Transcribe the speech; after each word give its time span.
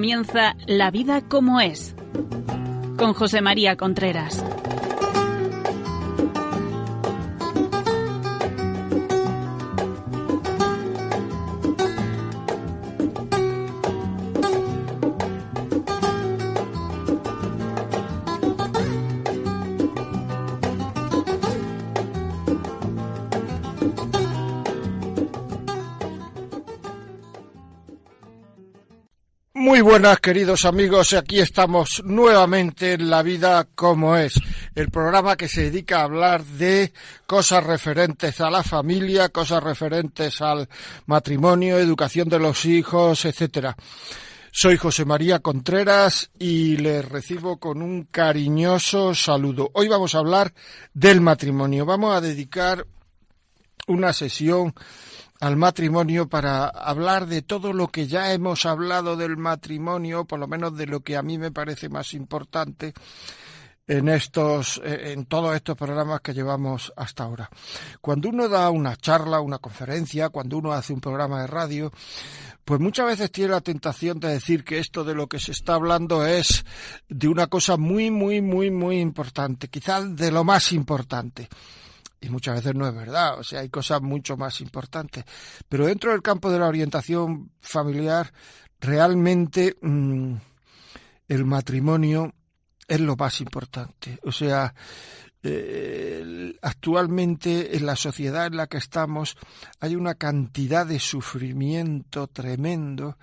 comienza 0.00 0.56
La 0.66 0.90
vida 0.90 1.20
como 1.20 1.60
es 1.60 1.94
con 2.96 3.12
José 3.12 3.42
María 3.42 3.76
Contreras. 3.76 4.42
Muy 29.80 29.92
buenas, 29.92 30.20
queridos 30.20 30.66
amigos. 30.66 31.14
Aquí 31.14 31.40
estamos 31.40 32.02
nuevamente 32.04 32.92
en 32.92 33.08
La 33.08 33.22
Vida 33.22 33.66
como 33.74 34.14
es, 34.14 34.34
el 34.74 34.90
programa 34.90 35.38
que 35.38 35.48
se 35.48 35.70
dedica 35.70 36.00
a 36.00 36.04
hablar 36.04 36.44
de 36.44 36.92
cosas 37.26 37.64
referentes 37.64 38.42
a 38.42 38.50
la 38.50 38.62
familia, 38.62 39.30
cosas 39.30 39.62
referentes 39.62 40.42
al 40.42 40.68
matrimonio, 41.06 41.78
educación 41.78 42.28
de 42.28 42.38
los 42.38 42.66
hijos, 42.66 43.24
etcétera. 43.24 43.74
Soy 44.52 44.76
José 44.76 45.06
María 45.06 45.38
Contreras 45.38 46.30
y 46.38 46.76
les 46.76 47.02
recibo 47.02 47.56
con 47.56 47.80
un 47.80 48.02
cariñoso 48.02 49.14
saludo. 49.14 49.70
Hoy 49.72 49.88
vamos 49.88 50.14
a 50.14 50.18
hablar 50.18 50.52
del 50.92 51.22
matrimonio. 51.22 51.86
Vamos 51.86 52.14
a 52.14 52.20
dedicar 52.20 52.86
una 53.86 54.12
sesión 54.12 54.74
al 55.40 55.56
matrimonio 55.56 56.28
para 56.28 56.68
hablar 56.68 57.26
de 57.26 57.40
todo 57.40 57.72
lo 57.72 57.88
que 57.88 58.06
ya 58.06 58.32
hemos 58.32 58.66
hablado 58.66 59.16
del 59.16 59.38
matrimonio, 59.38 60.26
por 60.26 60.38
lo 60.38 60.46
menos 60.46 60.76
de 60.76 60.86
lo 60.86 61.00
que 61.00 61.16
a 61.16 61.22
mí 61.22 61.38
me 61.38 61.50
parece 61.50 61.88
más 61.88 62.12
importante 62.12 62.92
en 63.86 64.08
estos 64.08 64.80
eh, 64.84 65.12
en 65.12 65.24
todos 65.24 65.56
estos 65.56 65.76
programas 65.76 66.20
que 66.20 66.34
llevamos 66.34 66.92
hasta 66.94 67.24
ahora. 67.24 67.50
Cuando 68.02 68.28
uno 68.28 68.48
da 68.48 68.68
una 68.70 68.94
charla, 68.96 69.40
una 69.40 69.58
conferencia, 69.58 70.28
cuando 70.28 70.58
uno 70.58 70.72
hace 70.72 70.92
un 70.92 71.00
programa 71.00 71.40
de 71.40 71.46
radio, 71.46 71.90
pues 72.64 72.78
muchas 72.78 73.06
veces 73.06 73.32
tiene 73.32 73.52
la 73.52 73.62
tentación 73.62 74.20
de 74.20 74.28
decir 74.28 74.62
que 74.62 74.78
esto 74.78 75.04
de 75.04 75.14
lo 75.14 75.26
que 75.26 75.40
se 75.40 75.52
está 75.52 75.74
hablando 75.74 76.24
es 76.24 76.64
de 77.08 77.28
una 77.28 77.46
cosa 77.46 77.78
muy 77.78 78.10
muy 78.10 78.42
muy 78.42 78.70
muy 78.70 79.00
importante, 79.00 79.68
quizás 79.68 80.14
de 80.14 80.30
lo 80.30 80.44
más 80.44 80.70
importante 80.70 81.48
y 82.20 82.28
muchas 82.28 82.56
veces 82.56 82.74
no 82.74 82.86
es 82.86 82.94
verdad, 82.94 83.38
o 83.38 83.42
sea, 83.42 83.60
hay 83.60 83.68
cosas 83.68 84.02
mucho 84.02 84.36
más 84.36 84.60
importantes. 84.60 85.24
Pero 85.68 85.86
dentro 85.86 86.12
del 86.12 86.22
campo 86.22 86.50
de 86.50 86.58
la 86.58 86.68
orientación 86.68 87.50
familiar, 87.60 88.32
realmente 88.80 89.76
mm, 89.80 90.34
el 91.28 91.44
matrimonio 91.44 92.34
es 92.86 93.00
lo 93.00 93.16
más 93.16 93.40
importante. 93.40 94.18
O 94.24 94.32
sea, 94.32 94.74
actualmente 96.60 97.76
en 97.76 97.86
la 97.86 97.96
sociedad 97.96 98.46
en 98.46 98.56
la 98.58 98.66
que 98.66 98.76
estamos 98.76 99.36
hay 99.80 99.96
una 99.96 100.14
cantidad 100.14 100.86
de 100.86 100.98
sufrimiento 100.98 102.26
tremendo 102.26 103.16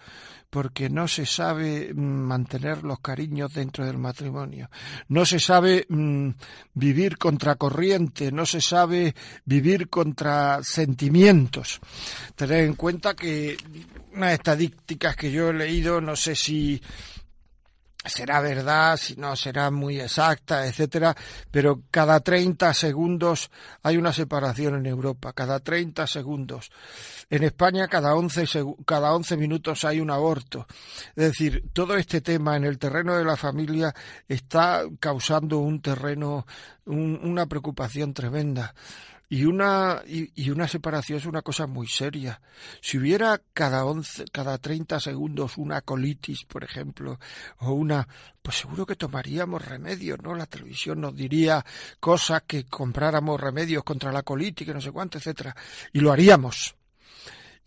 porque 0.50 0.90
no 0.90 1.08
se 1.08 1.26
sabe 1.26 1.94
mm, 1.94 2.00
mantener 2.00 2.84
los 2.84 3.00
cariños 3.00 3.54
dentro 3.54 3.86
del 3.86 3.98
matrimonio, 3.98 4.70
no 5.10 5.26
se 5.26 5.40
sabe 5.40 5.86
mm, 5.90 6.30
vivir 6.74 7.18
contracorriente, 7.18 8.32
no 8.32 8.46
se 8.46 8.62
sabe 8.62 9.14
vivir 9.46 9.90
contra 9.90 10.64
sentimientos. 10.64 11.80
Tener 12.36 12.64
en 12.64 12.76
cuenta 12.76 13.16
que 13.16 13.58
unas 14.14 14.34
estadísticas 14.34 15.16
que 15.16 15.32
yo 15.32 15.50
he 15.50 15.54
leído, 15.54 16.02
no 16.02 16.16
sé 16.16 16.36
si 16.36 16.82
será 18.06 18.40
verdad, 18.42 18.98
si 18.98 19.16
no 19.16 19.36
será 19.36 19.72
muy 19.72 20.00
exacta, 20.00 20.66
etcétera, 20.66 21.16
pero 21.52 21.84
cada 21.92 22.20
30 22.20 22.74
segundos 22.74 23.50
hay 23.84 23.98
una 23.98 24.14
separación 24.14 24.76
en 24.76 24.86
Europa, 24.86 25.34
cada 25.34 25.60
30 25.60 26.08
segundos. 26.08 26.72
En 27.30 27.44
España 27.44 27.88
cada 27.88 28.16
11, 28.16 28.46
cada 28.86 29.14
11 29.14 29.38
minutos 29.38 29.84
hay 29.84 30.00
un 30.00 30.12
aborto. 30.12 30.68
Es 31.10 31.26
decir, 31.26 31.66
todo 31.74 31.96
este 31.96 32.22
tema 32.22 32.56
en 32.56 32.64
el 32.64 32.78
terreno 32.78 33.18
de 33.18 33.26
la 33.26 33.36
familia 33.36 33.94
está 34.28 34.84
causando 35.00 35.60
un 35.60 35.82
terreno, 35.82 36.46
una 36.86 37.46
preocupación 37.48 38.14
tremenda. 38.14 38.74
Y 39.30 39.44
una, 39.44 40.04
y, 40.06 40.50
una 40.50 40.70
separación 40.70 41.20
es 41.20 41.26
una 41.26 41.42
cosa 41.42 41.68
muy 41.68 41.88
seria. 41.88 42.42
Si 42.82 42.98
hubiera 42.98 43.42
cada 43.54 43.84
once, 43.84 44.24
cada 44.32 44.58
30 44.58 45.02
segundos 45.02 45.58
una 45.58 45.82
colitis, 45.82 46.46
por 46.46 46.64
ejemplo, 46.64 47.20
o 47.60 47.74
una, 47.74 48.08
pues 48.42 48.58
seguro 48.58 48.86
que 48.86 48.96
tomaríamos 48.96 49.66
remedios, 49.66 50.20
¿no? 50.24 50.34
La 50.34 50.46
televisión 50.46 51.02
nos 51.02 51.14
diría 51.14 51.66
cosas 52.00 52.44
que 52.48 52.66
compráramos 52.66 53.40
remedios 53.40 53.84
contra 53.84 54.14
la 54.14 54.24
colitis, 54.24 54.66
que 54.66 54.74
no 54.74 54.82
sé 54.82 54.92
cuánto, 54.92 55.18
etcétera. 55.18 55.54
Y 55.92 56.00
lo 56.00 56.14
haríamos 56.14 56.78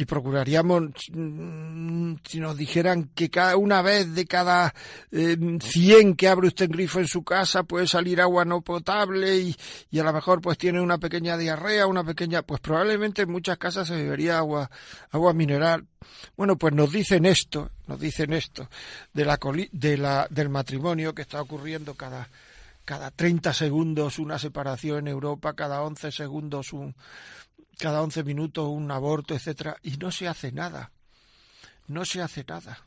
y 0.01 0.07
procuraríamos, 0.07 1.11
mm, 1.13 2.15
si 2.27 2.41
nos 2.41 2.57
dijeran 2.57 3.11
que 3.15 3.29
cada 3.29 3.59
una 3.59 3.83
vez 3.83 4.15
de 4.15 4.25
cada 4.25 4.73
eh, 5.13 5.37
100 5.61 6.17
que 6.17 6.27
abre 6.27 6.49
usted 6.49 6.65
en 6.65 6.71
grifo 6.71 7.01
en 7.01 7.07
su 7.07 7.23
casa 7.23 7.65
puede 7.65 7.87
salir 7.87 8.19
agua 8.19 8.47
no 8.47 8.63
potable 8.63 9.37
y, 9.37 9.55
y, 9.91 9.99
a 9.99 10.05
lo 10.05 10.15
mejor 10.15 10.41
pues 10.41 10.57
tiene 10.57 10.81
una 10.81 10.97
pequeña 10.97 11.37
diarrea, 11.37 11.87
una 11.87 12.03
pequeña, 12.03 12.41
pues 12.41 12.63
probablemente 12.63 13.23
en 13.23 13.31
muchas 13.31 13.59
casas 13.59 13.89
se 13.89 13.97
bebería 13.97 14.39
agua, 14.39 14.71
agua 15.11 15.35
mineral. 15.35 15.87
Bueno, 16.35 16.57
pues 16.57 16.73
nos 16.73 16.91
dicen 16.91 17.27
esto, 17.27 17.71
nos 17.87 18.01
dicen 18.01 18.33
esto 18.33 18.71
de 19.13 19.27
la, 19.27 19.39
de 19.71 19.99
la 19.99 20.27
del 20.31 20.49
matrimonio 20.49 21.15
que 21.15 21.23
está 21.23 21.43
ocurriendo 21.43 21.93
cada 21.93 22.27
cada 22.87 23.11
30 23.11 23.53
segundos 23.53 24.19
una 24.19 24.39
separación 24.39 25.01
en 25.01 25.09
Europa, 25.09 25.53
cada 25.53 25.83
11 25.83 26.11
segundos 26.11 26.73
un 26.73 26.95
cada 27.81 28.03
11 28.03 28.23
minutos 28.25 28.69
un 28.69 28.91
aborto, 28.91 29.35
etcétera, 29.35 29.77
y 29.83 29.97
no 29.97 30.11
se 30.11 30.29
hace 30.29 30.53
nada. 30.53 30.93
No 31.89 32.05
se 32.05 32.23
hace 32.23 32.45
nada. 32.47 32.79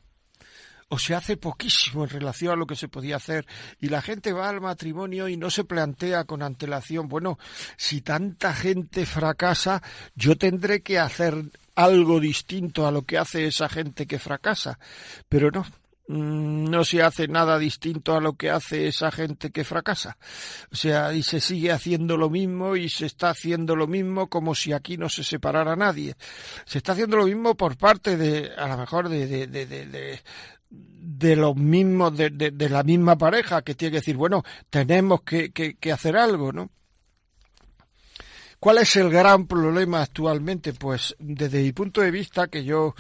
O 0.90 1.00
se 1.00 1.16
hace 1.16 1.38
poquísimo 1.38 2.04
en 2.04 2.10
relación 2.12 2.54
a 2.54 2.56
lo 2.56 2.68
que 2.68 2.76
se 2.76 2.88
podía 2.88 3.16
hacer. 3.16 3.46
Y 3.82 3.90
la 3.90 4.02
gente 4.02 4.32
va 4.32 4.48
al 4.48 4.62
matrimonio 4.62 5.28
y 5.28 5.36
no 5.36 5.50
se 5.50 5.64
plantea 5.64 6.26
con 6.26 6.44
antelación, 6.44 7.08
bueno, 7.08 7.40
si 7.76 8.02
tanta 8.02 8.54
gente 8.54 9.06
fracasa, 9.06 9.82
yo 10.16 10.38
tendré 10.38 10.82
que 10.82 11.00
hacer 11.00 11.36
algo 11.76 12.20
distinto 12.20 12.86
a 12.86 12.92
lo 12.92 13.02
que 13.02 13.18
hace 13.18 13.48
esa 13.48 13.68
gente 13.68 14.06
que 14.06 14.20
fracasa. 14.20 14.78
Pero 15.28 15.50
no, 15.50 15.66
no 16.08 16.84
se 16.84 17.02
hace 17.02 17.28
nada 17.28 17.58
distinto 17.58 18.16
a 18.16 18.22
lo 18.22 18.34
que 18.34 18.50
hace 18.50 18.88
esa 18.88 19.12
gente 19.12 19.52
que 19.52 19.64
fracasa. 19.64 20.18
O 20.72 20.76
sea, 20.76 21.14
y 21.14 21.24
se 21.24 21.40
sigue 21.40 21.72
haciendo 21.72 22.18
lo 22.18 22.30
mismo 22.30 22.76
y 22.76 22.90
se 22.90 23.06
está 23.06 23.30
haciendo 23.30 23.76
lo 23.76 23.88
mismo 23.88 24.28
como 24.28 24.54
si 24.54 24.74
aquí 24.74 24.98
no 24.98 25.10
se 25.10 25.24
separara 25.24 25.76
nadie. 25.76 26.16
Se 26.66 26.80
está 26.80 26.92
haciendo 26.92 27.18
lo 27.18 27.26
mismo 27.26 27.56
por 27.56 27.78
parte 27.78 28.18
de, 28.18 28.52
a 28.58 28.68
lo 28.68 28.78
mejor, 28.78 29.10
de, 29.10 29.28
de, 29.28 29.48
de, 29.48 29.66
de 29.66 30.20
de 31.06 31.36
los 31.36 31.56
mismos, 31.56 32.16
de, 32.18 32.30
de, 32.30 32.70
la 32.70 32.82
misma 32.82 33.18
pareja, 33.18 33.62
que 33.62 33.76
tiene 33.76 33.92
que 33.92 33.98
decir, 33.98 34.16
bueno, 34.16 34.44
tenemos 34.70 35.22
que, 35.22 35.52
que, 35.52 35.76
que 35.76 35.92
hacer 35.92 36.16
algo, 36.16 36.52
¿no? 36.52 36.72
¿Cuál 38.60 38.78
es 38.78 38.96
el 38.96 39.10
gran 39.10 39.46
problema 39.46 40.02
actualmente? 40.02 40.72
Pues 40.74 41.16
desde 41.20 41.62
mi 41.62 41.74
punto 41.74 42.00
de 42.00 42.12
vista, 42.12 42.48
que 42.48 42.64
yo 42.64 42.96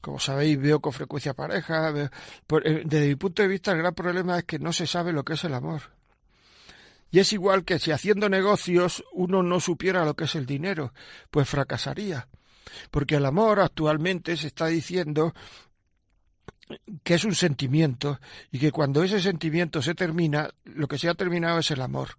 como 0.00 0.18
sabéis, 0.18 0.60
veo 0.60 0.80
con 0.80 0.92
frecuencia 0.92 1.34
pareja. 1.34 1.90
Eh, 1.90 2.82
desde 2.84 3.08
mi 3.08 3.16
punto 3.16 3.42
de 3.42 3.48
vista, 3.48 3.72
el 3.72 3.78
gran 3.78 3.94
problema 3.94 4.38
es 4.38 4.44
que 4.44 4.58
no 4.58 4.72
se 4.72 4.86
sabe 4.86 5.12
lo 5.12 5.24
que 5.24 5.34
es 5.34 5.44
el 5.44 5.54
amor. 5.54 5.82
Y 7.10 7.20
es 7.20 7.32
igual 7.32 7.64
que 7.64 7.78
si 7.78 7.90
haciendo 7.90 8.28
negocios 8.28 9.02
uno 9.12 9.42
no 9.42 9.60
supiera 9.60 10.04
lo 10.04 10.14
que 10.14 10.24
es 10.24 10.34
el 10.34 10.46
dinero, 10.46 10.92
pues 11.30 11.48
fracasaría. 11.48 12.28
Porque 12.90 13.16
el 13.16 13.24
amor 13.24 13.60
actualmente 13.60 14.36
se 14.36 14.48
está 14.48 14.66
diciendo 14.66 15.34
que 17.02 17.14
es 17.14 17.24
un 17.24 17.34
sentimiento 17.34 18.20
y 18.50 18.58
que 18.58 18.70
cuando 18.70 19.02
ese 19.02 19.22
sentimiento 19.22 19.80
se 19.80 19.94
termina, 19.94 20.50
lo 20.64 20.86
que 20.86 20.98
se 20.98 21.08
ha 21.08 21.14
terminado 21.14 21.60
es 21.60 21.70
el 21.70 21.80
amor. 21.80 22.10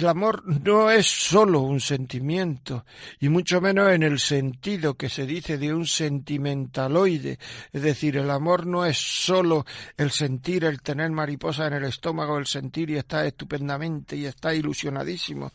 El 0.00 0.08
amor 0.08 0.42
no 0.46 0.90
es 0.90 1.06
sólo 1.06 1.60
un 1.60 1.78
sentimiento, 1.78 2.86
y 3.18 3.28
mucho 3.28 3.60
menos 3.60 3.92
en 3.92 4.02
el 4.02 4.18
sentido 4.18 4.94
que 4.94 5.10
se 5.10 5.26
dice 5.26 5.58
de 5.58 5.74
un 5.74 5.86
sentimentaloide. 5.86 7.38
Es 7.70 7.82
decir, 7.82 8.16
el 8.16 8.30
amor 8.30 8.66
no 8.66 8.86
es 8.86 8.96
sólo 8.96 9.66
el 9.98 10.10
sentir, 10.10 10.64
el 10.64 10.80
tener 10.80 11.10
mariposa 11.10 11.66
en 11.66 11.74
el 11.74 11.84
estómago, 11.84 12.38
el 12.38 12.46
sentir 12.46 12.88
y 12.88 12.96
estar 12.96 13.26
estupendamente 13.26 14.16
y 14.16 14.24
está 14.24 14.54
ilusionadísimo. 14.54 15.52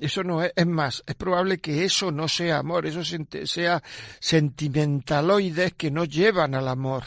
Eso 0.00 0.24
no 0.24 0.42
es, 0.42 0.52
es 0.56 0.66
más, 0.66 1.04
es 1.06 1.14
probable 1.14 1.58
que 1.58 1.84
eso 1.84 2.10
no 2.10 2.26
sea 2.26 2.58
amor, 2.58 2.86
eso 2.86 3.04
sea 3.04 3.82
sentimentaloides 4.18 5.74
que 5.74 5.92
no 5.92 6.04
llevan 6.06 6.56
al 6.56 6.66
amor 6.66 7.04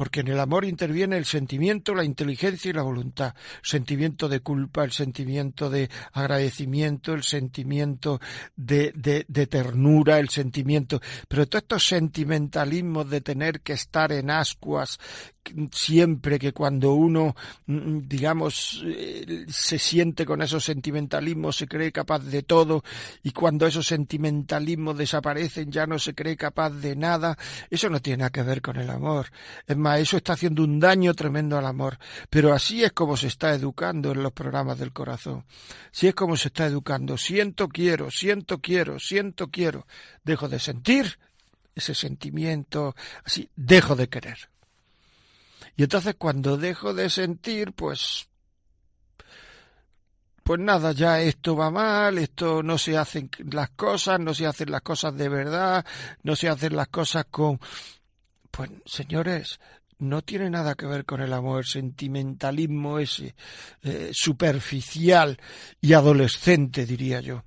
porque 0.00 0.20
en 0.20 0.28
el 0.28 0.40
amor 0.40 0.64
interviene 0.64 1.18
el 1.18 1.26
sentimiento, 1.26 1.94
la 1.94 2.04
inteligencia 2.04 2.70
y 2.70 2.72
la 2.72 2.80
voluntad, 2.80 3.34
sentimiento 3.62 4.30
de 4.30 4.40
culpa, 4.40 4.82
el 4.82 4.92
sentimiento 4.92 5.68
de 5.68 5.90
agradecimiento, 6.14 7.12
el 7.12 7.22
sentimiento 7.22 8.18
de, 8.56 8.92
de, 8.94 9.26
de 9.28 9.46
ternura, 9.46 10.18
el 10.18 10.30
sentimiento, 10.30 11.02
pero 11.28 11.46
todos 11.46 11.64
estos 11.64 11.84
sentimentalismos 11.84 13.10
de 13.10 13.20
tener 13.20 13.60
que 13.60 13.74
estar 13.74 14.10
en 14.10 14.30
ascuas, 14.30 14.98
siempre 15.72 16.38
que 16.38 16.52
cuando 16.52 16.92
uno, 16.94 17.34
mm, 17.66 18.00
digamos, 18.06 18.82
eh, 18.84 19.46
se 19.48 19.78
siente 19.78 20.24
con 20.26 20.42
esos 20.42 20.64
sentimentalismos, 20.64 21.56
se 21.56 21.66
cree 21.66 21.92
capaz 21.92 22.20
de 22.20 22.42
todo, 22.42 22.82
y 23.22 23.32
cuando 23.32 23.66
esos 23.66 23.86
sentimentalismos 23.86 24.96
desaparecen 24.98 25.70
ya 25.70 25.86
no 25.86 25.98
se 25.98 26.14
cree 26.14 26.36
capaz 26.36 26.70
de 26.70 26.96
nada, 26.96 27.36
eso 27.70 27.88
no 27.88 28.00
tiene 28.00 28.18
nada 28.18 28.30
que 28.30 28.42
ver 28.42 28.62
con 28.62 28.76
el 28.76 28.90
amor. 28.90 29.26
Es 29.66 29.76
más, 29.76 30.00
eso 30.00 30.16
está 30.16 30.34
haciendo 30.34 30.62
un 30.62 30.78
daño 30.78 31.14
tremendo 31.14 31.58
al 31.58 31.66
amor. 31.66 31.98
Pero 32.28 32.52
así 32.52 32.84
es 32.84 32.92
como 32.92 33.16
se 33.16 33.28
está 33.28 33.54
educando 33.54 34.12
en 34.12 34.22
los 34.22 34.32
programas 34.32 34.78
del 34.78 34.92
corazón. 34.92 35.44
Así 35.92 36.08
es 36.08 36.14
como 36.14 36.36
se 36.36 36.48
está 36.48 36.66
educando. 36.66 37.16
Siento, 37.16 37.68
quiero, 37.68 38.10
siento, 38.10 38.58
quiero, 38.58 38.98
siento, 38.98 39.48
quiero. 39.48 39.86
Dejo 40.24 40.48
de 40.48 40.58
sentir 40.58 41.18
ese 41.74 41.94
sentimiento, 41.94 42.94
así, 43.24 43.48
dejo 43.56 43.96
de 43.96 44.08
querer. 44.08 44.50
Y 45.76 45.84
entonces 45.84 46.14
cuando 46.18 46.56
dejo 46.56 46.94
de 46.94 47.10
sentir, 47.10 47.72
pues 47.72 48.26
pues 50.42 50.58
nada, 50.58 50.90
ya 50.92 51.20
esto 51.20 51.54
va 51.54 51.70
mal, 51.70 52.18
esto 52.18 52.62
no 52.62 52.76
se 52.76 52.98
hacen 52.98 53.30
las 53.52 53.70
cosas, 53.70 54.18
no 54.18 54.34
se 54.34 54.46
hacen 54.46 54.70
las 54.72 54.82
cosas 54.82 55.16
de 55.16 55.28
verdad, 55.28 55.86
no 56.24 56.34
se 56.34 56.48
hacen 56.48 56.74
las 56.74 56.88
cosas 56.88 57.26
con 57.30 57.60
pues 58.50 58.70
señores, 58.84 59.60
no 60.00 60.22
tiene 60.22 60.50
nada 60.50 60.74
que 60.74 60.86
ver 60.86 61.04
con 61.04 61.20
el 61.20 61.32
amor, 61.32 61.66
sentimentalismo 61.66 62.98
ese 62.98 63.36
eh, 63.82 64.10
superficial 64.12 65.38
y 65.80 65.92
adolescente, 65.92 66.86
diría 66.86 67.20
yo. 67.20 67.44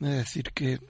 Es 0.00 0.10
decir, 0.10 0.50
que 0.52 0.80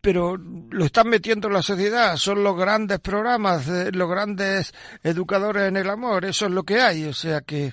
pero 0.00 0.36
lo 0.36 0.84
están 0.84 1.08
metiendo 1.08 1.48
en 1.48 1.54
la 1.54 1.62
sociedad, 1.62 2.16
son 2.16 2.42
los 2.42 2.56
grandes 2.56 2.98
programas, 2.98 3.68
eh, 3.68 3.92
los 3.92 4.10
grandes 4.10 4.74
educadores 5.02 5.68
en 5.68 5.76
el 5.76 5.88
amor, 5.88 6.24
eso 6.24 6.46
es 6.46 6.52
lo 6.52 6.64
que 6.64 6.80
hay, 6.80 7.04
o 7.04 7.14
sea 7.14 7.42
que 7.42 7.72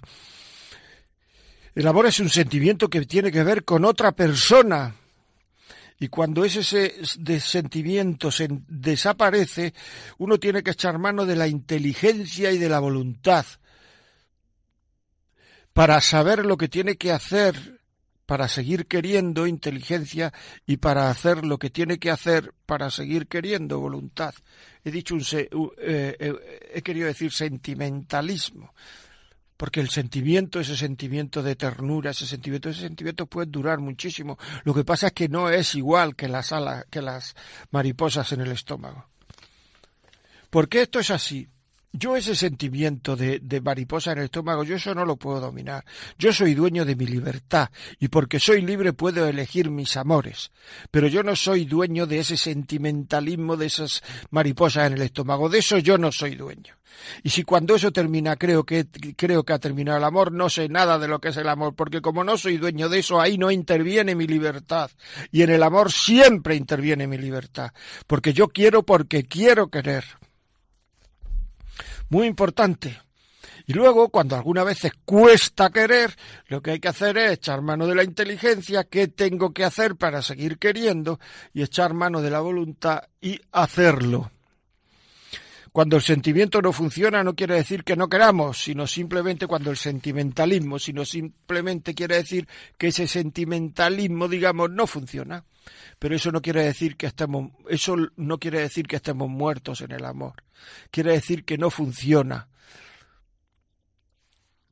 el 1.75 1.87
amor 1.87 2.07
es 2.07 2.19
un 2.19 2.29
sentimiento 2.29 2.89
que 2.89 3.05
tiene 3.05 3.31
que 3.31 3.43
ver 3.43 3.63
con 3.63 3.85
otra 3.85 4.11
persona. 4.11 4.95
Y 6.01 6.07
cuando 6.07 6.45
ese 6.45 6.63
sentimiento 7.39 8.31
se 8.31 8.47
desaparece, 8.67 9.73
uno 10.17 10.37
tiene 10.39 10.63
que 10.63 10.71
echar 10.71 10.97
mano 10.97 11.25
de 11.25 11.35
la 11.35 11.47
inteligencia 11.47 12.51
y 12.51 12.57
de 12.57 12.69
la 12.69 12.79
voluntad 12.79 13.45
para 15.73 16.01
saber 16.01 16.45
lo 16.45 16.57
que 16.57 16.67
tiene 16.67 16.97
que 16.97 17.11
hacer 17.11 17.78
para 18.29 18.47
seguir 18.47 18.85
queriendo 18.85 19.47
inteligencia 19.47 20.31
y 20.67 20.77
para 20.77 21.09
hacer 21.09 21.43
lo 21.43 21.57
que 21.57 21.71
tiene 21.71 21.97
que 21.97 22.11
hacer 22.11 22.53
para 22.67 22.91
seguir 22.91 23.25
queriendo 23.25 23.79
voluntad. 23.79 24.35
He 24.83 24.91
dicho 24.91 25.15
un 25.15 25.21
eh, 25.31 25.49
eh, 25.79 26.69
he 26.71 26.83
querido 26.83 27.07
decir 27.07 27.31
sentimentalismo, 27.31 28.75
porque 29.57 29.79
el 29.79 29.89
sentimiento, 29.89 30.59
ese 30.59 30.77
sentimiento 30.77 31.41
de 31.41 31.55
ternura, 31.55 32.11
ese 32.11 32.27
sentimiento, 32.27 32.69
ese 32.69 32.81
sentimiento 32.81 33.25
puede 33.25 33.49
durar 33.49 33.79
muchísimo. 33.79 34.37
Lo 34.63 34.75
que 34.75 34.83
pasa 34.83 35.07
es 35.07 35.13
que 35.13 35.27
no 35.27 35.49
es 35.49 35.73
igual 35.73 36.15
que 36.15 36.27
las 36.27 36.51
alas, 36.51 36.85
que 36.91 37.01
las 37.01 37.33
mariposas 37.71 38.31
en 38.31 38.41
el 38.41 38.51
estómago. 38.51 39.07
¿Por 40.51 40.69
qué 40.69 40.83
esto 40.83 40.99
es 40.99 41.09
así? 41.09 41.47
Yo 41.91 42.15
ese 42.15 42.35
sentimiento 42.35 43.15
de, 43.15 43.39
de, 43.39 43.61
mariposa 43.61 44.11
en 44.11 44.19
el 44.19 44.25
estómago, 44.25 44.63
yo 44.63 44.75
eso 44.75 44.93
no 44.93 45.05
lo 45.05 45.17
puedo 45.17 45.39
dominar. 45.39 45.83
Yo 46.19 46.31
soy 46.31 46.53
dueño 46.53 46.85
de 46.85 46.95
mi 46.95 47.07
libertad 47.07 47.69
y 47.99 48.09
porque 48.09 48.39
soy 48.39 48.61
libre 48.61 48.93
puedo 48.93 49.27
elegir 49.27 49.71
mis 49.71 49.97
amores. 49.97 50.51
Pero 50.91 51.07
yo 51.07 51.23
no 51.23 51.35
soy 51.35 51.65
dueño 51.65 52.05
de 52.05 52.19
ese 52.19 52.37
sentimentalismo 52.37 53.57
de 53.57 53.65
esas 53.65 54.03
mariposas 54.29 54.85
en 54.85 54.93
el 54.93 55.01
estómago. 55.01 55.49
De 55.49 55.59
eso 55.59 55.79
yo 55.79 55.97
no 55.97 56.11
soy 56.11 56.35
dueño. 56.35 56.75
Y 57.23 57.29
si 57.29 57.43
cuando 57.43 57.75
eso 57.75 57.91
termina 57.91 58.35
creo 58.35 58.63
que, 58.65 58.85
creo 59.15 59.43
que 59.43 59.53
ha 59.53 59.59
terminado 59.59 59.97
el 59.97 60.03
amor, 60.03 60.31
no 60.31 60.49
sé 60.49 60.69
nada 60.69 60.99
de 60.99 61.07
lo 61.07 61.19
que 61.19 61.29
es 61.29 61.37
el 61.37 61.49
amor, 61.49 61.73
porque 61.73 62.01
como 62.01 62.23
no 62.23 62.37
soy 62.37 62.57
dueño 62.57 62.89
de 62.89 62.99
eso, 62.99 63.19
ahí 63.19 63.37
no 63.37 63.49
interviene 63.49 64.13
mi 64.13 64.27
libertad. 64.27 64.91
Y 65.31 65.41
en 65.41 65.49
el 65.49 65.63
amor 65.63 65.91
siempre 65.91 66.55
interviene 66.55 67.07
mi 67.07 67.17
libertad. 67.17 67.71
Porque 68.05 68.33
yo 68.33 68.49
quiero 68.49 68.83
porque 68.83 69.23
quiero 69.23 69.69
querer 69.69 70.05
muy 72.09 72.27
importante. 72.27 72.99
Y 73.65 73.73
luego, 73.73 74.09
cuando 74.09 74.35
algunas 74.35 74.65
veces 74.65 74.93
cuesta 75.05 75.69
querer, 75.69 76.15
lo 76.47 76.61
que 76.61 76.71
hay 76.71 76.79
que 76.79 76.87
hacer 76.87 77.17
es 77.17 77.33
echar 77.33 77.61
mano 77.61 77.85
de 77.85 77.93
la 77.93 78.03
inteligencia, 78.03 78.83
qué 78.83 79.07
tengo 79.07 79.53
que 79.53 79.63
hacer 79.63 79.95
para 79.95 80.23
seguir 80.23 80.57
queriendo, 80.57 81.19
y 81.53 81.61
echar 81.61 81.93
mano 81.93 82.21
de 82.21 82.31
la 82.31 82.39
voluntad 82.39 83.03
y 83.21 83.39
hacerlo. 83.51 84.31
Cuando 85.71 85.97
el 85.97 86.01
sentimiento 86.01 86.61
no 86.61 86.71
funciona 86.73 87.23
no 87.23 87.35
quiere 87.35 87.55
decir 87.55 87.83
que 87.83 87.95
no 87.95 88.09
queramos, 88.09 88.61
sino 88.61 88.87
simplemente 88.87 89.47
cuando 89.47 89.71
el 89.71 89.77
sentimentalismo, 89.77 90.79
sino 90.79 91.05
simplemente 91.05 91.93
quiere 91.93 92.15
decir 92.15 92.47
que 92.77 92.87
ese 92.87 93.07
sentimentalismo, 93.07 94.27
digamos, 94.27 94.71
no 94.71 94.87
funciona. 94.87 95.45
Pero 95.99 96.15
eso 96.15 96.31
no 96.31 96.41
quiere 96.41 96.63
decir 96.63 96.95
que 96.95 97.07
estemos, 97.07 97.51
eso 97.69 97.95
no 98.15 98.37
quiere 98.39 98.61
decir 98.61 98.87
que 98.87 98.95
estemos 98.95 99.29
muertos 99.29 99.81
en 99.81 99.91
el 99.91 100.05
amor. 100.05 100.43
Quiere 100.89 101.11
decir 101.11 101.45
que 101.45 101.57
no 101.57 101.69
funciona 101.69 102.47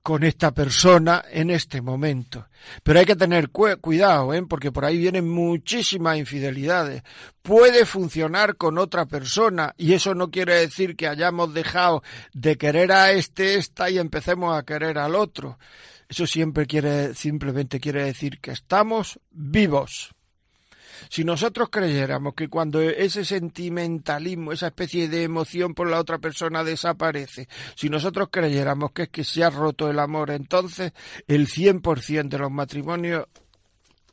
con 0.07 0.24
esta 0.24 0.54
persona 0.54 1.25
en 1.30 1.50
este 1.50 1.81
momento. 1.81 2.48
Pero 2.81 2.98
hay 2.98 3.06
que 3.06 3.18
tener 3.18 3.50
cuidado, 3.50 4.33
¿eh? 4.33 4.42
porque 4.48 4.71
por 4.71 4.86
ahí 4.86 4.98
vienen 4.98 5.27
muchísimas 5.27 6.18
infidelidades. 6.18 7.04
Puede 7.42 7.86
funcionar 7.86 8.56
con 8.56 8.77
otra 8.77 9.06
persona 9.06 9.75
y 9.75 9.92
eso 9.92 10.15
no 10.15 10.31
quiere 10.31 10.62
decir 10.62 10.95
que 10.95 11.09
hayamos 11.09 11.54
dejado 11.54 12.04
de 12.31 12.57
querer 12.57 12.94
a 12.94 13.12
este, 13.12 13.56
esta 13.56 13.89
y 13.89 13.98
empecemos 13.98 14.57
a 14.57 14.63
querer 14.63 14.98
al 14.98 15.13
otro. 15.13 15.59
Eso 16.07 16.25
siempre 16.25 16.68
quiere, 16.68 17.13
simplemente 17.13 17.81
quiere 17.81 18.06
decir 18.06 18.39
que 18.39 18.51
estamos 18.51 19.19
vivos. 19.31 20.15
Si 21.09 21.23
nosotros 21.23 21.69
creyéramos 21.69 22.33
que 22.33 22.47
cuando 22.47 22.81
ese 22.81 23.25
sentimentalismo, 23.25 24.51
esa 24.51 24.67
especie 24.67 25.07
de 25.07 25.23
emoción 25.23 25.73
por 25.73 25.89
la 25.89 25.99
otra 25.99 26.19
persona 26.19 26.63
desaparece, 26.63 27.47
si 27.75 27.89
nosotros 27.89 28.29
creyéramos 28.31 28.91
que 28.91 29.03
es 29.03 29.09
que 29.09 29.23
se 29.23 29.44
ha 29.44 29.49
roto 29.49 29.89
el 29.89 29.99
amor, 29.99 30.31
entonces 30.31 30.94
el 31.27 31.47
100% 31.47 32.30
de 32.30 32.37
los 32.37 32.51
matrimonios 32.51 33.25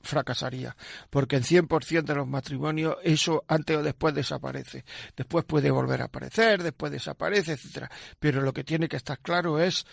fracasaría, 0.05 0.77
porque 1.11 1.37
en 1.37 1.43
100% 1.43 2.05
de 2.05 2.15
los 2.15 2.29
matrimonios 2.29 2.97
eso 3.03 3.45
antes 3.49 3.77
o 3.77 3.83
después 3.83 4.15
desaparece. 4.15 4.85
Después 5.17 5.45
puede 5.45 5.71
volver 5.71 6.03
a 6.03 6.07
aparecer, 6.07 6.63
después 6.63 6.93
desaparece, 6.93 7.53
etcétera. 7.53 7.91
Pero 8.19 8.43
lo 8.43 8.53
que 8.53 8.65
tiene 8.65 8.89
que 8.89 8.97
estar 8.97 9.19
claro 9.19 9.59
es 9.59 9.87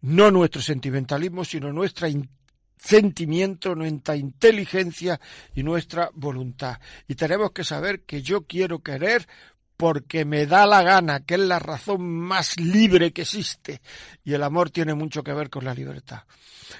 no 0.00 0.30
nuestro 0.30 0.62
sentimentalismo, 0.62 1.44
sino 1.44 1.72
nuestra 1.72 2.08
sentimiento, 2.78 3.74
nuestra 3.74 4.16
inteligencia 4.16 5.20
y 5.54 5.62
nuestra 5.62 6.10
voluntad. 6.14 6.78
Y 7.06 7.14
tenemos 7.14 7.52
que 7.52 7.64
saber 7.64 8.02
que 8.02 8.22
yo 8.22 8.42
quiero 8.42 8.80
querer 8.80 9.26
porque 9.76 10.24
me 10.24 10.46
da 10.46 10.66
la 10.66 10.82
gana, 10.82 11.20
que 11.20 11.34
es 11.34 11.40
la 11.40 11.60
razón 11.60 12.02
más 12.02 12.58
libre 12.58 13.12
que 13.12 13.22
existe. 13.22 13.80
Y 14.24 14.34
el 14.34 14.42
amor 14.42 14.70
tiene 14.70 14.94
mucho 14.94 15.22
que 15.22 15.32
ver 15.32 15.50
con 15.50 15.64
la 15.64 15.72
libertad. 15.72 16.22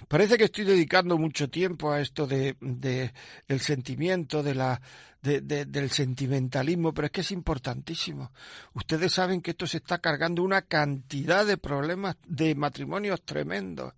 Parece 0.08 0.36
que 0.36 0.44
estoy 0.44 0.64
dedicando 0.64 1.16
mucho 1.16 1.48
tiempo 1.48 1.92
a 1.92 2.00
esto 2.00 2.26
de, 2.26 2.56
de 2.60 3.12
el 3.46 3.60
sentimiento, 3.60 4.42
de 4.42 4.54
la, 4.54 4.80
de, 5.22 5.40
del 5.40 5.90
sentimentalismo, 5.90 6.92
pero 6.92 7.06
es 7.06 7.12
que 7.12 7.20
es 7.20 7.30
importantísimo. 7.30 8.32
Ustedes 8.74 9.12
saben 9.12 9.42
que 9.42 9.52
esto 9.52 9.66
se 9.66 9.78
está 9.78 9.98
cargando 9.98 10.42
una 10.42 10.62
cantidad 10.62 11.46
de 11.46 11.56
problemas 11.56 12.16
de 12.26 12.54
matrimonios 12.54 13.22
tremendos. 13.22 13.94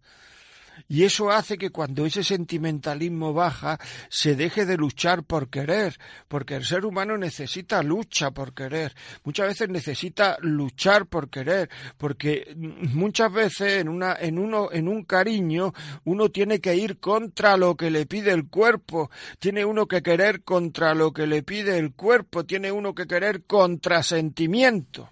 Y 0.89 1.05
eso 1.05 1.31
hace 1.31 1.59
que 1.59 1.71
cuando 1.71 2.07
ese 2.07 2.25
sentimentalismo 2.25 3.33
baja, 3.33 3.79
se 4.09 4.35
deje 4.35 4.67
de 4.67 4.77
luchar 4.77 5.25
por 5.25 5.49
querer, 5.49 5.99
porque 6.29 6.57
el 6.57 6.65
ser 6.65 6.85
humano 6.85 7.17
necesita 7.17 7.83
lucha 7.83 8.31
por 8.31 8.55
querer. 8.55 8.95
Muchas 9.25 9.49
veces 9.49 9.69
necesita 9.69 10.39
luchar 10.41 11.07
por 11.07 11.29
querer, 11.29 11.71
porque 11.99 12.55
muchas 12.57 13.33
veces 13.33 13.81
en 13.81 13.89
una, 13.89 14.17
en 14.19 14.39
uno, 14.39 14.71
en 14.73 14.89
un 14.89 15.05
cariño, 15.05 15.73
uno 16.05 16.31
tiene 16.31 16.61
que 16.61 16.75
ir 16.77 16.99
contra 16.99 17.57
lo 17.57 17.77
que 17.77 17.91
le 17.91 18.07
pide 18.07 18.33
el 18.33 18.49
cuerpo, 18.49 19.11
tiene 19.39 19.65
uno 19.65 19.87
que 19.87 20.03
querer 20.03 20.43
contra 20.43 20.95
lo 20.95 21.13
que 21.13 21.27
le 21.27 21.43
pide 21.43 21.79
el 21.79 21.93
cuerpo, 21.93 22.45
tiene 22.45 22.73
uno 22.73 22.95
que 22.95 23.07
querer 23.07 23.45
contra 23.45 24.03
sentimiento. 24.03 25.09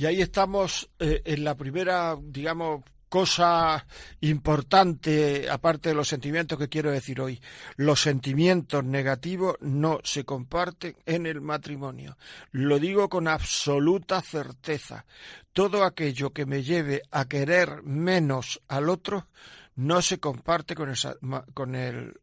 Y 0.00 0.06
ahí 0.06 0.22
estamos 0.22 0.88
eh, 0.98 1.20
en 1.26 1.44
la 1.44 1.54
primera, 1.54 2.16
digamos, 2.18 2.82
cosa 3.10 3.86
importante, 4.22 5.46
aparte 5.50 5.90
de 5.90 5.94
los 5.94 6.08
sentimientos 6.08 6.58
que 6.58 6.70
quiero 6.70 6.90
decir 6.90 7.20
hoy, 7.20 7.38
los 7.76 8.00
sentimientos 8.00 8.82
negativos 8.82 9.56
no 9.60 10.00
se 10.02 10.24
comparten 10.24 10.96
en 11.04 11.26
el 11.26 11.42
matrimonio. 11.42 12.16
Lo 12.50 12.78
digo 12.78 13.10
con 13.10 13.28
absoluta 13.28 14.22
certeza. 14.22 15.04
Todo 15.52 15.84
aquello 15.84 16.30
que 16.30 16.46
me 16.46 16.62
lleve 16.62 17.02
a 17.10 17.26
querer 17.26 17.82
menos 17.82 18.62
al 18.68 18.88
otro 18.88 19.26
no 19.76 20.00
se 20.00 20.18
comparte 20.18 20.74
con 20.74 20.94
con 21.52 21.74
el 21.74 22.18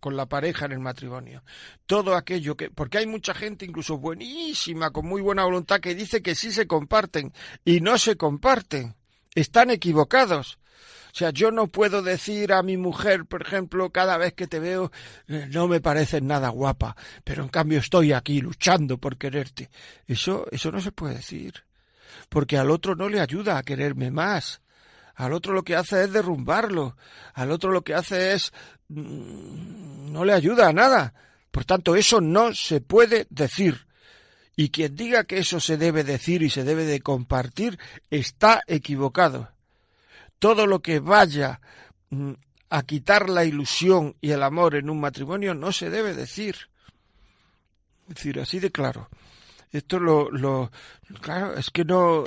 con 0.00 0.16
la 0.16 0.26
pareja 0.26 0.66
en 0.66 0.72
el 0.72 0.80
matrimonio. 0.80 1.42
Todo 1.86 2.16
aquello 2.16 2.56
que, 2.56 2.70
porque 2.70 2.98
hay 2.98 3.06
mucha 3.06 3.34
gente 3.34 3.64
incluso 3.64 3.98
buenísima, 3.98 4.90
con 4.90 5.06
muy 5.06 5.20
buena 5.20 5.44
voluntad, 5.44 5.80
que 5.80 5.94
dice 5.94 6.22
que 6.22 6.34
sí 6.34 6.52
se 6.52 6.66
comparten 6.66 7.32
y 7.64 7.80
no 7.80 7.98
se 7.98 8.16
comparten 8.16 8.94
están 9.36 9.70
equivocados. 9.70 10.58
O 11.12 11.18
sea, 11.18 11.30
yo 11.30 11.50
no 11.50 11.68
puedo 11.68 12.02
decir 12.02 12.52
a 12.52 12.62
mi 12.62 12.76
mujer, 12.76 13.24
por 13.24 13.42
ejemplo, 13.42 13.90
cada 13.90 14.18
vez 14.18 14.34
que 14.34 14.46
te 14.46 14.58
veo, 14.58 14.90
eh, 15.28 15.48
no 15.50 15.68
me 15.68 15.80
pareces 15.80 16.22
nada 16.22 16.48
guapa, 16.48 16.96
pero 17.24 17.42
en 17.42 17.48
cambio 17.48 17.78
estoy 17.78 18.12
aquí 18.12 18.40
luchando 18.40 18.98
por 18.98 19.16
quererte. 19.16 19.70
Eso, 20.06 20.46
eso 20.50 20.72
no 20.72 20.80
se 20.80 20.92
puede 20.92 21.14
decir. 21.14 21.64
Porque 22.28 22.58
al 22.58 22.70
otro 22.70 22.96
no 22.96 23.08
le 23.08 23.20
ayuda 23.20 23.56
a 23.56 23.62
quererme 23.62 24.10
más. 24.10 24.60
Al 25.14 25.32
otro 25.32 25.54
lo 25.54 25.62
que 25.62 25.76
hace 25.76 26.04
es 26.04 26.12
derrumbarlo. 26.12 26.96
Al 27.32 27.50
otro 27.50 27.70
lo 27.70 27.82
que 27.82 27.94
hace 27.94 28.34
es 28.34 28.52
no 28.88 30.24
le 30.24 30.32
ayuda 30.32 30.68
a 30.68 30.72
nada. 30.72 31.14
Por 31.50 31.64
tanto, 31.64 31.96
eso 31.96 32.20
no 32.20 32.54
se 32.54 32.80
puede 32.80 33.26
decir. 33.30 33.86
Y 34.56 34.70
quien 34.70 34.96
diga 34.96 35.24
que 35.24 35.38
eso 35.38 35.60
se 35.60 35.76
debe 35.76 36.02
decir 36.04 36.42
y 36.42 36.50
se 36.50 36.64
debe 36.64 36.84
de 36.84 37.00
compartir 37.00 37.78
está 38.10 38.62
equivocado. 38.66 39.50
Todo 40.38 40.66
lo 40.66 40.80
que 40.80 40.98
vaya 41.00 41.60
mm, 42.10 42.32
a 42.70 42.82
quitar 42.82 43.28
la 43.28 43.44
ilusión 43.44 44.16
y 44.20 44.30
el 44.30 44.42
amor 44.42 44.74
en 44.74 44.88
un 44.88 45.00
matrimonio 45.00 45.54
no 45.54 45.72
se 45.72 45.90
debe 45.90 46.14
decir. 46.14 46.56
Es 48.08 48.14
decir, 48.14 48.40
así 48.40 48.58
de 48.58 48.70
claro. 48.70 49.08
Esto 49.76 49.98
lo, 49.98 50.30
lo 50.30 50.70
claro, 51.20 51.54
es 51.56 51.70
que 51.70 51.84
no, 51.84 52.24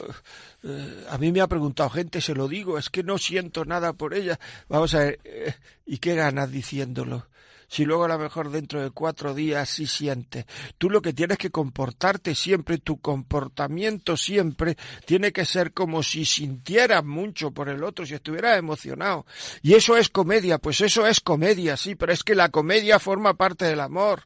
eh, 0.63 1.05
a 1.09 1.17
mí 1.17 1.31
me 1.31 1.41
ha 1.41 1.47
preguntado 1.47 1.89
gente, 1.89 2.21
se 2.21 2.35
lo 2.35 2.47
digo, 2.47 2.77
es 2.77 2.89
que 2.89 3.03
no 3.03 3.17
siento 3.17 3.65
nada 3.65 3.93
por 3.93 4.13
ella. 4.13 4.39
Vamos 4.67 4.93
a 4.93 4.99
ver, 4.99 5.19
eh, 5.23 5.53
¿y 5.85 5.97
qué 5.97 6.15
ganas 6.15 6.51
diciéndolo? 6.51 7.25
si 7.69 7.85
luego 7.85 8.05
a 8.05 8.07
lo 8.07 8.17
mejor 8.17 8.49
dentro 8.49 8.81
de 8.81 8.89
cuatro 8.89 9.33
días 9.33 9.69
sí 9.69 9.85
sientes. 9.85 10.45
Tú 10.77 10.89
lo 10.89 11.01
que 11.01 11.13
tienes 11.13 11.37
que 11.37 11.51
comportarte 11.51 12.33
siempre, 12.33 12.79
tu 12.79 12.99
comportamiento 12.99 14.17
siempre 14.17 14.75
tiene 15.05 15.31
que 15.31 15.45
ser 15.45 15.71
como 15.71 16.01
si 16.01 16.25
sintieras 16.25 17.05
mucho 17.05 17.51
por 17.51 17.69
el 17.69 17.83
otro, 17.83 18.05
si 18.05 18.15
estuvieras 18.15 18.57
emocionado. 18.57 19.25
Y 19.61 19.75
eso 19.75 19.95
es 19.95 20.09
comedia, 20.09 20.57
pues 20.57 20.81
eso 20.81 21.05
es 21.05 21.19
comedia, 21.19 21.77
sí, 21.77 21.93
pero 21.93 22.11
es 22.11 22.23
que 22.23 22.33
la 22.33 22.49
comedia 22.49 22.97
forma 22.97 23.35
parte 23.35 23.65
del 23.65 23.79
amor 23.79 24.23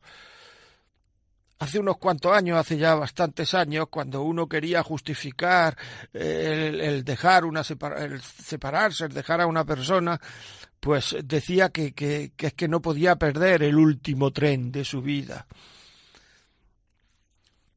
hace 1.60 1.80
unos 1.80 1.98
cuantos 1.98 2.36
años, 2.36 2.58
hace 2.58 2.78
ya 2.78 2.96
bastantes 2.96 3.54
años, 3.54 3.88
cuando 3.90 4.22
uno 4.22 4.48
quería 4.48 4.84
justificar 4.84 5.78
el, 6.12 6.82
el 6.82 7.04
dejar 7.04 7.46
una 7.46 7.62
el 7.98 8.22
separarse, 8.22 9.06
el 9.06 9.14
dejar 9.14 9.42
a 9.42 9.48
una 9.48 9.64
persona, 9.66 10.20
pues 10.80 11.16
decía 11.24 11.70
que, 11.70 11.94
que, 11.94 12.34
que 12.36 12.48
es 12.48 12.54
que 12.54 12.68
no 12.68 12.82
podía 12.82 13.16
perder 13.16 13.64
el 13.64 13.78
último 13.78 14.32
tren 14.32 14.72
de 14.72 14.84
su 14.84 15.02
vida. 15.02 15.48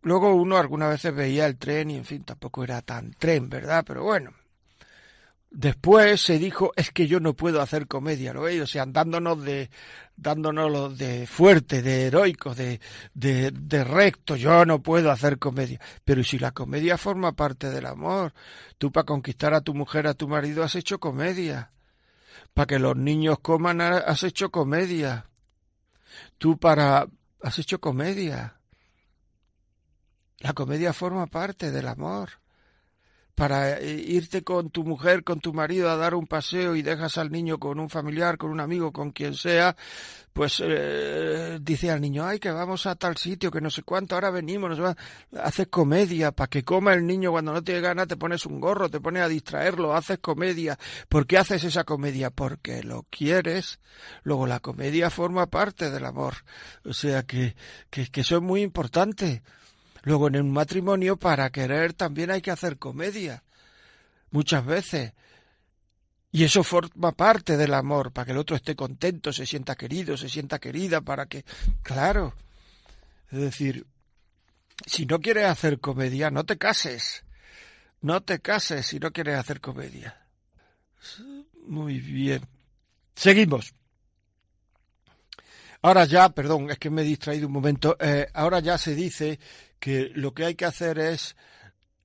Luego 0.02 0.34
uno 0.34 0.56
algunas 0.56 0.90
veces 0.90 1.14
veía 1.14 1.46
el 1.46 1.56
tren 1.56 1.90
y 1.90 1.96
en 1.96 2.04
fin, 2.04 2.22
tampoco 2.22 2.62
era 2.62 2.80
tan 2.82 3.12
tren, 3.12 3.48
¿verdad? 3.48 3.84
Pero 3.86 4.04
bueno. 4.04 4.32
Después 5.50 6.20
se 6.20 6.38
dijo, 6.38 6.72
es 6.76 6.90
que 6.90 7.06
yo 7.06 7.18
no 7.18 7.34
puedo 7.34 7.62
hacer 7.62 7.86
comedia, 7.86 8.32
¿lo 8.32 8.42
veis? 8.42 8.62
O 8.62 8.66
sea, 8.66 8.84
dándonos 8.86 9.42
de, 9.42 9.70
dándonos 10.16 10.96
de 10.96 11.26
fuerte, 11.26 11.82
de 11.82 12.06
heroico, 12.06 12.54
de, 12.54 12.80
de, 13.14 13.50
de 13.50 13.84
recto, 13.84 14.36
yo 14.36 14.64
no 14.64 14.82
puedo 14.82 15.10
hacer 15.10 15.38
comedia. 15.38 15.80
Pero 16.04 16.24
si 16.24 16.38
la 16.38 16.52
comedia 16.52 16.98
forma 16.98 17.32
parte 17.32 17.70
del 17.70 17.86
amor, 17.86 18.32
tú 18.78 18.90
para 18.90 19.04
conquistar 19.04 19.54
a 19.54 19.60
tu 19.60 19.74
mujer, 19.74 20.06
a 20.06 20.14
tu 20.14 20.28
marido, 20.28 20.64
has 20.64 20.74
hecho 20.74 20.98
comedia 20.98 21.72
para 22.54 22.66
que 22.66 22.78
los 22.78 22.96
niños 22.96 23.38
coman 23.40 23.80
has 23.80 24.22
hecho 24.22 24.50
comedia. 24.50 25.26
Tú 26.38 26.58
para 26.58 27.06
has 27.42 27.58
hecho 27.58 27.80
comedia. 27.80 28.58
La 30.38 30.52
comedia 30.52 30.92
forma 30.92 31.26
parte 31.26 31.70
del 31.70 31.88
amor 31.88 32.30
para 33.36 33.78
eh, 33.78 33.92
irte 33.94 34.42
con 34.42 34.70
tu 34.70 34.82
mujer, 34.82 35.22
con 35.22 35.40
tu 35.40 35.52
marido 35.52 35.90
a 35.90 35.96
dar 35.96 36.14
un 36.14 36.26
paseo 36.26 36.74
y 36.74 36.80
dejas 36.80 37.18
al 37.18 37.30
niño 37.30 37.58
con 37.58 37.78
un 37.78 37.90
familiar, 37.90 38.38
con 38.38 38.50
un 38.50 38.60
amigo, 38.60 38.92
con 38.92 39.12
quien 39.12 39.34
sea, 39.34 39.76
pues 40.32 40.62
eh, 40.64 41.58
dice 41.60 41.90
al 41.90 42.00
niño, 42.00 42.24
ay, 42.26 42.38
que 42.38 42.50
vamos 42.50 42.86
a 42.86 42.94
tal 42.94 43.18
sitio, 43.18 43.50
que 43.50 43.60
no 43.60 43.68
sé 43.68 43.82
cuánto, 43.82 44.14
ahora 44.14 44.30
venimos, 44.30 44.70
nos 44.70 44.82
va... 44.82 44.96
haces 45.38 45.68
comedia, 45.68 46.32
para 46.32 46.48
que 46.48 46.64
coma 46.64 46.94
el 46.94 47.06
niño 47.06 47.30
cuando 47.30 47.52
no 47.52 47.62
te 47.62 47.78
gana, 47.82 48.06
te 48.06 48.16
pones 48.16 48.46
un 48.46 48.58
gorro, 48.58 48.88
te 48.88 49.00
pones 49.00 49.22
a 49.22 49.28
distraerlo, 49.28 49.94
haces 49.94 50.18
comedia. 50.18 50.78
¿Por 51.10 51.26
qué 51.26 51.36
haces 51.36 51.62
esa 51.62 51.84
comedia? 51.84 52.30
Porque 52.30 52.82
lo 52.82 53.04
quieres. 53.10 53.80
Luego 54.22 54.46
la 54.46 54.60
comedia 54.60 55.10
forma 55.10 55.46
parte 55.46 55.90
del 55.90 56.06
amor. 56.06 56.36
O 56.86 56.94
sea 56.94 57.24
que, 57.24 57.54
que, 57.90 58.06
que 58.06 58.22
eso 58.22 58.36
es 58.36 58.42
muy 58.42 58.62
importante. 58.62 59.42
Luego 60.06 60.28
en 60.28 60.36
un 60.36 60.52
matrimonio 60.52 61.16
para 61.16 61.50
querer 61.50 61.92
también 61.92 62.30
hay 62.30 62.40
que 62.40 62.52
hacer 62.52 62.78
comedia. 62.78 63.42
Muchas 64.30 64.64
veces. 64.64 65.14
Y 66.30 66.44
eso 66.44 66.62
forma 66.62 67.10
parte 67.10 67.56
del 67.56 67.74
amor, 67.74 68.12
para 68.12 68.26
que 68.26 68.30
el 68.30 68.38
otro 68.38 68.54
esté 68.54 68.76
contento, 68.76 69.32
se 69.32 69.44
sienta 69.44 69.74
querido, 69.74 70.16
se 70.16 70.28
sienta 70.28 70.60
querida, 70.60 71.00
para 71.00 71.26
que... 71.26 71.44
Claro. 71.82 72.36
Es 73.32 73.40
decir, 73.40 73.84
si 74.86 75.06
no 75.06 75.18
quieres 75.18 75.46
hacer 75.46 75.80
comedia, 75.80 76.30
no 76.30 76.44
te 76.44 76.56
cases. 76.56 77.24
No 78.00 78.22
te 78.22 78.38
cases 78.38 78.86
si 78.86 79.00
no 79.00 79.10
quieres 79.10 79.36
hacer 79.36 79.60
comedia. 79.60 80.24
Muy 81.66 81.98
bien. 81.98 82.46
Seguimos. 83.16 83.74
Ahora 85.82 86.04
ya, 86.04 86.28
perdón, 86.28 86.70
es 86.70 86.78
que 86.78 86.90
me 86.90 87.02
he 87.02 87.04
distraído 87.04 87.48
un 87.48 87.52
momento, 87.54 87.96
eh, 87.98 88.28
ahora 88.34 88.60
ya 88.60 88.78
se 88.78 88.94
dice 88.94 89.40
que 89.78 90.10
lo 90.14 90.34
que 90.34 90.44
hay 90.44 90.54
que 90.54 90.64
hacer 90.64 90.98
es, 90.98 91.36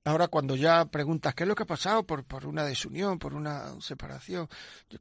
ahora 0.04 0.28
cuando 0.28 0.56
ya 0.56 0.84
preguntas 0.86 1.34
qué 1.34 1.44
es 1.44 1.48
lo 1.48 1.54
que 1.54 1.62
ha 1.62 1.66
pasado 1.66 2.04
por, 2.04 2.24
por 2.24 2.46
una 2.46 2.64
desunión, 2.64 3.18
por 3.18 3.34
una 3.34 3.80
separación, 3.80 4.48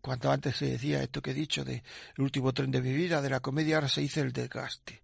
cuando 0.01 0.31
antes 0.31 0.57
se 0.57 0.65
decía 0.65 1.01
esto 1.01 1.21
que 1.21 1.31
he 1.31 1.35
dicho 1.35 1.63
de 1.63 1.83
el 2.17 2.23
último 2.23 2.53
tren 2.53 2.71
de 2.71 2.81
mi 2.81 2.93
vida, 2.93 3.21
de 3.21 3.29
la 3.29 3.39
comedia, 3.39 3.75
ahora 3.75 3.89
se 3.89 4.01
dice 4.01 4.21
el 4.21 4.33
desgaste. 4.33 5.03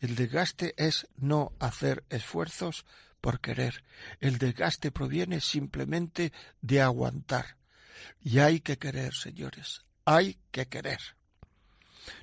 El 0.00 0.16
desgaste 0.16 0.74
es 0.76 1.08
no 1.16 1.52
hacer 1.58 2.04
esfuerzos 2.10 2.84
por 3.20 3.40
querer. 3.40 3.84
El 4.20 4.38
desgaste 4.38 4.90
proviene 4.90 5.40
simplemente 5.40 6.32
de 6.60 6.82
aguantar. 6.82 7.56
Y 8.20 8.38
hay 8.40 8.60
que 8.60 8.76
querer, 8.76 9.14
señores, 9.14 9.82
hay 10.04 10.38
que 10.50 10.66
querer. 10.66 11.00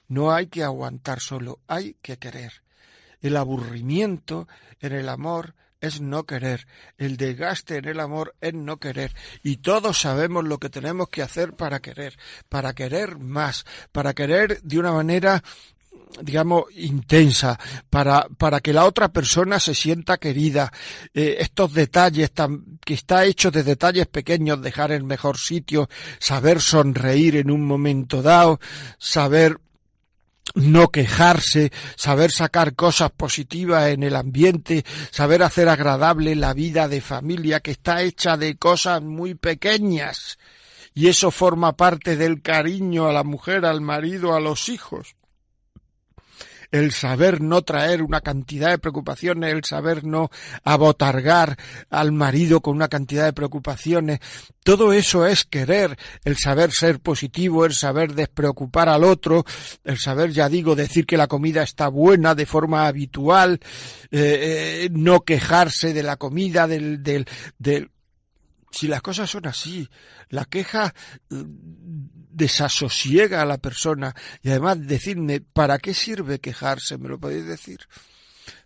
No 0.08 0.32
hay 0.32 0.48
que 0.48 0.64
aguantar 0.64 1.20
solo, 1.20 1.60
hay 1.68 1.96
que 2.04 2.18
querer. 2.18 2.62
El 3.22 3.38
aburrimiento 3.38 4.48
en 4.80 4.94
el 4.94 5.10
amor 5.10 5.56
es 5.80 6.00
no 6.00 6.26
querer. 6.26 6.68
El 6.98 7.18
desgaste 7.18 7.78
en 7.78 7.86
el 7.86 8.00
amor 8.00 8.36
es 8.40 8.54
no 8.54 8.78
querer. 8.78 9.14
Y 9.44 9.58
todos 9.58 10.00
sabemos 10.00 10.46
lo 10.46 10.60
que 10.60 10.70
tenemos 10.70 11.10
que 11.10 11.24
hacer 11.24 11.54
para 11.54 11.80
querer, 11.80 12.18
para 12.50 12.74
querer 12.74 13.18
más, 13.18 13.66
para 13.92 14.14
querer 14.14 14.62
de 14.62 14.80
una 14.80 14.92
manera 14.92 15.44
digamos, 16.22 16.66
intensa, 16.76 17.58
para, 17.90 18.28
para 18.38 18.60
que 18.60 18.74
la 18.74 18.86
otra 18.86 19.10
persona 19.14 19.60
se 19.60 19.74
sienta 19.74 20.18
querida. 20.18 20.72
Eh, 21.14 21.38
estos 21.40 21.74
detalles, 21.74 22.32
tan, 22.32 22.80
que 22.84 22.96
está 22.96 23.26
hecho 23.26 23.50
de 23.52 23.64
detalles 23.64 24.08
pequeños, 24.08 24.62
dejar 24.62 24.92
el 24.92 25.04
mejor 25.04 25.38
sitio, 25.38 25.90
saber 26.20 26.60
sonreír 26.60 27.38
en 27.38 27.50
un 27.50 27.66
momento 27.66 28.22
dado, 28.22 28.60
saber 28.98 29.58
no 30.56 30.90
quejarse, 30.90 31.72
saber 31.96 32.32
sacar 32.32 32.76
cosas 32.76 33.12
positivas 33.12 33.90
en 33.90 34.04
el 34.04 34.16
ambiente, 34.16 34.86
saber 35.12 35.44
hacer 35.44 35.70
agradable 35.70 36.36
la 36.36 36.54
vida 36.54 36.88
de 36.88 37.02
familia 37.02 37.60
que 37.60 37.72
está 37.72 38.02
hecha 38.02 38.38
de 38.38 38.56
cosas 38.58 39.02
muy 39.02 39.36
pequeñas. 39.36 40.40
Y 40.94 41.08
eso 41.08 41.32
forma 41.32 41.78
parte 41.78 42.18
del 42.18 42.42
cariño 42.42 43.08
a 43.08 43.14
la 43.14 43.24
mujer, 43.24 43.66
al 43.66 43.82
marido, 43.82 44.36
a 44.36 44.42
los 44.42 44.68
hijos 44.68 45.16
el 46.72 46.92
saber 46.92 47.42
no 47.42 47.62
traer 47.62 48.02
una 48.02 48.22
cantidad 48.22 48.70
de 48.70 48.80
preocupaciones, 48.80 49.54
el 49.54 49.64
saber 49.64 50.04
no 50.04 50.30
abotargar 50.64 51.58
al 51.90 52.12
marido 52.12 52.62
con 52.62 52.76
una 52.76 52.88
cantidad 52.88 53.26
de 53.26 53.34
preocupaciones, 53.34 54.20
todo 54.64 54.94
eso 54.94 55.26
es 55.26 55.44
querer, 55.46 55.98
el 56.24 56.38
saber 56.38 56.72
ser 56.72 57.00
positivo, 57.00 57.66
el 57.66 57.74
saber 57.74 58.14
despreocupar 58.14 58.90
al 58.90 59.04
otro, 59.04 59.44
el 59.84 59.98
saber, 59.98 60.32
ya 60.32 60.50
digo, 60.50 60.76
decir 60.76 61.06
que 61.06 61.18
la 61.18 61.28
comida 61.28 61.64
está 61.64 61.88
buena 61.88 62.36
de 62.36 62.46
forma 62.46 62.88
habitual, 62.88 63.60
eh, 64.12 64.86
eh, 64.86 64.90
no 64.92 65.22
quejarse 65.22 65.94
de 65.94 66.04
la 66.04 66.18
comida, 66.18 66.68
del, 66.68 67.04
del, 67.04 67.26
del 67.58 67.92
si 68.72 68.88
las 68.88 69.02
cosas 69.02 69.30
son 69.30 69.48
así, 69.48 69.90
la 70.30 70.46
queja 70.46 70.94
eh, 71.30 71.44
desasosiega 72.34 73.42
a 73.42 73.46
la 73.46 73.58
persona 73.58 74.16
y 74.42 74.50
además 74.50 74.86
decidme, 74.88 75.42
¿para 75.42 75.80
qué 75.80 75.94
sirve 75.94 76.40
quejarse? 76.40 76.98
¿Me 76.98 77.10
lo 77.10 77.20
podéis 77.20 77.46
decir? 77.46 77.80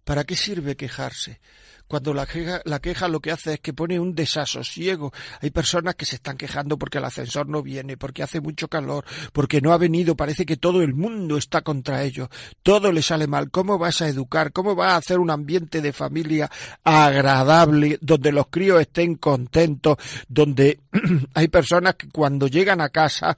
¿Para 0.03 0.23
qué 0.23 0.35
sirve 0.35 0.75
quejarse? 0.75 1.39
Cuando 1.87 2.13
la 2.13 2.25
queja, 2.25 2.61
la 2.65 2.79
queja 2.79 3.07
lo 3.07 3.19
que 3.19 3.31
hace 3.31 3.53
es 3.53 3.59
que 3.59 3.73
pone 3.73 3.99
un 3.99 4.15
desasosiego. 4.15 5.13
Hay 5.41 5.51
personas 5.51 5.95
que 5.95 6.05
se 6.05 6.15
están 6.15 6.37
quejando 6.37 6.77
porque 6.77 6.97
el 6.97 7.05
ascensor 7.05 7.47
no 7.47 7.61
viene, 7.61 7.97
porque 7.97 8.23
hace 8.23 8.41
mucho 8.41 8.67
calor, 8.67 9.05
porque 9.33 9.61
no 9.61 9.71
ha 9.71 9.77
venido, 9.77 10.15
parece 10.15 10.45
que 10.45 10.57
todo 10.57 10.81
el 10.81 10.93
mundo 10.93 11.37
está 11.37 11.61
contra 11.61 12.03
ellos, 12.03 12.29
todo 12.63 12.91
le 12.91 13.01
sale 13.01 13.27
mal. 13.27 13.51
¿Cómo 13.51 13.77
vas 13.77 14.01
a 14.01 14.07
educar? 14.07 14.51
¿Cómo 14.51 14.75
vas 14.75 14.93
a 14.93 14.97
hacer 14.97 15.19
un 15.19 15.29
ambiente 15.29 15.81
de 15.81 15.93
familia 15.93 16.49
agradable, 16.83 17.99
donde 18.01 18.31
los 18.31 18.47
críos 18.47 18.81
estén 18.81 19.15
contentos, 19.15 19.97
donde 20.27 20.79
hay 21.33 21.47
personas 21.47 21.95
que 21.95 22.09
cuando 22.09 22.47
llegan 22.47 22.81
a 22.81 22.89
casa, 22.89 23.37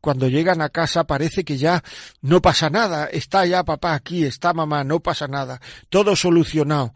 cuando 0.00 0.28
llegan 0.28 0.62
a 0.62 0.70
casa 0.70 1.04
parece 1.04 1.44
que 1.44 1.56
ya 1.58 1.82
no 2.22 2.40
pasa 2.40 2.70
nada, 2.70 3.06
está 3.06 3.44
ya 3.46 3.64
papá 3.64 3.94
aquí, 3.94 4.24
está 4.24 4.52
mamá, 4.52 4.84
no 4.84 5.00
pasa 5.00 5.28
nada, 5.28 5.60
todo 5.88 6.16
solucionado. 6.16 6.94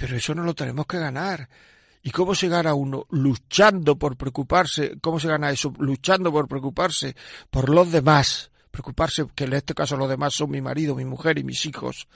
Pero 0.00 0.16
eso 0.16 0.34
no 0.34 0.44
lo 0.44 0.54
tenemos 0.54 0.86
que 0.86 0.98
ganar. 0.98 1.46
¿Y 2.02 2.10
cómo 2.10 2.34
se 2.34 2.48
gana 2.48 2.72
uno? 2.72 3.04
Luchando 3.10 3.98
por 3.98 4.16
preocuparse. 4.16 4.98
¿Cómo 4.98 5.20
se 5.20 5.28
gana 5.28 5.50
eso? 5.50 5.74
Luchando 5.78 6.32
por 6.32 6.48
preocuparse 6.48 7.14
por 7.50 7.68
los 7.68 7.92
demás. 7.92 8.50
Preocuparse, 8.70 9.26
que 9.34 9.44
en 9.44 9.52
este 9.52 9.74
caso 9.74 9.98
los 9.98 10.08
demás 10.08 10.32
son 10.32 10.52
mi 10.52 10.62
marido, 10.62 10.94
mi 10.94 11.04
mujer 11.04 11.38
y 11.38 11.44
mis 11.44 11.66
hijos. 11.66 12.08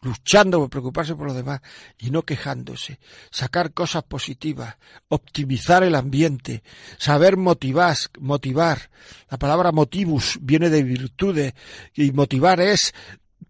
Luchando 0.00 0.58
por 0.58 0.68
preocuparse 0.68 1.14
por 1.14 1.28
los 1.28 1.36
demás 1.36 1.60
y 1.96 2.10
no 2.10 2.22
quejándose. 2.22 2.98
Sacar 3.30 3.72
cosas 3.72 4.02
positivas. 4.02 4.74
Optimizar 5.06 5.84
el 5.84 5.94
ambiente. 5.94 6.64
Saber 6.98 7.36
motivar. 7.36 7.96
motivar. 8.18 8.90
La 9.30 9.38
palabra 9.38 9.70
motivus 9.70 10.40
viene 10.42 10.70
de 10.70 10.82
virtudes 10.82 11.54
y 11.94 12.10
motivar 12.10 12.60
es 12.60 12.92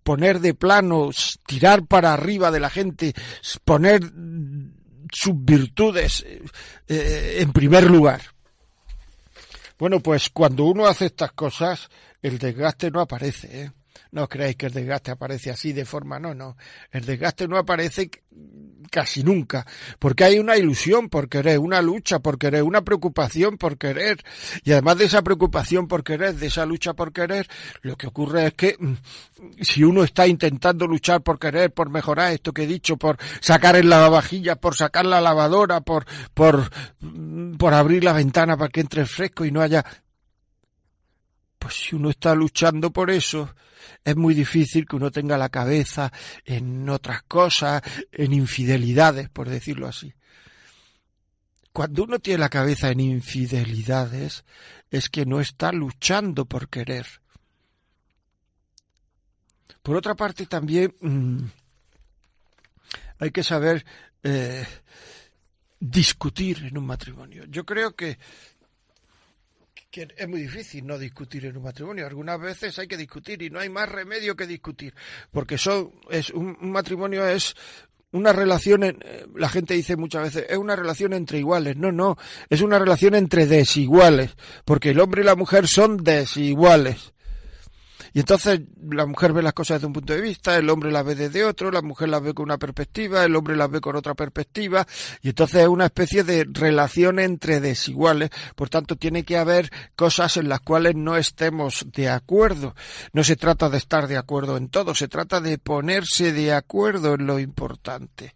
poner 0.02 0.40
de 0.40 0.54
plano, 0.54 1.10
tirar 1.46 1.86
para 1.86 2.12
arriba 2.12 2.50
de 2.50 2.60
la 2.60 2.70
gente, 2.70 3.14
poner 3.64 4.02
sus 5.12 5.34
virtudes 5.44 6.24
eh, 6.88 7.36
en 7.40 7.52
primer 7.52 7.84
lugar. 7.84 8.22
Bueno, 9.78 10.00
pues 10.00 10.30
cuando 10.30 10.64
uno 10.64 10.86
hace 10.86 11.06
estas 11.06 11.32
cosas, 11.32 11.88
el 12.22 12.38
desgaste 12.38 12.90
no 12.90 13.00
aparece. 13.00 13.62
¿eh? 13.62 13.72
No 14.10 14.28
creáis 14.28 14.56
que 14.56 14.66
el 14.66 14.72
desgaste 14.72 15.10
aparece 15.10 15.50
así 15.50 15.72
de 15.72 15.84
forma, 15.84 16.18
no, 16.18 16.34
no. 16.34 16.56
El 16.90 17.04
desgaste 17.04 17.48
no 17.48 17.56
aparece 17.56 18.10
casi 18.90 19.22
nunca, 19.22 19.66
porque 19.98 20.24
hay 20.24 20.38
una 20.38 20.56
ilusión 20.56 21.08
por 21.08 21.28
querer, 21.28 21.58
una 21.58 21.80
lucha 21.80 22.18
por 22.18 22.38
querer, 22.38 22.62
una 22.62 22.82
preocupación 22.82 23.56
por 23.56 23.78
querer. 23.78 24.22
Y 24.64 24.72
además 24.72 24.98
de 24.98 25.06
esa 25.06 25.22
preocupación 25.22 25.88
por 25.88 26.04
querer, 26.04 26.34
de 26.34 26.46
esa 26.46 26.66
lucha 26.66 26.92
por 26.92 27.12
querer, 27.12 27.48
lo 27.80 27.96
que 27.96 28.06
ocurre 28.06 28.48
es 28.48 28.54
que 28.54 28.76
mm, 28.78 28.94
si 29.62 29.82
uno 29.82 30.04
está 30.04 30.26
intentando 30.26 30.86
luchar 30.86 31.22
por 31.22 31.38
querer, 31.38 31.72
por 31.72 31.88
mejorar 31.88 32.32
esto 32.32 32.52
que 32.52 32.64
he 32.64 32.66
dicho, 32.66 32.96
por 32.98 33.16
sacar 33.40 33.76
el 33.76 33.88
lavavajillas, 33.88 34.58
por 34.58 34.76
sacar 34.76 35.06
la 35.06 35.20
lavadora, 35.20 35.80
por, 35.80 36.04
por, 36.34 36.70
mm, 37.00 37.56
por 37.56 37.72
abrir 37.72 38.04
la 38.04 38.12
ventana 38.12 38.56
para 38.56 38.68
que 38.68 38.80
entre 38.80 39.06
fresco 39.06 39.44
y 39.46 39.50
no 39.50 39.62
haya 39.62 39.84
pues 41.62 41.74
si 41.76 41.94
uno 41.94 42.10
está 42.10 42.34
luchando 42.34 42.92
por 42.92 43.08
eso, 43.08 43.54
es 44.02 44.16
muy 44.16 44.34
difícil 44.34 44.84
que 44.84 44.96
uno 44.96 45.12
tenga 45.12 45.38
la 45.38 45.48
cabeza 45.48 46.12
en 46.44 46.88
otras 46.88 47.22
cosas, 47.22 47.82
en 48.10 48.32
infidelidades, 48.32 49.28
por 49.28 49.48
decirlo 49.48 49.86
así. 49.86 50.12
Cuando 51.72 52.02
uno 52.02 52.18
tiene 52.18 52.40
la 52.40 52.48
cabeza 52.48 52.90
en 52.90 52.98
infidelidades, 52.98 54.44
es 54.90 55.08
que 55.08 55.24
no 55.24 55.40
está 55.40 55.70
luchando 55.70 56.46
por 56.46 56.68
querer. 56.68 57.06
Por 59.84 59.94
otra 59.94 60.16
parte, 60.16 60.46
también 60.46 60.96
mm, 61.00 61.44
hay 63.20 63.30
que 63.30 63.44
saber 63.44 63.86
eh, 64.24 64.66
discutir 65.78 66.64
en 66.64 66.76
un 66.76 66.86
matrimonio. 66.86 67.44
Yo 67.44 67.64
creo 67.64 67.94
que 67.94 68.18
que 69.92 70.08
es 70.16 70.26
muy 70.26 70.40
difícil 70.40 70.86
no 70.86 70.98
discutir 70.98 71.44
en 71.44 71.58
un 71.58 71.64
matrimonio. 71.64 72.06
Algunas 72.06 72.40
veces 72.40 72.78
hay 72.78 72.88
que 72.88 72.96
discutir 72.96 73.42
y 73.42 73.50
no 73.50 73.60
hay 73.60 73.68
más 73.68 73.88
remedio 73.90 74.34
que 74.34 74.46
discutir, 74.46 74.94
porque 75.30 75.58
son, 75.58 75.92
es 76.10 76.30
un, 76.30 76.56
matrimonio 76.62 77.28
es 77.28 77.54
una 78.10 78.32
relación, 78.32 78.84
eh, 78.84 79.26
la 79.36 79.50
gente 79.50 79.74
dice 79.74 79.96
muchas 79.96 80.22
veces, 80.22 80.46
es 80.48 80.56
una 80.56 80.76
relación 80.76 81.12
entre 81.12 81.38
iguales. 81.38 81.76
No, 81.76 81.92
no, 81.92 82.16
es 82.48 82.62
una 82.62 82.78
relación 82.78 83.14
entre 83.14 83.46
desiguales, 83.46 84.34
porque 84.64 84.90
el 84.90 85.00
hombre 85.00 85.20
y 85.20 85.26
la 85.26 85.36
mujer 85.36 85.68
son 85.68 85.98
desiguales. 85.98 87.12
Y 88.14 88.20
entonces 88.20 88.60
la 88.90 89.06
mujer 89.06 89.32
ve 89.32 89.42
las 89.42 89.54
cosas 89.54 89.76
desde 89.76 89.86
un 89.86 89.94
punto 89.94 90.12
de 90.12 90.20
vista, 90.20 90.56
el 90.56 90.68
hombre 90.68 90.92
las 90.92 91.04
ve 91.04 91.14
desde 91.14 91.44
otro, 91.44 91.70
la 91.70 91.80
mujer 91.80 92.10
las 92.10 92.22
ve 92.22 92.34
con 92.34 92.44
una 92.44 92.58
perspectiva, 92.58 93.24
el 93.24 93.34
hombre 93.34 93.56
las 93.56 93.70
ve 93.70 93.80
con 93.80 93.96
otra 93.96 94.14
perspectiva, 94.14 94.86
y 95.22 95.30
entonces 95.30 95.62
es 95.62 95.68
una 95.68 95.86
especie 95.86 96.22
de 96.22 96.46
relación 96.50 97.18
entre 97.18 97.60
desiguales. 97.60 98.30
Por 98.54 98.68
tanto, 98.68 98.96
tiene 98.96 99.24
que 99.24 99.38
haber 99.38 99.70
cosas 99.96 100.36
en 100.36 100.48
las 100.48 100.60
cuales 100.60 100.94
no 100.94 101.16
estemos 101.16 101.86
de 101.92 102.10
acuerdo. 102.10 102.74
No 103.12 103.24
se 103.24 103.36
trata 103.36 103.70
de 103.70 103.78
estar 103.78 104.06
de 104.08 104.18
acuerdo 104.18 104.56
en 104.56 104.68
todo, 104.68 104.94
se 104.94 105.08
trata 105.08 105.40
de 105.40 105.56
ponerse 105.56 106.32
de 106.32 106.52
acuerdo 106.52 107.14
en 107.14 107.26
lo 107.26 107.38
importante. 107.38 108.34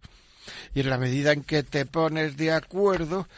Y 0.75 0.81
en 0.81 0.91
la 0.91 0.99
medida 0.99 1.33
en 1.33 1.43
que 1.43 1.63
te 1.63 1.85
pones 1.87 2.37
de 2.37 2.53
acuerdo, 2.53 3.29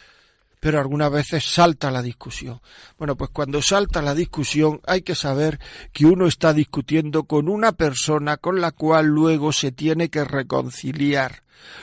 pero 0.60 0.80
algunas 0.80 1.10
veces 1.10 1.44
salta 1.44 1.90
la 1.90 2.02
discusión. 2.02 2.60
Bueno, 2.98 3.16
pues 3.16 3.30
cuando 3.30 3.62
salta 3.62 4.02
la 4.02 4.14
discusión 4.14 4.80
hay 4.86 5.02
que 5.02 5.14
saber 5.14 5.58
que 5.92 6.06
uno 6.06 6.26
está 6.26 6.52
discutiendo 6.52 7.24
con 7.24 7.48
una 7.48 7.72
persona 7.72 8.36
con 8.36 8.60
la 8.60 8.72
cual 8.72 9.06
luego 9.06 9.52
se 9.52 9.72
tiene 9.72 10.08
que 10.08 10.24
reconciliar. 10.24 11.42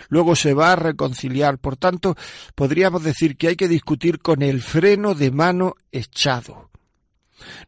Luego 0.09 0.35
se 0.35 0.53
va 0.53 0.71
a 0.71 0.77
reconciliar. 0.77 1.57
Por 1.57 1.77
tanto, 1.77 2.15
podríamos 2.55 3.03
decir 3.03 3.37
que 3.37 3.49
hay 3.49 3.55
que 3.55 3.67
discutir 3.67 4.19
con 4.19 4.41
el 4.41 4.61
freno 4.61 5.13
de 5.13 5.31
mano 5.31 5.75
echado. 5.91 6.69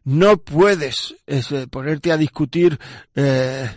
No 0.04 0.38
puedes 0.38 1.14
eh, 1.26 1.42
ponerte 1.70 2.10
a 2.10 2.16
discutir 2.16 2.78
eh, 3.14 3.68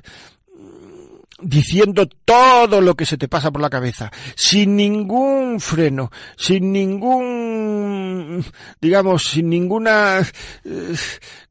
diciendo 1.41 2.07
todo 2.07 2.81
lo 2.81 2.95
que 2.95 3.05
se 3.05 3.17
te 3.17 3.27
pasa 3.27 3.51
por 3.51 3.61
la 3.61 3.69
cabeza, 3.69 4.11
sin 4.35 4.75
ningún 4.75 5.59
freno, 5.59 6.11
sin 6.37 6.71
ningún, 6.71 8.43
digamos, 8.79 9.23
sin 9.23 9.49
ninguna 9.49 10.19
eh, 10.19 10.95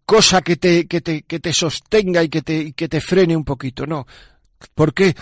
cosa 0.05 0.43
que 0.43 0.57
te, 0.57 0.87
que 0.87 1.01
te, 1.01 1.23
que 1.23 1.41
te 1.41 1.53
sostenga 1.53 2.23
y 2.23 2.29
que 2.29 2.43
te, 2.43 2.73
que 2.73 2.89
te 2.89 3.01
frene 3.01 3.37
un 3.37 3.45
poquito, 3.45 3.87
no. 3.87 4.07
¿Por 4.75 4.93
qué? 4.93 5.15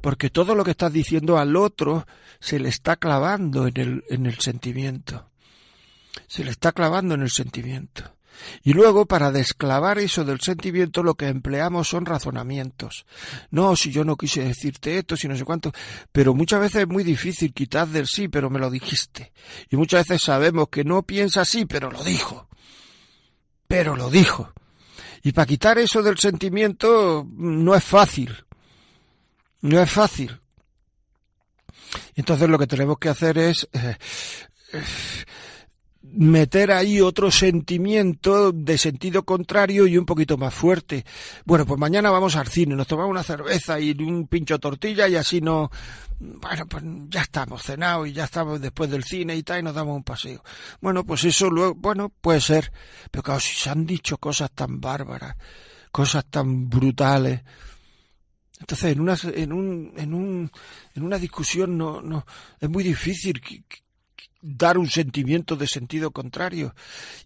Porque 0.00 0.30
todo 0.30 0.54
lo 0.54 0.64
que 0.64 0.72
estás 0.72 0.92
diciendo 0.92 1.38
al 1.38 1.56
otro 1.56 2.06
se 2.40 2.58
le 2.58 2.68
está 2.68 2.96
clavando 2.96 3.66
en 3.66 3.80
el, 3.80 4.04
en 4.10 4.26
el 4.26 4.38
sentimiento. 4.38 5.30
Se 6.26 6.44
le 6.44 6.50
está 6.50 6.72
clavando 6.72 7.14
en 7.14 7.22
el 7.22 7.30
sentimiento. 7.30 8.13
Y 8.62 8.72
luego, 8.72 9.06
para 9.06 9.30
desclavar 9.30 9.98
eso 9.98 10.24
del 10.24 10.40
sentimiento, 10.40 11.02
lo 11.02 11.14
que 11.14 11.28
empleamos 11.28 11.88
son 11.88 12.06
razonamientos. 12.06 13.06
No, 13.50 13.76
si 13.76 13.90
yo 13.90 14.04
no 14.04 14.16
quise 14.16 14.44
decirte 14.44 14.98
esto, 14.98 15.16
si 15.16 15.28
no 15.28 15.36
sé 15.36 15.44
cuánto. 15.44 15.72
Pero 16.12 16.34
muchas 16.34 16.60
veces 16.60 16.82
es 16.82 16.88
muy 16.88 17.04
difícil 17.04 17.52
quitar 17.52 17.88
del 17.88 18.06
sí, 18.06 18.28
pero 18.28 18.50
me 18.50 18.58
lo 18.58 18.70
dijiste. 18.70 19.32
Y 19.70 19.76
muchas 19.76 20.06
veces 20.08 20.22
sabemos 20.22 20.68
que 20.68 20.84
no 20.84 21.02
piensa 21.02 21.42
así, 21.42 21.66
pero 21.66 21.90
lo 21.90 22.02
dijo. 22.02 22.48
Pero 23.68 23.96
lo 23.96 24.10
dijo. 24.10 24.52
Y 25.22 25.32
para 25.32 25.46
quitar 25.46 25.78
eso 25.78 26.02
del 26.02 26.18
sentimiento 26.18 27.26
no 27.36 27.74
es 27.74 27.82
fácil. 27.82 28.44
No 29.62 29.80
es 29.80 29.90
fácil. 29.90 30.38
Entonces 32.14 32.48
lo 32.48 32.58
que 32.58 32.66
tenemos 32.66 32.98
que 32.98 33.08
hacer 33.08 33.38
es 33.38 33.68
eh, 33.72 33.96
eh, 34.72 34.82
meter 36.12 36.70
ahí 36.70 37.00
otro 37.00 37.30
sentimiento 37.30 38.52
de 38.52 38.78
sentido 38.78 39.24
contrario 39.24 39.86
y 39.86 39.96
un 39.96 40.04
poquito 40.04 40.36
más 40.36 40.54
fuerte. 40.54 41.04
Bueno, 41.44 41.66
pues 41.66 41.80
mañana 41.80 42.10
vamos 42.10 42.36
al 42.36 42.48
cine, 42.48 42.74
nos 42.74 42.86
tomamos 42.86 43.10
una 43.10 43.22
cerveza 43.22 43.80
y 43.80 43.92
un 43.92 44.26
pincho 44.26 44.58
tortilla 44.58 45.08
y 45.08 45.16
así 45.16 45.40
no, 45.40 45.70
bueno, 46.18 46.66
pues 46.66 46.84
ya 47.08 47.22
estamos 47.22 47.62
cenados 47.62 48.08
y 48.08 48.12
ya 48.12 48.24
estamos 48.24 48.60
después 48.60 48.90
del 48.90 49.04
cine 49.04 49.34
y 49.34 49.42
tal 49.42 49.60
y 49.60 49.62
nos 49.62 49.74
damos 49.74 49.96
un 49.96 50.04
paseo. 50.04 50.42
Bueno, 50.80 51.04
pues 51.04 51.24
eso 51.24 51.50
luego, 51.50 51.74
bueno, 51.74 52.10
puede 52.20 52.40
ser, 52.40 52.72
pero 53.10 53.22
claro, 53.22 53.40
si 53.40 53.54
se 53.54 53.70
han 53.70 53.86
dicho 53.86 54.18
cosas 54.18 54.50
tan 54.52 54.80
bárbaras, 54.80 55.36
cosas 55.90 56.26
tan 56.26 56.68
brutales, 56.68 57.42
entonces, 58.60 58.92
en 58.92 59.00
una, 59.00 59.16
en 59.34 59.52
un, 59.52 59.92
en 59.96 60.14
un, 60.14 60.50
en 60.94 61.02
una 61.02 61.18
discusión 61.18 61.76
no, 61.76 62.00
no, 62.00 62.24
es 62.60 62.68
muy 62.70 62.84
difícil 62.84 63.40
dar 64.44 64.76
un 64.76 64.88
sentimiento 64.88 65.56
de 65.56 65.66
sentido 65.66 66.10
contrario. 66.10 66.74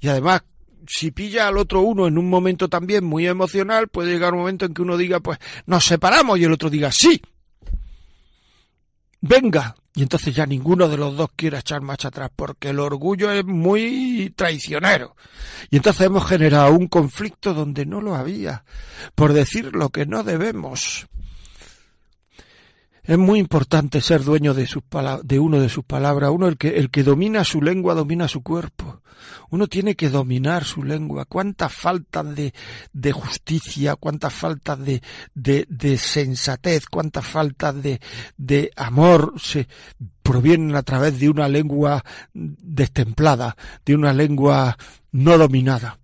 Y 0.01 0.09
además, 0.09 0.43
si 0.87 1.11
pilla 1.11 1.49
al 1.49 1.59
otro 1.59 1.81
uno 1.83 2.07
en 2.07 2.17
un 2.17 2.31
momento 2.31 2.69
también 2.69 3.05
muy 3.05 3.27
emocional, 3.27 3.89
puede 3.89 4.13
llegar 4.13 4.33
un 4.33 4.41
momento 4.41 4.65
en 4.65 4.75
que 4.75 4.83
uno 4.83 4.97
diga, 4.97 5.21
pues 5.21 5.39
nos 5.67 5.85
separamos 5.85 6.39
y 6.39 6.45
el 6.45 6.53
otro 6.53 6.71
diga, 6.71 6.91
sí. 6.93 7.21
Venga, 9.21 9.75
Y 9.97 10.03
entonces 10.03 10.33
ya 10.33 10.47
ninguno 10.47 10.89
de 10.89 10.97
los 10.97 11.17
dos 11.17 11.31
quiere 11.35 11.59
echar 11.59 11.81
marcha 11.81 12.07
atrás 12.07 12.31
porque 12.35 12.69
el 12.69 12.79
orgullo 12.79 13.33
es 13.33 13.45
muy 13.45 14.33
traicionero. 14.37 15.17
Y 15.71 15.77
entonces 15.77 16.07
hemos 16.07 16.25
generado 16.25 16.73
un 16.73 16.87
conflicto 16.87 17.53
donde 17.53 17.85
no 17.85 18.01
lo 18.01 18.15
había, 18.15 18.65
por 19.17 19.33
decir 19.33 19.75
lo 19.75 19.89
que 19.89 20.07
no 20.07 20.23
debemos. 20.23 21.09
Es 23.09 23.17
muy 23.17 23.39
importante 23.39 24.03
ser 24.03 24.23
dueño 24.23 24.53
de, 24.53 24.67
sus 24.67 24.83
de 25.23 25.39
uno 25.39 25.59
de 25.61 25.71
sus 25.71 25.83
palabras. 25.83 26.31
Uno, 26.31 26.47
el 26.47 26.59
que, 26.59 26.77
el 26.77 26.91
que 26.91 27.03
domina 27.03 27.43
su 27.43 27.63
lengua, 27.63 27.95
domina 27.95 28.29
su 28.29 28.43
cuerpo. 28.43 29.01
Uno 29.49 29.67
tiene 29.67 29.97
que 29.97 30.11
dominar 30.11 30.65
su 30.65 30.85
lengua. 30.85 31.25
Cuántas 31.25 31.73
faltas 31.73 32.27
de, 32.35 33.13
justicia, 33.13 33.97
cuántas 33.97 34.35
faltas 34.35 34.79
de 35.35 35.97
sensatez, 35.97 36.85
cuántas 36.85 37.25
faltas 37.25 37.83
de, 37.83 37.99
de 38.37 38.73
amor 38.77 39.33
se 39.39 39.67
provienen 40.23 40.77
a 40.77 40.83
través 40.83 41.19
de 41.19 41.31
una 41.31 41.49
lengua 41.49 42.05
destemplada, 42.35 43.57
de 43.87 43.95
una 43.95 44.13
lengua 44.13 44.77
no 45.13 45.39
dominada. 45.39 45.99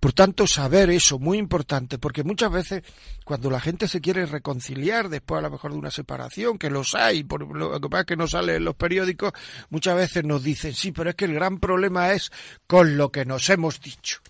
Por 0.00 0.14
tanto, 0.14 0.46
saber 0.46 0.88
eso, 0.88 1.18
muy 1.18 1.36
importante, 1.36 1.98
porque 1.98 2.24
muchas 2.24 2.50
veces 2.50 2.82
cuando 3.22 3.50
la 3.50 3.60
gente 3.60 3.86
se 3.86 4.00
quiere 4.00 4.24
reconciliar 4.24 5.10
después 5.10 5.38
a 5.38 5.42
lo 5.42 5.50
mejor 5.50 5.72
de 5.72 5.78
una 5.78 5.90
separación, 5.90 6.56
que 6.56 6.70
los 6.70 6.94
hay, 6.94 7.22
por 7.22 7.54
lo 7.54 7.78
que 7.78 7.88
pasa 7.90 8.00
es 8.00 8.06
que 8.06 8.16
no 8.16 8.26
sale 8.26 8.56
en 8.56 8.64
los 8.64 8.76
periódicos, 8.76 9.32
muchas 9.68 9.96
veces 9.96 10.24
nos 10.24 10.42
dicen, 10.42 10.72
sí, 10.72 10.90
pero 10.90 11.10
es 11.10 11.16
que 11.16 11.26
el 11.26 11.34
gran 11.34 11.58
problema 11.58 12.12
es 12.12 12.32
con 12.66 12.96
lo 12.96 13.12
que 13.12 13.26
nos 13.26 13.50
hemos 13.50 13.78
dicho, 13.82 14.20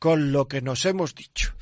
con 0.00 0.32
lo 0.32 0.48
que 0.48 0.62
nos 0.62 0.84
hemos 0.84 1.14
dicho. 1.14 1.54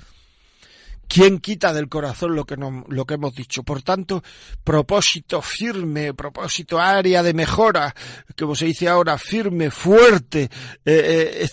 ¿Quién 1.09 1.39
quita 1.39 1.73
del 1.73 1.89
corazón 1.89 2.37
lo 2.37 2.45
que, 2.45 2.59
no, 2.59 2.85
lo 2.87 3.07
que 3.07 3.15
hemos 3.15 3.35
dicho? 3.35 3.63
Por 3.63 3.81
tanto, 3.81 4.23
propósito 4.63 5.41
firme, 5.41 6.13
propósito 6.13 6.79
área 6.79 7.23
de 7.23 7.33
mejora, 7.33 7.95
como 8.39 8.55
se 8.55 8.67
dice 8.67 8.89
ahora, 8.89 9.17
firme, 9.17 9.71
fuerte, 9.71 10.51
eh, 10.85 11.41
eh, 11.45 11.49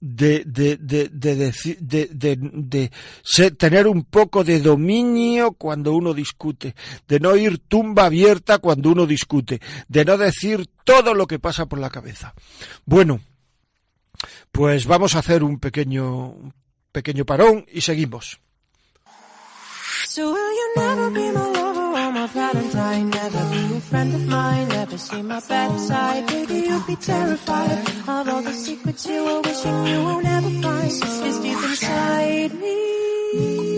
de, 0.00 0.44
de, 0.44 0.76
de, 0.76 1.08
de, 1.08 2.36
de, 2.36 2.90
tener 3.56 3.86
un 3.86 4.04
poco 4.04 4.44
de 4.44 4.60
dominio 4.60 5.52
cuando 5.52 5.94
uno 5.94 6.12
discute, 6.12 6.74
de 7.08 7.20
no 7.20 7.36
ir 7.36 7.58
tumba 7.58 8.06
abierta 8.06 8.58
cuando 8.58 8.90
uno 8.90 9.06
discute, 9.06 9.60
de 9.88 10.04
no 10.04 10.18
decir 10.18 10.68
todo 10.84 11.14
lo 11.14 11.26
que 11.26 11.38
pasa 11.38 11.66
por 11.66 11.78
la 11.78 11.90
cabeza. 11.90 12.34
Bueno, 12.84 13.20
pues 14.52 14.86
vamos 14.86 15.14
a 15.14 15.20
hacer 15.20 15.42
un 15.42 15.58
pequeño, 15.58 16.52
pequeño 16.92 17.24
parón 17.24 17.66
y 17.72 17.80
seguimos. 17.80 18.40
Valentine. 22.26 23.10
Never 23.10 23.50
be 23.50 23.76
a 23.76 23.80
friend 23.80 24.14
of 24.14 24.26
mine, 24.26 24.68
never 24.68 24.98
see 24.98 25.22
my 25.22 25.40
bad 25.48 25.78
side. 25.80 26.26
Baby, 26.26 26.68
you'd 26.68 26.86
be 26.86 26.96
terrified 26.96 27.88
of 28.08 28.28
all 28.28 28.42
the 28.42 28.52
secrets 28.52 29.06
you 29.06 29.24
are 29.24 29.40
wishing 29.42 29.86
you 29.86 30.04
will 30.04 30.22
never 30.22 30.50
find. 30.62 30.90
It's 30.90 31.38
deep 31.40 31.58
inside 31.70 32.54
me. 32.54 33.75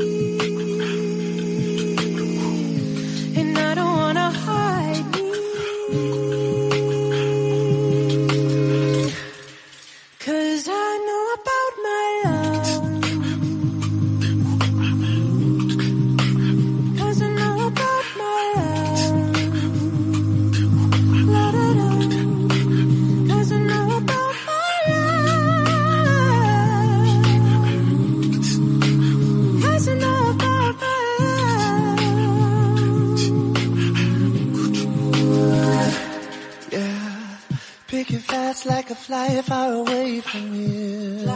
Like 38.64 38.90
a 38.90 38.94
fly 38.94 39.42
far 39.42 39.74
away 39.74 40.20
from 40.22 40.54
you. 40.54 41.28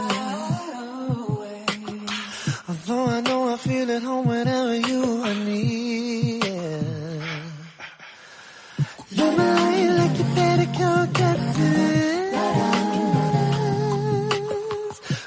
Away. 1.13 1.65
Although 2.67 3.05
I 3.05 3.21
know 3.21 3.53
I 3.53 3.57
feel 3.57 3.91
at 3.91 4.01
home 4.01 4.27
whenever 4.27 4.75
you 4.75 5.21
are 5.21 5.35
near. 5.35 6.39
You're 9.11 9.31
my 9.37 9.89
like 9.99 10.17
you 10.17 10.25
your 10.25 10.31
petticoat 10.35 11.13
captain. 11.13 12.33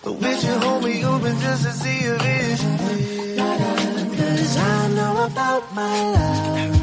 I 0.07 0.11
wish 0.11 0.45
you 0.45 0.55
hold 0.59 0.83
me 0.83 1.05
open 1.05 1.39
just 1.39 1.63
to 1.67 1.73
see 1.73 2.03
your 2.03 2.19
vision 2.19 2.79
Cause 4.19 4.57
I 4.57 4.89
know 4.89 5.25
about 5.25 5.73
my 5.73 6.11
love. 6.17 6.76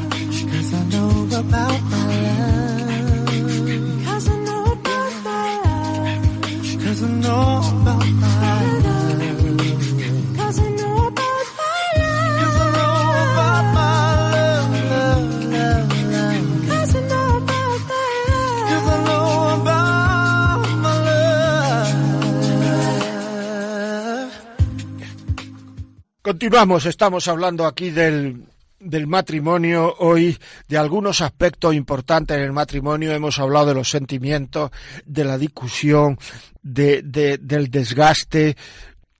Continuamos, 26.34 26.84
estamos 26.86 27.28
hablando 27.28 27.64
aquí 27.64 27.90
del, 27.90 28.48
del 28.80 29.06
matrimonio 29.06 29.94
hoy, 30.00 30.36
de 30.66 30.76
algunos 30.76 31.20
aspectos 31.20 31.72
importantes 31.76 32.36
en 32.36 32.42
el 32.42 32.52
matrimonio. 32.52 33.12
Hemos 33.12 33.38
hablado 33.38 33.66
de 33.66 33.74
los 33.74 33.88
sentimientos, 33.88 34.72
de 35.04 35.24
la 35.24 35.38
discusión, 35.38 36.18
de, 36.60 37.02
de, 37.02 37.38
del 37.38 37.70
desgaste. 37.70 38.56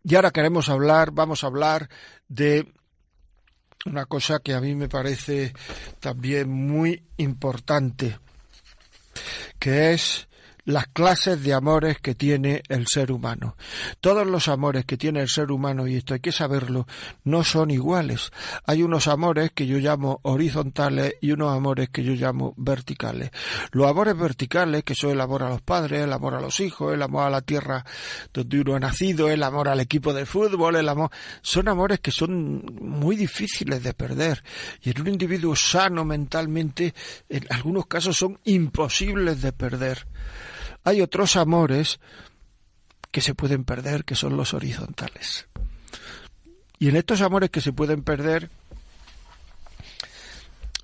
Y 0.03 0.16
ahora 0.16 0.33
queremos 0.33 0.68
hablar, 0.68 1.12
vamos 1.12 1.44
a 1.44 1.46
hablar 1.46 1.88
de 2.27 2.66
una 3.87 4.07
cosa 4.07 4.40
que 4.40 4.53
a 4.53 4.61
mí 4.61 4.74
me 4.74 4.88
parece 4.88 5.53
también 6.00 6.50
muy 6.50 7.05
importante, 7.16 8.18
que 9.61 9.92
es 9.92 10.27
las 10.64 10.87
clases 10.87 11.42
de 11.42 11.53
amores 11.53 11.98
que 12.00 12.14
tiene 12.14 12.62
el 12.68 12.87
ser 12.87 13.12
humano. 13.12 13.57
Todos 14.00 14.27
los 14.27 14.48
amores 14.48 14.85
que 14.85 14.96
tiene 14.96 15.20
el 15.20 15.29
ser 15.29 15.50
humano, 15.53 15.87
y 15.87 15.96
esto 15.96 16.14
hay 16.14 16.20
que 16.20 16.33
saberlo, 16.33 16.87
no 17.24 17.44
son 17.44 17.70
iguales. 17.70 18.33
Hay 18.66 18.83
unos 18.83 19.07
amores 19.09 19.53
que 19.53 19.66
yo 19.66 19.79
llamo 19.79 20.20
horizontales 20.22 21.14
y 21.20 21.33
unos 21.33 21.55
amores 21.55 21.90
que 21.90 22.03
yo 22.03 22.12
llamo 22.12 22.55
verticales. 22.57 23.31
Los 23.72 23.88
amores 23.88 24.16
verticales, 24.16 24.85
que 24.85 24.94
son 24.94 25.11
el 25.11 25.20
amor 25.20 25.42
a 25.42 25.50
los 25.50 25.61
padres, 25.61 26.03
el 26.03 26.12
amor 26.12 26.35
a 26.35 26.40
los 26.40 26.61
hijos, 26.61 26.94
el 26.94 27.03
amor 27.03 27.24
a 27.24 27.31
la 27.31 27.42
tierra 27.42 27.85
donde 28.33 28.61
uno 28.61 28.74
ha 28.74 28.81
nacido, 28.81 29.29
el 29.29 29.42
amor 29.42 29.68
al 29.68 29.81
equipo 29.81 30.12
de 30.14 30.27
fútbol, 30.27 30.77
el 30.77 30.88
amor, 30.88 31.11
son 31.42 31.68
amores 31.68 32.00
que 32.00 32.11
son 32.11 32.64
muy 32.81 33.16
difíciles 33.16 33.83
de 33.83 33.92
perder. 33.92 34.42
Y 34.83 34.90
en 34.90 35.00
un 35.03 35.09
individuo 35.09 35.55
sano 35.55 36.05
mentalmente, 36.05 36.94
en 37.29 37.46
algunos 37.50 37.87
casos 37.87 38.16
son 38.16 38.38
imposibles 38.44 39.42
de 39.42 39.53
perder. 39.53 40.07
Hay 40.85 41.01
otros 41.01 41.37
amores 41.37 41.99
que 43.11 43.20
se 43.20 43.35
pueden 43.35 43.64
perder, 43.64 44.05
que 44.05 44.14
son 44.14 44.37
los 44.37 44.55
horizontales. 44.55 45.49
Y 46.79 46.88
en 46.88 46.97
estos 46.97 47.20
amores 47.23 47.51
que 47.51 47.61
se 47.61 47.73
pueden 47.73 48.03
perder, 48.03 48.51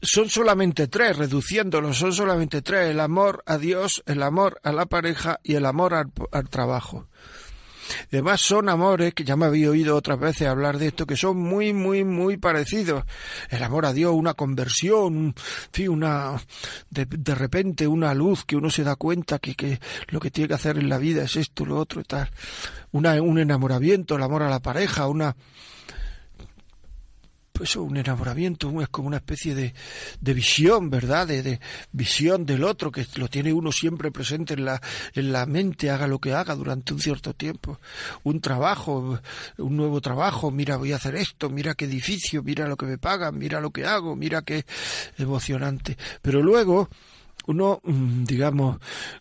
son 0.03 0.31
solamente 0.31 0.89
tres, 0.89 1.17
reduciéndolos, 1.17 1.99
son 1.99 2.13
solamente 2.13 2.63
tres, 2.63 2.91
el 2.91 3.01
amor 3.01 3.43
a 3.47 3.59
Dios, 3.59 4.03
el 4.07 4.23
amor 4.23 4.61
a 4.63 4.73
la 4.73 4.87
pareja 4.87 5.41
y 5.43 5.57
el 5.57 5.67
amor 5.67 5.95
al, 5.95 6.11
al 6.33 6.49
trabajo. 6.49 7.07
Además 8.13 8.41
son 8.41 8.69
amores, 8.69 9.15
que 9.15 9.25
ya 9.25 9.37
me 9.37 9.47
había 9.47 9.71
oído 9.71 9.97
otras 9.97 10.19
veces 10.19 10.49
hablar 10.49 10.79
de 10.79 10.89
esto, 10.89 11.07
que 11.07 11.17
son 11.17 11.39
muy, 11.39 11.73
muy, 11.73 12.05
muy 12.05 12.37
parecidos. 12.37 13.05
El 13.49 13.63
amor 13.63 13.87
a 13.87 13.93
Dios, 13.93 14.13
una 14.15 14.35
conversión, 14.35 15.35
una, 15.89 16.43
de, 16.91 17.07
de 17.07 17.35
repente 17.35 17.87
una 17.87 18.15
luz 18.15 18.45
que 18.45 18.57
uno 18.57 18.71
se 18.71 18.85
da 18.85 18.97
cuenta 18.97 19.39
que, 19.39 19.55
que 19.55 19.81
lo 20.09 20.21
que 20.21 20.31
tiene 20.31 20.49
que 20.49 20.55
hacer 20.55 20.79
en 20.79 20.89
la 20.89 20.99
vida 20.99 21.25
es 21.25 21.37
esto, 21.37 21.65
lo 21.65 21.77
otro 21.77 22.01
y 22.01 22.05
tal. 22.05 22.31
Una, 22.93 23.21
un 23.23 23.39
enamoramiento, 23.39 24.17
el 24.17 24.23
amor 24.23 24.43
a 24.43 24.51
la 24.51 24.61
pareja, 24.61 25.07
una, 25.07 25.37
pues 27.61 27.77
un 27.77 27.95
enamoramiento 27.95 28.81
es 28.81 28.89
como 28.89 29.09
una 29.09 29.19
especie 29.19 29.55
de, 29.55 29.75
de 30.19 30.33
visión, 30.33 30.89
¿verdad? 30.89 31.27
De, 31.27 31.43
de, 31.43 31.61
visión 31.93 32.47
del 32.47 32.65
otro, 32.65 32.91
que 32.91 33.07
lo 33.17 33.29
tiene 33.29 33.53
uno 33.53 33.71
siempre 33.71 34.11
presente 34.11 34.55
en 34.55 34.65
la, 34.65 34.81
en 35.13 35.31
la 35.31 35.45
mente, 35.45 35.91
haga 35.91 36.07
lo 36.07 36.19
que 36.19 36.33
haga 36.33 36.55
durante 36.55 36.95
un 36.95 37.01
cierto 37.01 37.35
tiempo. 37.35 37.79
Un 38.23 38.41
trabajo, 38.41 39.21
un 39.59 39.77
nuevo 39.77 40.01
trabajo, 40.01 40.51
mira, 40.51 40.79
voy 40.79 40.93
a 40.93 40.97
hacer 40.97 41.17
esto, 41.17 41.51
mira 41.51 41.75
qué 41.75 41.85
edificio, 41.85 42.43
mira 42.43 42.67
lo 42.67 42.79
que 42.79 42.87
me 42.87 42.97
pagan, 42.97 43.37
mira 43.37 43.61
lo 43.61 43.73
que 43.73 43.85
hago, 43.85 44.17
mira 44.17 44.41
qué 44.41 44.65
emocionante. 45.19 45.99
Pero 46.23 46.43
luego, 46.43 46.89
uno, 47.47 47.83
mm, 47.85 48.25
digamos, 48.25 48.79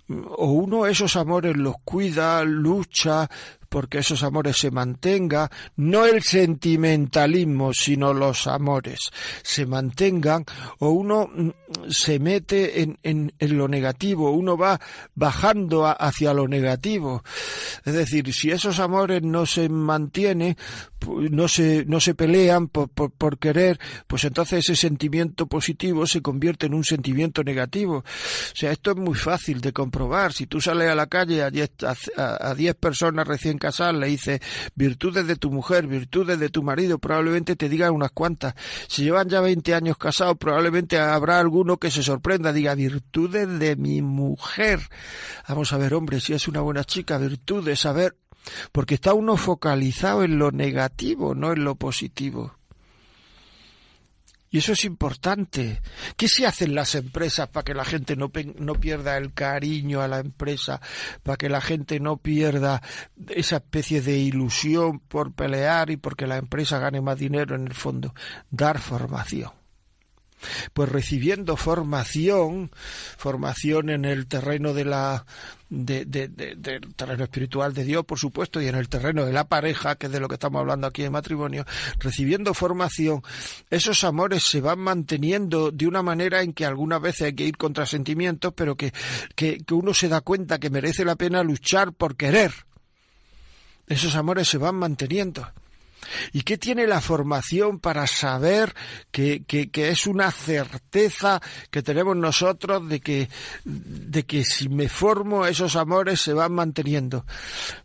o 0.08 0.52
uno 0.54 0.86
esos 0.86 1.18
amores 1.18 1.58
los 1.58 1.76
cuida, 1.84 2.42
lucha, 2.46 3.30
porque 3.70 4.00
esos 4.00 4.24
amores 4.24 4.58
se 4.58 4.72
mantengan, 4.72 5.50
no 5.78 6.06
el 6.06 6.24
sentimentalismo, 6.24 7.74
sino 7.74 8.14
los 8.14 8.48
amores 8.48 9.00
se 9.44 9.66
mantengan, 9.66 10.44
o 10.80 10.90
uno 10.90 11.30
mm, 11.34 11.50
se 11.90 12.20
mete 12.20 12.82
en, 12.82 12.98
en, 13.04 13.32
en 13.40 13.58
lo 13.58 13.68
negativo, 13.68 14.32
uno 14.32 14.58
va 14.58 14.80
bajando 15.16 15.86
hacia 15.86 16.34
lo 16.34 16.48
negativo. 16.48 17.24
Es 17.86 17.94
decir, 17.94 18.34
si 18.34 18.52
esos 18.52 18.80
amores 18.80 19.22
no 19.22 19.46
se 19.46 19.70
mantienen, 19.70 20.58
no 21.08 21.48
se, 21.48 21.86
no 21.86 22.00
se 22.00 22.16
pelean 22.16 22.68
por, 22.68 22.90
por, 22.90 23.38
querer, 23.38 23.80
pues 24.08 24.24
entonces 24.26 24.60
ese 24.60 24.76
sentimiento 24.76 25.48
positivo 25.48 26.06
se 26.06 26.22
convierte 26.22 26.66
en 26.66 26.74
un 26.74 26.84
sentimiento 26.84 27.44
negativo. 27.44 27.98
O 27.98 28.04
sea, 28.56 28.72
esto 28.72 28.92
es 28.92 28.98
muy 28.98 29.16
fácil 29.16 29.62
de 29.62 29.72
comprobar. 29.72 30.34
Si 30.34 30.48
tú 30.48 30.60
sales 30.60 30.90
a 30.90 30.96
la 30.96 31.08
calle 31.08 31.44
a 31.44 31.50
diez, 31.50 31.72
a, 32.18 32.50
a 32.50 32.56
diez 32.56 32.76
personas 32.76 33.28
recién 33.28 33.59
casadas, 33.60 33.96
le 33.96 34.08
dices 34.08 34.40
virtudes 34.76 35.28
de 35.28 35.36
tu 35.36 35.52
mujer, 35.52 35.88
virtudes 35.88 36.40
de 36.40 36.50
tu 36.50 36.64
marido, 36.64 36.98
probablemente 36.98 37.56
te 37.56 37.70
digan 37.70 37.94
unas 37.94 38.12
cuantas. 38.12 38.56
Si 38.88 39.04
llevan 39.04 39.30
ya 39.30 39.42
20 39.42 39.76
años 39.76 39.98
casados, 39.98 40.38
probablemente 40.38 40.98
habrá 40.98 41.40
alguno 41.40 41.78
que 41.78 41.92
se 41.92 42.04
sorprenda, 42.04 42.54
diga 42.54 42.76
virtudes 42.76 43.60
de 43.60 43.76
mi 43.76 44.02
mujer. 44.02 44.80
Vamos 45.48 45.74
a 45.74 45.78
ver, 45.78 45.94
hombre, 45.94 46.20
si 46.20 46.34
es 46.34 46.48
una 46.48 46.62
buena 46.62 46.84
chica, 46.84 47.18
virtudes, 47.18 47.86
a 47.86 47.94
ver, 47.94 48.16
porque 48.72 48.96
está 48.96 49.14
uno 49.14 49.38
focalizado 49.38 50.24
en 50.24 50.40
lo 50.40 50.52
negativo, 50.52 51.36
no 51.36 51.52
en 51.52 51.64
lo 51.64 51.76
positivo. 51.76 52.59
Y 54.52 54.58
eso 54.60 54.74
es 54.74 54.84
importante. 54.86 55.82
¿Qué 56.18 56.28
se 56.28 56.46
hacen 56.46 56.74
las 56.74 56.96
empresas 56.96 57.50
para 57.50 57.64
que 57.64 57.74
la 57.74 57.86
gente 57.86 58.16
no, 58.16 58.32
no, 58.58 58.76
pierda 58.76 59.18
el 59.18 59.34
cariño 59.34 60.02
a 60.02 60.08
la 60.08 60.20
empresa, 60.20 60.82
para 61.24 61.38
que 61.38 61.50
la 61.50 61.62
gente 61.62 62.00
no 62.00 62.18
pierda 62.18 62.82
esa 63.28 63.58
especie 63.58 64.02
de 64.02 64.18
ilusión 64.18 65.00
por 65.00 65.34
pelear 65.34 65.92
y 65.92 65.98
porque 65.98 66.28
la 66.28 66.38
empresa 66.38 66.80
gane 66.80 67.02
más 67.02 67.18
dinero 67.18 67.56
en 67.56 67.68
el 67.68 67.74
fondo? 67.74 68.14
Dar 68.50 68.80
formación 68.80 69.59
pues 70.74 70.90
recibiendo 70.90 71.56
formación, 71.58 72.72
formación 73.18 73.90
en 73.90 74.06
el 74.06 74.28
terreno 74.28 74.74
de 74.74 74.86
la 74.86 75.26
de, 75.70 76.06
del 76.06 76.96
terreno 76.96 77.24
espiritual 77.24 77.74
de 77.74 77.84
Dios, 77.84 78.04
por 78.06 78.18
supuesto, 78.18 78.62
y 78.62 78.68
en 78.68 78.76
el 78.76 78.90
terreno 78.90 79.26
de 79.26 79.34
la 79.34 79.48
pareja, 79.48 79.96
que 79.96 80.08
es 80.08 80.12
de 80.12 80.20
lo 80.20 80.28
que 80.28 80.36
estamos 80.36 80.60
hablando 80.60 80.88
aquí 80.88 81.04
en 81.04 81.12
matrimonio, 81.12 81.66
recibiendo 82.00 82.54
formación, 82.54 83.22
esos 83.70 84.04
amores 84.04 84.44
se 84.44 84.62
van 84.62 84.80
manteniendo 84.80 85.72
de 85.72 85.88
una 85.88 86.02
manera 86.02 86.42
en 86.42 86.54
que 86.54 86.66
algunas 86.66 87.02
veces 87.02 87.28
hay 87.28 87.34
que 87.34 87.46
ir 87.46 87.58
contra 87.58 87.86
sentimientos, 87.86 88.54
pero 88.56 88.76
que, 88.76 88.94
que, 89.36 89.60
que 89.60 89.74
uno 89.74 89.94
se 89.94 90.10
da 90.10 90.22
cuenta 90.22 90.60
que 90.60 90.70
merece 90.70 91.06
la 91.06 91.16
pena 91.16 91.44
luchar 91.44 91.94
por 91.94 92.16
querer. 92.16 92.52
Esos 93.88 94.16
amores 94.16 94.48
se 94.48 94.58
van 94.58 94.76
manteniendo. 94.76 95.48
¿Y 96.32 96.42
qué 96.42 96.58
tiene 96.58 96.88
la 96.88 97.02
formación 97.02 97.80
para 97.80 98.08
saber 98.08 98.74
que, 99.12 99.44
que, 99.44 99.90
es 99.90 100.08
una 100.08 100.32
certeza 100.32 101.42
que 101.72 101.84
tenemos 101.84 102.16
nosotros 102.16 102.88
de 102.88 103.00
que, 103.00 103.30
de 103.66 104.26
que 104.26 104.44
si 104.44 104.70
me 104.70 104.90
formo 104.90 105.46
esos 105.46 105.76
amores 105.76 106.22
se 106.22 106.34
van 106.34 106.54
manteniendo? 106.54 107.26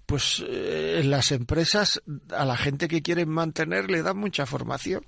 Pues 0.06 0.44
eh, 0.46 1.02
las 1.04 1.32
empresas 1.32 2.02
a 2.30 2.44
la 2.44 2.56
gente 2.56 2.88
que 2.88 3.02
quieren 3.02 3.28
mantener 3.28 3.90
le 3.90 4.02
dan 4.02 4.16
mucha 4.16 4.46
formación. 4.46 5.04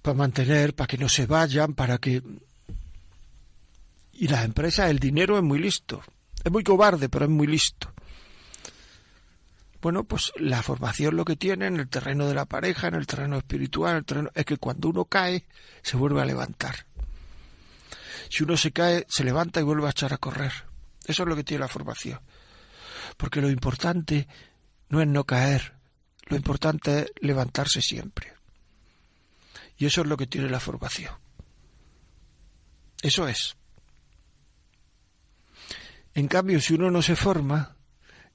Para 0.00 0.16
mantener, 0.16 0.74
para 0.74 0.88
que 0.88 0.98
no 0.98 1.08
se 1.08 1.26
vayan, 1.26 1.74
para 1.74 1.98
que... 1.98 2.22
Y 4.14 4.28
las 4.28 4.44
empresas, 4.44 4.90
el 4.90 4.98
dinero 4.98 5.36
es 5.36 5.42
muy 5.42 5.58
listo. 5.58 6.02
Es 6.44 6.50
muy 6.50 6.64
cobarde, 6.64 7.08
pero 7.08 7.24
es 7.24 7.30
muy 7.30 7.46
listo 7.46 7.92
bueno, 9.82 10.04
pues 10.04 10.32
la 10.36 10.62
formación 10.62 11.16
lo 11.16 11.24
que 11.24 11.34
tiene 11.34 11.66
en 11.66 11.80
el 11.80 11.88
terreno 11.88 12.28
de 12.28 12.34
la 12.34 12.44
pareja, 12.44 12.86
en 12.86 12.94
el 12.94 13.04
terreno 13.04 13.36
espiritual, 13.36 13.96
el 13.96 14.04
terreno, 14.04 14.30
es 14.32 14.44
que 14.44 14.56
cuando 14.56 14.88
uno 14.88 15.06
cae, 15.06 15.44
se 15.82 15.96
vuelve 15.96 16.22
a 16.22 16.24
levantar. 16.24 16.86
Si 18.30 18.44
uno 18.44 18.56
se 18.56 18.70
cae, 18.70 19.04
se 19.08 19.24
levanta 19.24 19.58
y 19.58 19.64
vuelve 19.64 19.88
a 19.88 19.90
echar 19.90 20.12
a 20.12 20.18
correr. 20.18 20.52
Eso 21.04 21.24
es 21.24 21.28
lo 21.28 21.34
que 21.34 21.42
tiene 21.42 21.62
la 21.62 21.68
formación. 21.68 22.20
Porque 23.16 23.40
lo 23.40 23.50
importante 23.50 24.28
no 24.88 25.02
es 25.02 25.08
no 25.08 25.24
caer, 25.24 25.74
lo 26.26 26.36
importante 26.36 27.00
es 27.00 27.12
levantarse 27.20 27.82
siempre. 27.82 28.34
Y 29.76 29.86
eso 29.86 30.02
es 30.02 30.06
lo 30.06 30.16
que 30.16 30.28
tiene 30.28 30.48
la 30.48 30.60
formación. 30.60 31.12
Eso 33.02 33.26
es. 33.26 33.56
En 36.14 36.28
cambio, 36.28 36.60
si 36.60 36.74
uno 36.74 36.88
no 36.88 37.02
se 37.02 37.16
forma, 37.16 37.74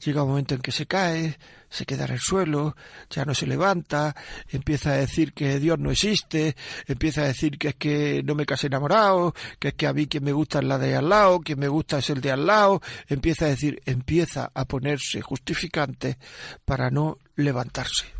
llega 0.03 0.23
un 0.23 0.29
momento 0.29 0.55
en 0.55 0.61
que 0.61 0.71
se 0.71 0.85
cae, 0.85 1.37
se 1.69 1.85
queda 1.85 2.05
en 2.05 2.13
el 2.13 2.19
suelo, 2.19 2.75
ya 3.09 3.25
no 3.25 3.33
se 3.33 3.47
levanta, 3.47 4.15
empieza 4.49 4.91
a 4.91 4.97
decir 4.97 5.33
que 5.33 5.59
Dios 5.59 5.79
no 5.79 5.91
existe, 5.91 6.55
empieza 6.87 7.21
a 7.21 7.27
decir 7.27 7.57
que 7.57 7.69
es 7.69 7.75
que 7.75 8.21
no 8.23 8.35
me 8.35 8.45
casé 8.45 8.67
enamorado, 8.67 9.33
que 9.59 9.69
es 9.69 9.73
que 9.73 9.87
a 9.87 9.93
mí 9.93 10.07
quien 10.07 10.23
me 10.23 10.31
gusta 10.31 10.59
es 10.59 10.65
la 10.65 10.77
de 10.77 10.95
al 10.95 11.09
lado, 11.09 11.39
quien 11.39 11.59
me 11.59 11.67
gusta 11.67 11.99
es 11.99 12.09
el 12.09 12.21
de 12.21 12.31
al 12.31 12.45
lado, 12.45 12.81
empieza 13.07 13.45
a 13.45 13.49
decir, 13.49 13.81
empieza 13.85 14.51
a 14.53 14.65
ponerse 14.65 15.21
justificante 15.21 16.17
para 16.65 16.89
no 16.89 17.17
levantarse. 17.35 18.16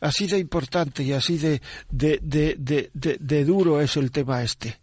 Así 0.00 0.26
de 0.26 0.38
importante 0.38 1.02
y 1.02 1.12
así 1.12 1.38
de, 1.38 1.60
de, 1.90 2.18
de, 2.22 2.90
de, 2.92 3.44
duro 3.44 3.80
es 3.80 3.96
el 3.96 4.10
tema 4.10 4.42
este. 4.42 4.78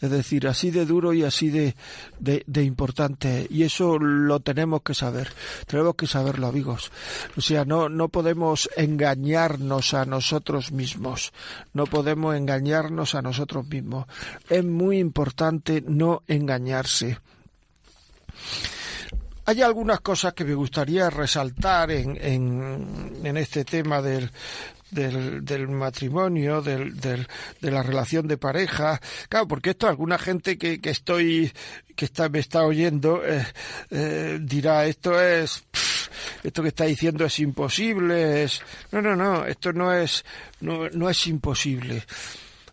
Es 0.00 0.10
decir, 0.10 0.46
así 0.46 0.70
de 0.70 0.86
duro 0.86 1.12
y 1.12 1.24
así 1.24 1.50
de, 1.50 1.74
de, 2.18 2.62
importante. 2.62 3.46
Y 3.50 3.62
eso 3.62 3.98
lo 3.98 4.40
tenemos 4.40 4.82
que 4.82 4.94
saber. 4.94 5.28
Tenemos 5.66 5.94
que 5.94 6.06
saberlo, 6.06 6.46
amigos. 6.46 6.90
O 7.36 7.40
sea, 7.40 7.64
no, 7.64 7.88
no 7.88 8.08
podemos 8.08 8.68
engañarnos 8.76 9.94
a 9.94 10.04
nosotros 10.04 10.72
mismos. 10.72 11.32
No 11.72 11.86
podemos 11.86 12.36
engañarnos 12.36 13.14
a 13.14 13.22
nosotros 13.22 13.66
mismos. 13.66 14.06
Es 14.48 14.64
muy 14.64 14.98
importante 14.98 15.82
no 15.86 16.22
engañarse. 16.26 17.18
Hay 19.50 19.62
algunas 19.62 19.98
cosas 19.98 20.32
que 20.32 20.44
me 20.44 20.54
gustaría 20.54 21.10
resaltar 21.10 21.90
en, 21.90 22.16
en, 22.22 23.36
este 23.36 23.64
tema 23.64 24.00
del, 24.00 24.30
del, 24.92 25.66
matrimonio, 25.66 26.62
del, 26.62 26.96
del, 27.00 27.26
de 27.60 27.70
la 27.72 27.82
relación 27.82 28.28
de 28.28 28.38
pareja. 28.38 29.00
Claro, 29.28 29.48
porque 29.48 29.70
esto 29.70 29.88
alguna 29.88 30.18
gente 30.18 30.56
que, 30.56 30.80
que 30.80 30.90
estoy, 30.90 31.50
que 31.96 32.04
está, 32.04 32.28
me 32.28 32.38
está 32.38 32.62
oyendo, 32.62 33.26
eh, 33.26 33.44
eh, 33.90 34.38
dirá, 34.40 34.86
esto 34.86 35.20
es, 35.20 35.64
esto 36.44 36.62
que 36.62 36.68
está 36.68 36.84
diciendo 36.84 37.24
es 37.24 37.40
imposible, 37.40 38.44
es, 38.44 38.62
no, 38.92 39.02
no, 39.02 39.16
no, 39.16 39.46
esto 39.46 39.72
no 39.72 39.92
es, 39.92 40.24
no, 40.60 40.88
no 40.90 41.10
es 41.10 41.26
imposible 41.26 42.04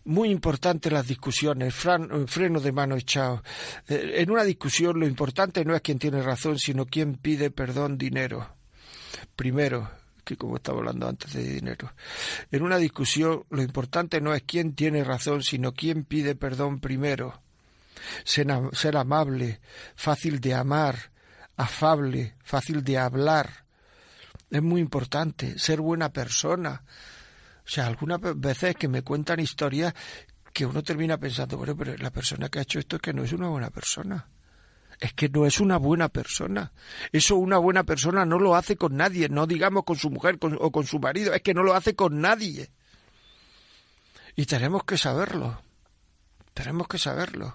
muy 0.08 0.30
importante 0.30 0.90
las 0.90 1.06
discusiones, 1.06 1.74
freno 1.74 2.60
de 2.60 2.72
mano 2.72 2.96
echado. 2.96 3.42
Eh, 3.86 4.14
en 4.16 4.30
una 4.30 4.42
discusión 4.42 4.98
lo 4.98 5.06
importante 5.06 5.64
no 5.66 5.74
es 5.74 5.82
quién 5.82 5.98
tiene 5.98 6.22
razón, 6.22 6.58
sino 6.58 6.86
quién 6.86 7.16
pide 7.16 7.50
perdón 7.50 7.98
dinero. 7.98 8.56
Primero, 9.36 9.90
que 10.24 10.36
como 10.38 10.56
estaba 10.56 10.78
hablando 10.78 11.08
antes 11.08 11.34
de 11.34 11.42
dinero. 11.42 11.92
En 12.50 12.62
una 12.62 12.78
discusión 12.78 13.44
lo 13.50 13.62
importante 13.62 14.22
no 14.22 14.34
es 14.34 14.42
quién 14.46 14.74
tiene 14.74 15.04
razón, 15.04 15.42
sino 15.42 15.74
quién 15.74 16.04
pide 16.04 16.34
perdón 16.34 16.80
primero. 16.80 17.42
ser 18.24 18.96
amable, 18.96 19.60
fácil 19.94 20.40
de 20.40 20.54
amar, 20.54 21.12
afable, 21.56 22.34
fácil 22.42 22.82
de 22.82 22.96
hablar. 22.96 23.66
Es 24.50 24.62
muy 24.62 24.80
importante 24.80 25.58
ser 25.58 25.82
buena 25.82 26.10
persona, 26.14 26.82
o 27.68 27.70
sea, 27.70 27.86
algunas 27.86 28.18
veces 28.40 28.76
que 28.76 28.88
me 28.88 29.02
cuentan 29.02 29.40
historias 29.40 29.92
que 30.54 30.64
uno 30.64 30.82
termina 30.82 31.18
pensando, 31.18 31.58
bueno, 31.58 31.76
pero 31.76 31.94
la 31.98 32.10
persona 32.10 32.48
que 32.48 32.60
ha 32.60 32.62
hecho 32.62 32.78
esto 32.78 32.96
es 32.96 33.02
que 33.02 33.12
no 33.12 33.24
es 33.24 33.34
una 33.34 33.48
buena 33.48 33.68
persona. 33.68 34.26
Es 34.98 35.12
que 35.12 35.28
no 35.28 35.44
es 35.44 35.60
una 35.60 35.76
buena 35.76 36.08
persona. 36.08 36.72
Eso 37.12 37.36
una 37.36 37.58
buena 37.58 37.84
persona 37.84 38.24
no 38.24 38.38
lo 38.38 38.56
hace 38.56 38.76
con 38.76 38.96
nadie, 38.96 39.28
no 39.28 39.46
digamos 39.46 39.84
con 39.84 39.96
su 39.96 40.08
mujer 40.08 40.38
o 40.40 40.72
con 40.72 40.86
su 40.86 40.98
marido, 40.98 41.34
es 41.34 41.42
que 41.42 41.52
no 41.52 41.62
lo 41.62 41.74
hace 41.74 41.94
con 41.94 42.22
nadie. 42.22 42.70
Y 44.34 44.46
tenemos 44.46 44.84
que 44.84 44.96
saberlo. 44.96 45.60
Tenemos 46.54 46.88
que 46.88 46.96
saberlo. 46.96 47.54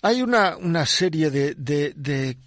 Hay 0.00 0.22
una, 0.22 0.56
una 0.56 0.86
serie 0.86 1.30
de, 1.30 1.54
de, 1.56 1.92
de 1.94 2.38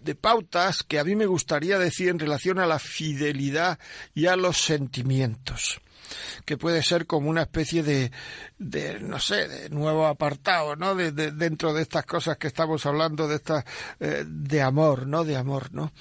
de 0.00 0.14
pautas 0.14 0.82
que 0.82 0.98
a 0.98 1.04
mí 1.04 1.14
me 1.14 1.26
gustaría 1.26 1.78
decir 1.78 2.08
en 2.08 2.18
relación 2.18 2.58
a 2.58 2.66
la 2.66 2.78
fidelidad 2.78 3.78
y 4.14 4.26
a 4.26 4.36
los 4.36 4.58
sentimientos 4.58 5.80
que 6.44 6.56
puede 6.56 6.82
ser 6.82 7.06
como 7.06 7.30
una 7.30 7.42
especie 7.42 7.82
de, 7.82 8.10
de 8.58 9.00
no 9.00 9.18
sé, 9.18 9.48
de 9.48 9.70
nuevo 9.70 10.06
apartado, 10.06 10.76
¿no? 10.76 10.94
De, 10.94 11.12
dentro 11.12 11.72
de 11.72 11.82
estas 11.82 12.04
cosas 12.04 12.36
que 12.36 12.48
estamos 12.48 12.84
hablando, 12.86 13.28
de 13.28 13.36
esta, 13.36 13.64
eh, 13.98 14.24
de 14.26 14.62
amor, 14.62 15.06
¿no? 15.06 15.24
De 15.24 15.36
amor, 15.36 15.72
¿no? 15.72 15.92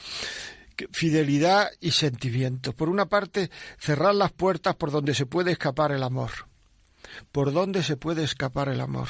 Fidelidad 0.91 1.69
y 1.79 1.91
sentimientos. 1.91 2.73
Por 2.73 2.89
una 2.89 3.07
parte, 3.07 3.51
cerrar 3.77 4.15
las 4.15 4.31
puertas 4.31 4.75
por 4.75 4.91
donde 4.91 5.13
se 5.13 5.25
puede 5.25 5.51
escapar 5.51 5.91
el 5.91 6.03
amor. 6.03 6.31
¿Por 7.31 7.51
dónde 7.51 7.83
se 7.83 7.97
puede 7.97 8.23
escapar 8.23 8.69
el 8.69 8.81
amor? 8.81 9.09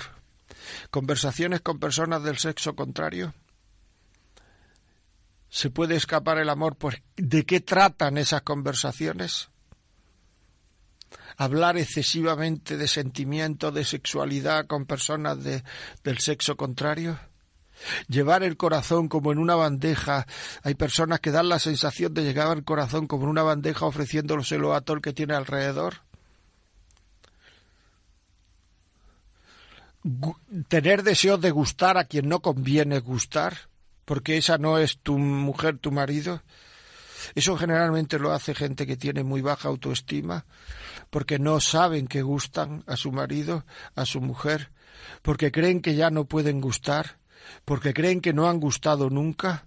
¿Conversaciones 0.90 1.62
con 1.62 1.80
personas 1.80 2.24
del 2.24 2.38
sexo 2.38 2.76
contrario? 2.76 3.34
¿Se 5.50 5.70
puede 5.70 5.96
escapar 5.96 6.38
el 6.38 6.50
amor? 6.50 6.76
Pues, 6.76 7.02
¿De 7.16 7.46
qué 7.46 7.60
tratan 7.60 8.18
esas 8.18 8.44
conversaciones? 8.44 9.50
hablar 11.40 11.78
excesivamente 11.78 12.76
de 12.76 12.88
sentimiento, 12.88 13.72
de 13.72 13.86
sexualidad 13.86 14.68
con 14.68 14.86
personas 14.86 15.42
de, 15.42 15.64
del 16.04 16.20
sexo 16.20 16.58
contrario? 16.58 17.18
Llevar 18.10 18.44
el 18.44 18.58
corazón 18.58 19.08
como 19.08 19.32
en 19.32 19.38
una 19.38 19.56
bandeja. 19.56 20.28
Hay 20.64 20.76
personas 20.76 21.22
que 21.22 21.32
dan 21.32 21.48
la 21.48 21.60
sensación 21.60 22.14
de 22.14 22.26
llevar 22.26 22.58
el 22.58 22.66
corazón 22.66 23.08
como 23.08 23.24
en 23.24 23.30
una 23.30 23.44
bandeja 23.44 23.86
ofreciéndoselo 23.86 24.74
a 24.74 24.82
todo 24.82 24.98
el 24.98 25.02
que 25.02 25.14
tiene 25.14 25.34
alrededor. 25.34 26.02
Tener 30.68 31.04
deseos 31.04 31.40
de 31.40 31.52
gustar 31.52 31.98
a 31.98 32.04
quien 32.04 32.28
no 32.28 32.42
conviene 32.42 33.00
gustar, 33.00 33.69
porque 34.10 34.38
esa 34.38 34.58
no 34.58 34.80
es 34.80 34.98
tu 34.98 35.20
mujer, 35.20 35.78
tu 35.78 35.92
marido. 35.92 36.42
Eso 37.36 37.56
generalmente 37.56 38.18
lo 38.18 38.32
hace 38.32 38.56
gente 38.56 38.88
que 38.88 38.98
tiene 38.98 39.24
muy 39.24 39.42
baja 39.42 39.70
autoestima, 39.70 40.48
porque 41.12 41.38
no 41.38 41.60
saben 41.60 42.08
que 42.08 42.24
gustan 42.24 42.84
a 42.88 42.96
su 42.98 43.12
marido, 43.12 43.66
a 43.94 44.08
su 44.08 44.20
mujer, 44.20 44.72
porque 45.22 45.52
creen 45.52 45.80
que 45.80 45.94
ya 45.94 46.10
no 46.10 46.26
pueden 46.26 46.60
gustar 46.60 47.20
porque 47.66 47.94
creen 47.94 48.20
que 48.20 48.34
no 48.34 48.50
han 48.50 48.60
gustado 48.60 49.12
nunca. 49.12 49.66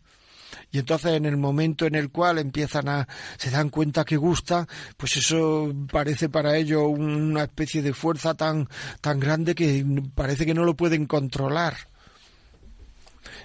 Y 0.73 0.81
entonces 0.81 1.13
en 1.13 1.25
el 1.25 1.37
momento 1.37 1.87
en 1.87 1.95
el 1.95 2.11
cual 2.11 2.39
empiezan 2.39 2.89
a 2.89 3.07
se 3.39 3.51
dan 3.51 3.69
cuenta 3.71 4.05
que 4.05 4.17
gustan, 4.17 4.67
pues 4.97 5.19
eso 5.19 5.73
parece 5.89 6.29
para 6.29 6.57
ellos 6.57 6.83
una 6.85 7.45
especie 7.45 7.81
de 7.81 7.95
fuerza 7.95 8.35
tan 8.35 8.69
tan 9.01 9.21
grande 9.21 9.55
que 9.55 9.87
parece 10.17 10.45
que 10.45 10.55
no 10.55 10.65
lo 10.65 10.75
pueden 10.75 11.07
controlar. 11.07 11.92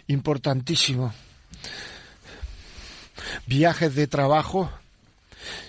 Importantísimo. 0.07 1.13
Viajes 3.45 3.95
de 3.95 4.07
trabajo, 4.07 4.71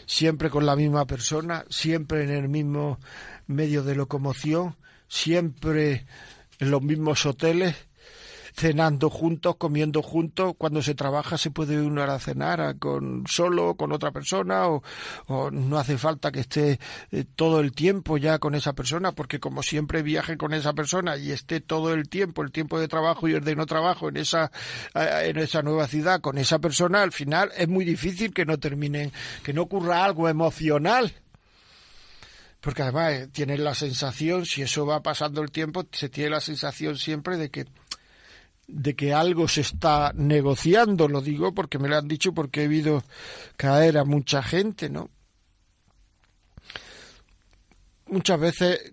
siempre 0.06 0.50
con 0.50 0.66
la 0.66 0.76
misma 0.76 1.06
persona, 1.06 1.64
siempre 1.70 2.24
en 2.24 2.30
el 2.30 2.48
mismo 2.48 2.98
medio 3.46 3.82
de 3.82 3.94
locomoción, 3.94 4.76
siempre 5.08 6.06
en 6.58 6.70
los 6.70 6.82
mismos 6.82 7.24
hoteles, 7.26 7.76
cenando 8.58 9.08
juntos, 9.08 9.56
comiendo 9.56 10.02
juntos. 10.02 10.54
Cuando 10.58 10.82
se 10.82 10.94
trabaja 10.94 11.38
se 11.38 11.50
puede 11.50 11.80
uno 11.80 12.02
a 12.02 12.18
cenar 12.18 12.78
con 12.78 13.24
solo, 13.28 13.74
con 13.76 13.92
otra 13.92 14.10
persona, 14.10 14.66
o, 14.68 14.82
no 15.50 15.78
hace 15.78 15.96
falta 15.96 16.32
que 16.32 16.40
esté 16.40 16.80
eh, 17.12 17.24
todo 17.36 17.60
el 17.60 17.72
tiempo 17.72 18.16
ya 18.16 18.38
con 18.38 18.54
esa 18.54 18.72
persona, 18.72 19.12
porque 19.12 19.38
como 19.38 19.62
siempre 19.62 20.02
viaje 20.02 20.36
con 20.36 20.52
esa 20.52 20.72
persona 20.72 21.16
y 21.16 21.30
esté 21.30 21.60
todo 21.60 21.94
el 21.94 22.08
tiempo, 22.08 22.42
el 22.42 22.50
tiempo 22.50 22.80
de 22.80 22.88
trabajo 22.88 23.28
y 23.28 23.34
el 23.34 23.44
de 23.44 23.54
no 23.54 23.66
trabajo 23.66 24.08
en 24.08 24.16
esa, 24.16 24.50
en 24.94 25.38
esa 25.38 25.62
nueva 25.62 25.86
ciudad 25.86 26.20
con 26.20 26.38
esa 26.38 26.58
persona, 26.58 27.02
al 27.02 27.12
final 27.12 27.50
es 27.56 27.68
muy 27.68 27.84
difícil 27.84 28.34
que 28.34 28.44
no 28.44 28.58
terminen, 28.58 29.12
que 29.44 29.52
no 29.52 29.62
ocurra 29.62 30.04
algo 30.04 30.28
emocional 30.28 31.12
porque 32.60 32.82
además 32.82 33.28
eh, 33.34 33.58
la 33.58 33.74
sensación, 33.74 34.44
si 34.44 34.62
eso 34.62 34.84
va 34.84 35.02
pasando 35.02 35.42
el 35.42 35.50
tiempo, 35.50 35.86
se 35.92 36.08
tiene 36.08 36.30
la 36.30 36.40
sensación 36.40 36.96
siempre 36.98 37.36
de 37.36 37.50
que 37.50 37.66
de 38.68 38.94
que 38.94 39.14
algo 39.14 39.48
se 39.48 39.62
está 39.62 40.12
negociando, 40.14 41.08
lo 41.08 41.22
digo 41.22 41.54
porque 41.54 41.78
me 41.78 41.88
lo 41.88 41.96
han 41.96 42.06
dicho 42.06 42.32
porque 42.32 42.64
he 42.64 42.68
visto 42.68 43.02
caer 43.56 43.96
a 43.98 44.04
mucha 44.04 44.42
gente, 44.42 44.90
¿no? 44.90 45.10
Muchas 48.06 48.38
veces 48.38 48.92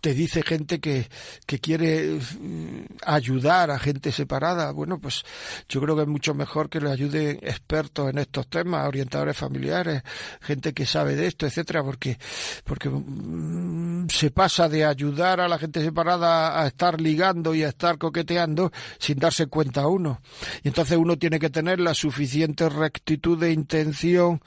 te 0.00 0.14
dice 0.14 0.42
gente 0.42 0.80
que, 0.80 1.08
que 1.46 1.58
quiere 1.58 2.18
mm, 2.18 2.84
ayudar 3.04 3.70
a 3.70 3.78
gente 3.78 4.12
separada. 4.12 4.70
Bueno, 4.72 4.98
pues 4.98 5.24
yo 5.68 5.80
creo 5.80 5.96
que 5.96 6.02
es 6.02 6.08
mucho 6.08 6.34
mejor 6.34 6.68
que 6.68 6.80
le 6.80 6.90
ayuden 6.90 7.38
expertos 7.42 8.10
en 8.10 8.18
estos 8.18 8.48
temas, 8.48 8.86
orientadores 8.86 9.36
familiares, 9.36 10.02
gente 10.40 10.72
que 10.72 10.86
sabe 10.86 11.16
de 11.16 11.26
esto, 11.26 11.46
etcétera, 11.46 11.82
porque, 11.82 12.18
porque 12.64 12.88
mm, 12.88 14.08
se 14.08 14.30
pasa 14.30 14.68
de 14.68 14.84
ayudar 14.84 15.40
a 15.40 15.48
la 15.48 15.58
gente 15.58 15.82
separada 15.82 16.60
a 16.60 16.66
estar 16.66 17.00
ligando 17.00 17.54
y 17.54 17.62
a 17.62 17.68
estar 17.68 17.98
coqueteando 17.98 18.72
sin 18.98 19.18
darse 19.18 19.46
cuenta 19.46 19.86
uno. 19.86 20.20
Y 20.62 20.68
entonces 20.68 20.96
uno 20.98 21.16
tiene 21.16 21.38
que 21.38 21.50
tener 21.50 21.80
la 21.80 21.94
suficiente 21.94 22.68
rectitud 22.68 23.38
de 23.38 23.52
intención 23.52 24.40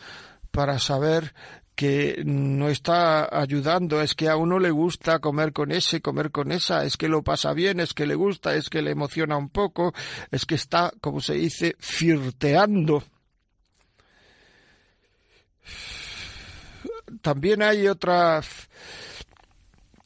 para 0.51 0.79
saber 0.79 1.33
que 1.77 2.23
no 2.25 2.69
está 2.69 3.29
ayudando, 3.31 4.01
es 4.01 4.15
que 4.15 4.29
a 4.29 4.35
uno 4.35 4.57
le 4.57 4.71
gusta 4.71 5.19
comer 5.19 5.53
con 5.53 5.71
ese, 5.71 6.01
comer 6.01 6.31
con 6.31 6.51
esa, 6.51 6.83
es 6.83 6.97
que 6.97 7.07
lo 7.07 7.21
pasa 7.21 7.53
bien, 7.53 7.79
es 7.79 7.93
que 7.93 8.07
le 8.07 8.15
gusta, 8.15 8.55
es 8.55 8.67
que 8.67 8.81
le 8.81 8.89
emociona 8.89 9.37
un 9.37 9.49
poco, 9.49 9.93
es 10.31 10.47
que 10.47 10.55
está, 10.55 10.91
como 10.99 11.21
se 11.21 11.35
dice, 11.35 11.75
flirteando. 11.77 13.03
También 17.21 17.61
hay 17.61 17.87
otras 17.87 18.69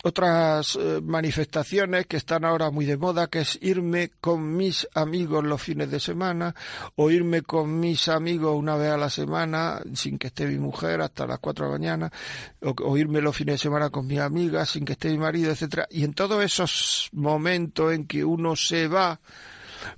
otras 0.03 0.77
eh, 0.79 0.99
manifestaciones 1.03 2.07
que 2.07 2.17
están 2.17 2.45
ahora 2.45 2.71
muy 2.71 2.85
de 2.85 2.97
moda, 2.97 3.27
que 3.27 3.41
es 3.41 3.57
irme 3.61 4.11
con 4.19 4.55
mis 4.55 4.87
amigos 4.93 5.43
los 5.43 5.61
fines 5.61 5.91
de 5.91 5.99
semana 5.99 6.55
o 6.95 7.11
irme 7.11 7.41
con 7.41 7.79
mis 7.79 8.07
amigos 8.07 8.55
una 8.55 8.75
vez 8.75 8.91
a 8.91 8.97
la 8.97 9.09
semana 9.09 9.81
sin 9.93 10.17
que 10.17 10.27
esté 10.27 10.47
mi 10.47 10.57
mujer 10.57 11.01
hasta 11.01 11.27
las 11.27 11.39
cuatro 11.39 11.65
de 11.65 11.71
la 11.71 11.77
mañana 11.77 12.11
o, 12.61 12.97
irme 12.97 13.21
los 13.21 13.35
fines 13.35 13.55
de 13.55 13.59
semana 13.59 13.89
con 13.89 14.07
mis 14.07 14.19
amigas 14.19 14.69
sin 14.69 14.85
que 14.85 14.93
esté 14.93 15.09
mi 15.09 15.17
marido, 15.17 15.51
etcétera. 15.51 15.87
Y 15.89 16.03
en 16.03 16.13
todos 16.13 16.43
esos 16.43 17.09
momentos 17.11 17.93
en 17.93 18.07
que 18.07 18.25
uno 18.25 18.55
se 18.55 18.87
va, 18.87 19.19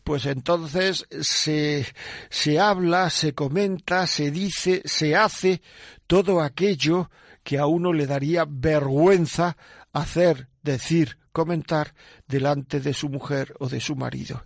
pues 0.04 0.26
entonces 0.26 1.06
se, 1.22 1.86
se 2.30 2.60
habla, 2.60 3.10
se 3.10 3.34
comenta, 3.34 4.08
se 4.08 4.32
dice, 4.32 4.82
se 4.86 5.16
hace 5.16 5.62
todo 6.08 6.42
aquello 6.42 7.10
que 7.44 7.58
a 7.58 7.66
uno 7.66 7.92
le 7.94 8.08
daría 8.08 8.46
vergüenza 8.48 9.58
hacer, 9.94 10.50
decir, 10.62 11.18
comentar 11.32 11.94
delante 12.28 12.80
de 12.80 12.94
su 12.94 13.10
mujer 13.10 13.54
o 13.60 13.70
de 13.70 13.80
su 13.80 13.96
marido. 13.96 14.46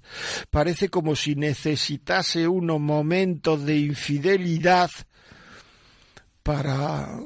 Parece 0.50 0.90
como 0.90 1.16
si 1.16 1.36
necesitase 1.36 2.48
unos 2.48 2.80
momentos 2.80 3.66
de 3.66 3.78
infidelidad 3.78 4.92
para, 6.44 7.20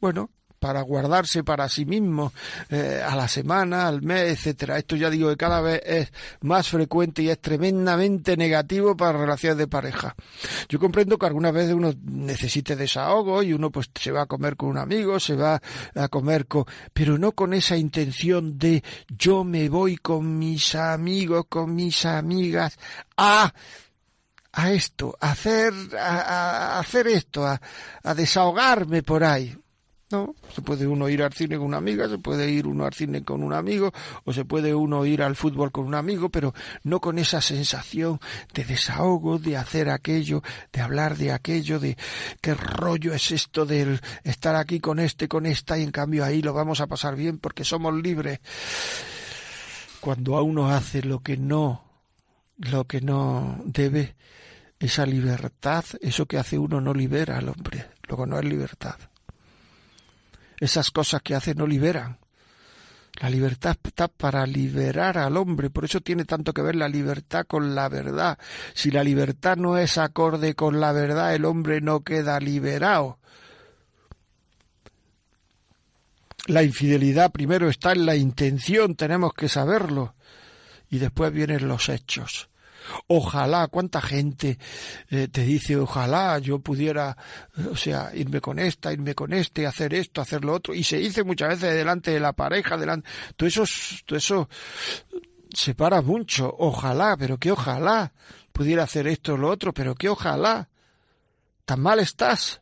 bueno, 0.00 0.30
para 0.64 0.80
guardarse 0.80 1.44
para 1.44 1.68
sí 1.68 1.84
mismo 1.84 2.32
eh, 2.70 3.02
a 3.06 3.14
la 3.14 3.28
semana, 3.28 3.86
al 3.86 4.00
mes, 4.00 4.30
etcétera. 4.32 4.78
Esto 4.78 4.96
ya 4.96 5.10
digo 5.10 5.28
que 5.28 5.36
cada 5.36 5.60
vez 5.60 5.82
es 5.84 6.10
más 6.40 6.70
frecuente 6.70 7.20
y 7.20 7.28
es 7.28 7.38
tremendamente 7.38 8.34
negativo 8.34 8.96
para 8.96 9.18
relaciones 9.18 9.58
de 9.58 9.68
pareja. 9.68 10.16
Yo 10.70 10.78
comprendo 10.78 11.18
que 11.18 11.26
algunas 11.26 11.52
veces 11.52 11.74
uno 11.74 11.92
necesite 12.04 12.76
desahogo 12.76 13.42
y 13.42 13.52
uno 13.52 13.70
pues 13.70 13.90
se 13.94 14.10
va 14.10 14.22
a 14.22 14.26
comer 14.26 14.56
con 14.56 14.70
un 14.70 14.78
amigo, 14.78 15.20
se 15.20 15.36
va 15.36 15.60
a 15.94 16.08
comer 16.08 16.46
con, 16.46 16.64
pero 16.94 17.18
no 17.18 17.32
con 17.32 17.52
esa 17.52 17.76
intención 17.76 18.58
de 18.58 18.82
yo 19.06 19.44
me 19.44 19.68
voy 19.68 19.98
con 19.98 20.38
mis 20.38 20.74
amigos, 20.76 21.44
con 21.46 21.74
mis 21.74 22.06
amigas 22.06 22.78
a 23.18 23.52
a 24.56 24.72
esto, 24.72 25.14
a 25.20 25.32
hacer, 25.32 25.74
a, 25.98 26.78
hacer 26.78 27.08
esto, 27.08 27.44
a, 27.44 27.60
a 28.04 28.14
desahogarme 28.14 29.02
por 29.02 29.24
ahí. 29.24 29.54
No, 30.10 30.34
se 30.54 30.60
puede 30.60 30.86
uno 30.86 31.08
ir 31.08 31.22
al 31.22 31.32
cine 31.32 31.56
con 31.56 31.66
una 31.66 31.78
amiga, 31.78 32.08
se 32.08 32.18
puede 32.18 32.50
ir 32.50 32.66
uno 32.66 32.84
al 32.84 32.92
cine 32.92 33.24
con 33.24 33.42
un 33.42 33.54
amigo, 33.54 33.90
o 34.24 34.32
se 34.34 34.44
puede 34.44 34.74
uno 34.74 35.06
ir 35.06 35.22
al 35.22 35.34
fútbol 35.34 35.72
con 35.72 35.86
un 35.86 35.94
amigo, 35.94 36.28
pero 36.28 36.52
no 36.82 37.00
con 37.00 37.18
esa 37.18 37.40
sensación 37.40 38.20
de 38.52 38.64
desahogo, 38.64 39.38
de 39.38 39.56
hacer 39.56 39.88
aquello, 39.88 40.42
de 40.72 40.82
hablar 40.82 41.16
de 41.16 41.32
aquello, 41.32 41.80
de 41.80 41.96
qué 42.42 42.54
rollo 42.54 43.14
es 43.14 43.30
esto 43.30 43.64
del 43.64 44.00
estar 44.24 44.56
aquí 44.56 44.78
con 44.78 44.98
este, 44.98 45.26
con 45.26 45.46
esta, 45.46 45.78
y 45.78 45.82
en 45.82 45.90
cambio 45.90 46.22
ahí 46.22 46.42
lo 46.42 46.52
vamos 46.52 46.82
a 46.82 46.86
pasar 46.86 47.16
bien 47.16 47.38
porque 47.38 47.64
somos 47.64 47.94
libres. 47.94 48.40
Cuando 50.00 50.36
a 50.36 50.42
uno 50.42 50.68
hace 50.68 51.02
lo 51.02 51.20
que 51.20 51.38
no, 51.38 51.82
lo 52.58 52.84
que 52.84 53.00
no 53.00 53.62
debe, 53.64 54.16
esa 54.78 55.06
libertad, 55.06 55.82
eso 56.02 56.26
que 56.26 56.36
hace 56.36 56.58
uno 56.58 56.82
no 56.82 56.92
libera 56.92 57.38
al 57.38 57.48
hombre, 57.48 57.86
luego 58.06 58.26
no 58.26 58.38
es 58.38 58.44
libertad 58.44 58.96
esas 60.58 60.90
cosas 60.90 61.22
que 61.22 61.34
hace 61.34 61.54
no 61.54 61.66
liberan. 61.66 62.18
La 63.20 63.30
libertad 63.30 63.76
está 63.82 64.08
para 64.08 64.44
liberar 64.44 65.18
al 65.18 65.36
hombre, 65.36 65.70
por 65.70 65.84
eso 65.84 66.00
tiene 66.00 66.24
tanto 66.24 66.52
que 66.52 66.62
ver 66.62 66.74
la 66.74 66.88
libertad 66.88 67.44
con 67.46 67.74
la 67.74 67.88
verdad. 67.88 68.38
Si 68.74 68.90
la 68.90 69.04
libertad 69.04 69.56
no 69.56 69.78
es 69.78 69.98
acorde 69.98 70.54
con 70.54 70.80
la 70.80 70.92
verdad, 70.92 71.34
el 71.34 71.44
hombre 71.44 71.80
no 71.80 72.00
queda 72.00 72.40
liberado. 72.40 73.18
La 76.46 76.62
infidelidad 76.62 77.30
primero 77.30 77.68
está 77.68 77.92
en 77.92 78.04
la 78.04 78.16
intención, 78.16 78.96
tenemos 78.96 79.32
que 79.32 79.48
saberlo, 79.48 80.14
y 80.90 80.98
después 80.98 81.32
vienen 81.32 81.68
los 81.68 81.88
hechos. 81.88 82.48
Ojalá, 83.06 83.68
cuánta 83.68 84.00
gente 84.00 84.58
eh, 85.10 85.28
te 85.28 85.42
dice, 85.42 85.76
ojalá 85.76 86.38
yo 86.38 86.58
pudiera, 86.58 87.16
eh, 87.56 87.68
o 87.70 87.76
sea, 87.76 88.10
irme 88.14 88.40
con 88.40 88.58
esta, 88.58 88.92
irme 88.92 89.14
con 89.14 89.32
este, 89.32 89.66
hacer 89.66 89.94
esto, 89.94 90.20
hacer 90.20 90.44
lo 90.44 90.54
otro. 90.54 90.74
Y 90.74 90.84
se 90.84 90.98
dice 90.98 91.24
muchas 91.24 91.48
veces 91.50 91.74
delante 91.74 92.10
de 92.10 92.20
la 92.20 92.32
pareja, 92.32 92.76
delante, 92.76 93.08
todo 93.36 93.48
eso, 93.48 93.64
todo 94.04 94.18
eso 94.18 94.48
separa 95.52 96.02
mucho. 96.02 96.54
Ojalá, 96.58 97.16
pero 97.18 97.38
qué 97.38 97.52
ojalá 97.52 98.12
pudiera 98.52 98.84
hacer 98.84 99.06
esto 99.06 99.34
o 99.34 99.36
lo 99.36 99.48
otro, 99.50 99.72
pero 99.72 99.94
qué 99.94 100.08
ojalá. 100.08 100.68
Tan 101.64 101.80
mal 101.80 101.98
estás. 101.98 102.60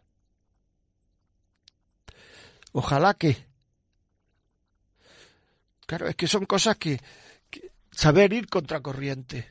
Ojalá 2.73 3.15
que. 3.15 3.47
Claro, 5.87 6.09
es 6.09 6.17
que 6.17 6.27
son 6.27 6.47
cosas 6.47 6.77
que, 6.77 7.01
saber 7.91 8.33
ir 8.33 8.49
contracorriente. 8.49 9.49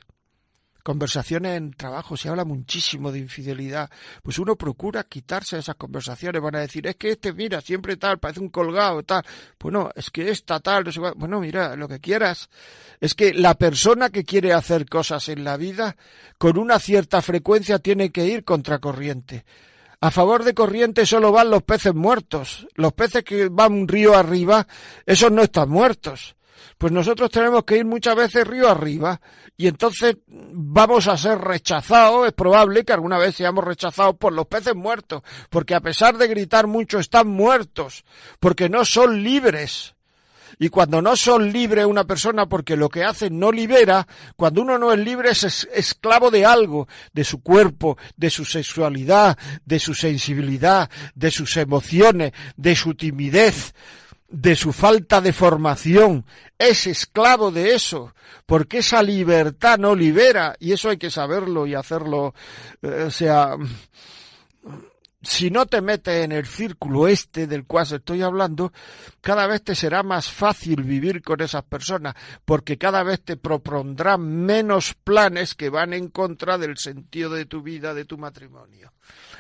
Conversaciones 0.84 1.58
en 1.58 1.74
trabajo, 1.74 2.18
se 2.18 2.30
habla 2.30 2.44
muchísimo 2.44 3.12
de 3.12 3.20
infidelidad. 3.20 3.90
Pues 4.24 4.40
uno 4.40 4.56
procura 4.56 5.04
quitarse 5.04 5.58
esas 5.58 5.76
conversaciones. 5.76 6.42
Van 6.42 6.56
a 6.56 6.60
decir, 6.60 6.88
es 6.88 6.96
que 6.96 7.12
este, 7.12 7.34
mira, 7.34 7.62
siempre 7.62 7.98
tal, 7.98 8.20
parece 8.20 8.40
un 8.40 8.50
colgado, 8.50 9.04
tal. 9.04 9.24
Bueno, 9.60 9.92
es 9.96 10.10
que 10.10 10.30
esta 10.30 10.60
tal, 10.60 10.86
no 10.86 10.92
sé 10.92 11.00
Bueno, 11.00 11.40
mira, 11.40 11.76
lo 11.76 11.88
que 11.88 12.00
quieras. 12.00 12.50
Es 13.00 13.14
que 13.14 13.34
la 13.34 13.56
persona 13.56 14.10
que 14.10 14.24
quiere 14.24 14.54
hacer 14.54 14.88
cosas 14.88 15.30
en 15.30 15.44
la 15.44 15.58
vida, 15.58 15.96
con 16.38 16.58
una 16.58 16.80
cierta 16.80 17.22
frecuencia, 17.22 17.80
tiene 17.80 18.12
que 18.12 18.26
ir 18.26 18.44
contracorriente. 18.44 19.46
A 20.04 20.10
favor 20.10 20.44
de 20.44 20.56
corriente 20.56 21.06
solo 21.06 21.32
van 21.32 21.52
los 21.52 21.62
peces 21.62 21.94
muertos. 21.94 22.68
Los 22.74 22.94
peces 22.94 23.24
que 23.24 23.50
van 23.50 23.74
un 23.74 23.88
río 23.88 24.16
arriba, 24.16 24.66
esos 25.06 25.32
no 25.32 25.44
están 25.44 25.70
muertos. 25.70 26.36
Pues 26.78 26.92
nosotros 26.92 27.30
tenemos 27.30 27.64
que 27.64 27.78
ir 27.78 27.86
muchas 27.86 28.16
veces 28.16 28.48
río 28.48 28.70
arriba 28.70 29.20
y 29.58 29.68
entonces 29.68 30.18
vamos 30.28 31.08
a 31.08 31.18
ser 31.18 31.38
rechazados. 31.40 32.28
Es 32.28 32.34
probable 32.34 32.84
que 32.84 32.94
alguna 32.94 33.18
vez 33.18 33.36
seamos 33.36 33.64
rechazados 33.64 34.16
por 34.18 34.34
los 34.34 34.48
peces 34.48 34.76
muertos, 34.76 35.22
porque 35.50 35.76
a 35.76 35.82
pesar 35.82 36.18
de 36.18 36.28
gritar 36.28 36.68
mucho 36.68 37.00
están 37.00 37.28
muertos, 37.28 38.04
porque 38.40 38.70
no 38.70 38.86
son 38.86 39.24
libres. 39.24 39.96
Y 40.60 40.70
cuando 40.70 41.02
no 41.02 41.16
son 41.16 41.52
libres 41.52 41.86
una 41.86 42.04
persona 42.04 42.46
porque 42.46 42.76
lo 42.76 42.90
que 42.90 43.04
hace 43.04 43.30
no 43.30 43.52
libera, 43.52 44.08
cuando 44.36 44.62
uno 44.62 44.78
no 44.78 44.92
es 44.92 45.00
libre 45.00 45.32
es 45.32 45.68
esclavo 45.74 46.30
de 46.30 46.46
algo, 46.46 46.88
de 47.14 47.24
su 47.24 47.42
cuerpo, 47.42 47.98
de 48.16 48.30
su 48.30 48.46
sexualidad, 48.46 49.38
de 49.66 49.80
su 49.80 49.94
sensibilidad, 49.94 50.90
de 51.16 51.32
sus 51.32 51.58
emociones, 51.58 52.34
de 52.58 52.76
su 52.76 52.94
timidez, 52.94 53.74
de 54.32 54.56
su 54.56 54.72
falta 54.72 55.20
de 55.20 55.34
formación, 55.34 56.26
es 56.58 56.88
esclavo 56.88 57.52
de 57.52 57.76
eso, 57.76 58.16
porque 58.46 58.80
esa 58.80 59.04
libertad 59.04 59.78
no 59.78 59.94
libera, 59.94 60.56
y 60.60 60.72
eso 60.72 60.90
hay 60.90 60.98
que 60.98 61.12
saberlo 61.12 61.68
y 61.68 61.76
hacerlo, 61.76 62.34
eh, 62.82 63.04
o 63.08 63.12
sea, 63.12 63.58
si 65.22 65.52
no 65.52 65.66
te 65.66 65.82
metes 65.82 66.24
en 66.24 66.32
el 66.32 66.46
círculo 66.46 67.08
este 67.08 67.46
del 67.46 67.66
cual 67.66 67.86
estoy 67.92 68.22
hablando, 68.22 68.72
cada 69.20 69.46
vez 69.48 69.64
te 69.64 69.76
será 69.76 70.02
más 70.02 70.32
fácil 70.32 70.84
vivir 70.84 71.22
con 71.22 71.42
esas 71.42 71.64
personas, 71.64 72.16
porque 72.46 72.78
cada 72.78 73.04
vez 73.04 73.22
te 73.22 73.38
propondrán 73.38 74.46
menos 74.46 74.96
planes 74.96 75.54
que 75.56 75.70
van 75.70 75.94
en 75.94 76.08
contra 76.08 76.58
del 76.58 76.78
sentido 76.78 77.32
de 77.32 77.46
tu 77.46 77.62
vida, 77.62 77.94
de 77.94 78.06
tu 78.06 78.18
matrimonio. 78.18 78.94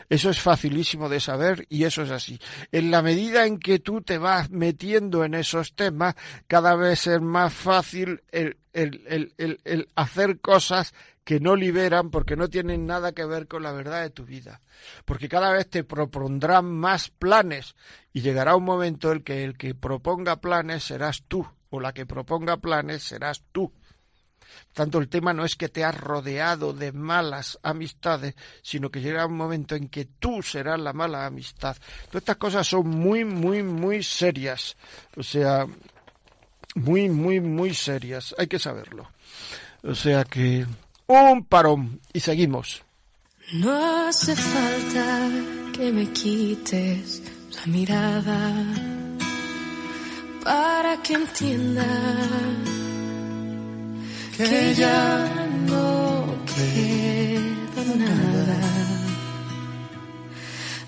Eso 0.09 0.29
es 0.29 0.39
facilísimo 0.39 1.09
de 1.09 1.19
saber 1.19 1.65
y 1.69 1.83
eso 1.83 2.03
es 2.03 2.11
así. 2.11 2.39
En 2.71 2.91
la 2.91 3.01
medida 3.01 3.45
en 3.45 3.59
que 3.59 3.79
tú 3.79 4.01
te 4.01 4.17
vas 4.17 4.49
metiendo 4.49 5.23
en 5.23 5.33
esos 5.33 5.73
temas, 5.73 6.15
cada 6.47 6.75
vez 6.75 7.07
es 7.07 7.21
más 7.21 7.53
fácil 7.53 8.21
el, 8.31 8.57
el, 8.73 9.33
el, 9.37 9.61
el 9.63 9.89
hacer 9.95 10.39
cosas 10.39 10.93
que 11.23 11.39
no 11.39 11.55
liberan 11.55 12.09
porque 12.09 12.35
no 12.35 12.49
tienen 12.49 12.85
nada 12.85 13.11
que 13.11 13.25
ver 13.25 13.47
con 13.47 13.63
la 13.63 13.71
verdad 13.71 14.01
de 14.01 14.09
tu 14.09 14.25
vida. 14.25 14.61
Porque 15.05 15.29
cada 15.29 15.51
vez 15.51 15.69
te 15.69 15.83
propondrán 15.83 16.65
más 16.65 17.09
planes 17.09 17.75
y 18.11 18.21
llegará 18.21 18.55
un 18.55 18.63
momento 18.63 19.11
en 19.11 19.23
que 19.23 19.43
el 19.43 19.57
que 19.57 19.75
proponga 19.75 20.41
planes 20.41 20.83
serás 20.83 21.23
tú 21.27 21.47
o 21.69 21.79
la 21.79 21.93
que 21.93 22.05
proponga 22.05 22.57
planes 22.57 23.03
serás 23.03 23.43
tú. 23.51 23.71
Tanto 24.73 24.99
el 24.99 25.09
tema 25.09 25.33
no 25.33 25.43
es 25.43 25.55
que 25.55 25.69
te 25.69 25.83
has 25.83 25.99
rodeado 25.99 26.73
de 26.73 26.91
malas 26.91 27.59
amistades, 27.63 28.35
sino 28.61 28.89
que 28.89 29.01
llegará 29.01 29.25
un 29.25 29.37
momento 29.37 29.75
en 29.75 29.89
que 29.89 30.05
tú 30.05 30.41
serás 30.41 30.79
la 30.79 30.93
mala 30.93 31.25
amistad. 31.25 31.75
Todas 32.07 32.21
estas 32.21 32.37
cosas 32.37 32.67
son 32.67 32.87
muy, 32.87 33.25
muy, 33.25 33.63
muy 33.63 34.03
serias. 34.03 34.77
O 35.17 35.23
sea, 35.23 35.65
muy, 36.75 37.09
muy, 37.09 37.39
muy 37.39 37.73
serias. 37.73 38.33
Hay 38.37 38.47
que 38.47 38.59
saberlo. 38.59 39.09
O 39.83 39.95
sea 39.95 40.23
que 40.23 40.65
un 41.07 41.45
parón 41.45 41.99
y 42.13 42.19
seguimos. 42.19 42.83
No 43.53 44.07
hace 44.07 44.35
falta 44.35 45.29
que 45.73 45.91
me 45.91 46.09
quites 46.11 47.21
la 47.55 47.65
mirada 47.65 48.53
para 50.43 51.01
que 51.01 51.13
entienda 51.13 51.85
que 54.37 54.73
ya 54.75 55.27
no 55.67 56.25
queda 56.55 57.83
nada. 58.05 58.59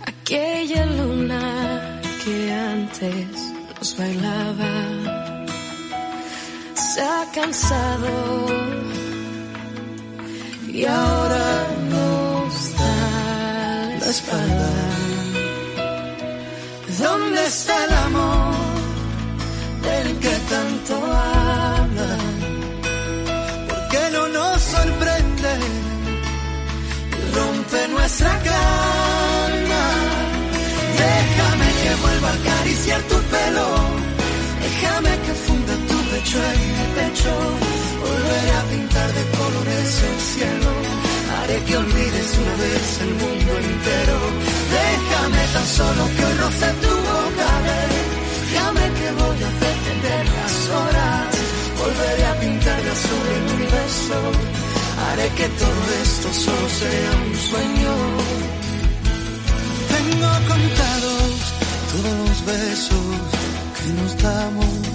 Aquella 0.05 0.85
luna 0.85 2.01
que 2.23 2.53
antes 2.53 3.37
nos 3.77 3.97
bailaba 3.97 4.73
se 6.73 7.01
ha 7.01 7.25
cansado 7.33 8.13
y 10.67 10.85
ahora 10.85 11.67
nos 11.93 12.53
da 12.79 12.95
la 14.01 14.09
espalda. 14.09 14.71
¿Dónde 16.99 17.45
está 17.45 17.85
el 17.85 17.93
amor 18.07 18.55
del 19.81 20.19
que 20.19 20.35
tanto 20.53 20.95
sorprende 24.83 25.53
rompe 27.35 27.87
nuestra 27.89 28.31
calma? 28.49 29.83
Déjame 31.03 31.67
que 31.81 31.91
vuelva 32.03 32.29
a 32.29 32.33
acariciar 32.33 33.01
tu 33.09 33.17
pelo, 33.33 33.67
déjame 34.63 35.11
que 35.25 35.33
funda 35.45 35.73
tu 35.89 35.97
pecho 36.11 36.37
en 36.51 36.61
mi 36.77 36.85
pecho 36.97 37.33
Volveré 38.03 38.51
a 38.59 38.63
pintar 38.71 39.09
de 39.17 39.23
colores 39.37 39.89
el 40.09 40.19
cielo. 40.31 40.71
Haré 41.33 41.57
que 41.67 41.77
olvides 41.77 42.29
una 42.43 42.55
vez 42.63 42.85
el 43.05 43.13
mundo 43.21 43.51
entero. 43.63 44.17
Déjame 44.75 45.43
tan 45.53 45.67
solo 45.79 46.01
que 46.15 46.25
hoy 46.25 46.35
roce 46.43 46.69
tu 46.83 46.93
boca. 47.11 47.49
Déjame 48.51 48.85
que 48.99 49.07
voy 49.21 49.39
a 49.49 49.51
detener 49.63 50.25
las 50.37 50.55
horas. 50.75 51.29
Volveré 51.79 52.25
a 52.25 52.39
pintar 52.41 52.83
de 52.83 52.91
azul 52.91 53.25
el 53.37 53.53
universo. 53.55 54.62
Haré 55.05 55.27
que 55.37 55.47
todo 55.63 55.83
esto 56.03 56.27
solo 56.33 56.67
sea 56.81 57.11
un 57.25 57.35
sueño. 57.49 57.93
Tengo 59.93 60.29
contados 60.51 61.33
todos 61.91 62.15
los 62.29 62.45
besos 62.45 63.05
que 63.79 63.89
nos 64.01 64.17
damos 64.23 64.93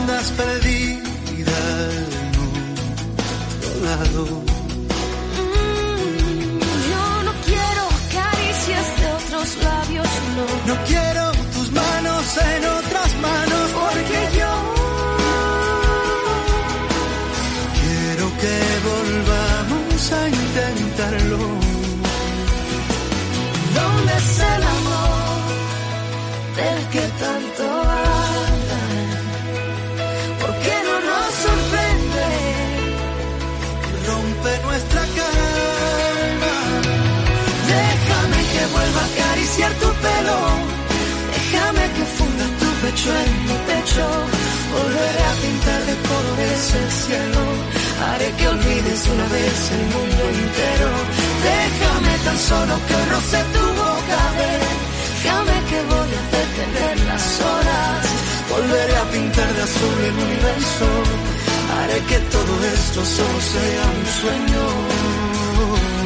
andas 0.00 0.30
perdida 0.32 1.60
en 1.98 2.32
un 2.44 2.54
lado. 3.84 4.22
Mm, 5.38 6.58
yo 6.90 7.04
no 7.26 7.32
quiero 7.46 7.84
caricias 8.18 8.86
de 9.00 9.06
otros 9.18 9.48
labios, 9.64 10.08
no. 10.36 10.74
No 10.74 10.84
quiero 10.86 11.32
tus 11.54 11.72
manos 11.72 12.24
en 12.38 12.69
en 43.08 43.44
mi 43.48 43.56
pecho. 43.70 44.06
Volveré 44.72 45.22
a 45.32 45.34
pintar 45.42 45.80
de 45.88 45.94
colores 46.10 46.74
el 46.80 46.90
cielo. 47.02 47.42
Haré 48.04 48.30
que 48.38 48.48
olvides 48.48 49.08
una 49.14 49.26
vez 49.36 49.70
el 49.76 49.84
mundo 49.94 50.22
entero. 50.36 50.90
Déjame 51.48 52.14
tan 52.26 52.38
solo 52.38 52.74
que 52.86 52.96
roce 53.12 53.40
tu 53.54 53.64
boca. 53.82 54.20
Déjame 54.40 55.56
que 55.70 55.78
voy 55.92 56.10
a 56.20 56.24
detener 56.36 56.96
las 57.10 57.26
horas. 57.40 58.00
Volveré 58.50 58.96
a 58.96 59.04
pintar 59.14 59.50
de 59.54 59.62
azul 59.62 59.98
el 60.08 60.16
universo. 60.26 60.86
Haré 61.76 61.98
que 62.10 62.18
todo 62.34 62.52
esto 62.74 63.00
solo 63.04 63.40
sea 63.54 63.84
un 63.96 64.06
sueño. 64.20 65.99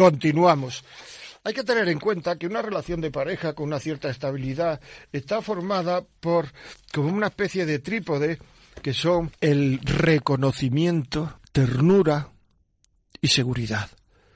Continuamos. 0.00 0.82
Hay 1.44 1.52
que 1.52 1.62
tener 1.62 1.86
en 1.90 2.00
cuenta 2.00 2.36
que 2.36 2.46
una 2.46 2.62
relación 2.62 3.02
de 3.02 3.10
pareja 3.10 3.52
con 3.52 3.66
una 3.66 3.78
cierta 3.78 4.08
estabilidad 4.08 4.80
está 5.12 5.42
formada 5.42 6.02
por 6.20 6.46
como 6.90 7.08
una 7.08 7.26
especie 7.26 7.66
de 7.66 7.80
trípode 7.80 8.38
que 8.80 8.94
son 8.94 9.30
el 9.42 9.78
reconocimiento, 9.82 11.38
ternura 11.52 12.30
y 13.20 13.28
seguridad. 13.28 13.90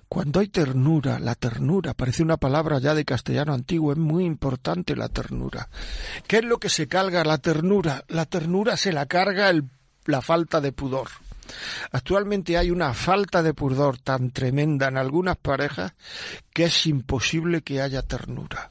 Cuando 0.06 0.40
hay 0.40 0.48
ternura, 0.48 1.18
la 1.18 1.34
ternura, 1.34 1.94
parece 1.94 2.22
una 2.22 2.36
palabra 2.36 2.78
ya 2.78 2.94
de 2.94 3.06
castellano 3.06 3.54
antiguo, 3.54 3.92
es 3.92 3.98
muy 3.98 4.26
importante 4.26 4.94
la 4.94 5.08
ternura. 5.08 5.70
¿Qué 6.26 6.36
es 6.36 6.44
lo 6.44 6.58
que 6.58 6.68
se 6.68 6.88
carga 6.88 7.24
la 7.24 7.38
ternura? 7.38 8.04
La 8.08 8.26
ternura 8.26 8.76
se 8.76 8.92
la 8.92 9.06
carga 9.06 9.48
el, 9.48 9.64
la 10.04 10.20
falta 10.20 10.60
de 10.60 10.72
pudor. 10.72 11.08
Actualmente 11.92 12.56
hay 12.56 12.70
una 12.70 12.94
falta 12.94 13.42
de 13.42 13.54
pudor 13.54 13.98
tan 13.98 14.30
tremenda 14.30 14.88
en 14.88 14.96
algunas 14.96 15.36
parejas 15.36 15.92
que 16.52 16.64
es 16.64 16.86
imposible 16.86 17.62
que 17.62 17.80
haya 17.80 18.02
ternura. 18.02 18.70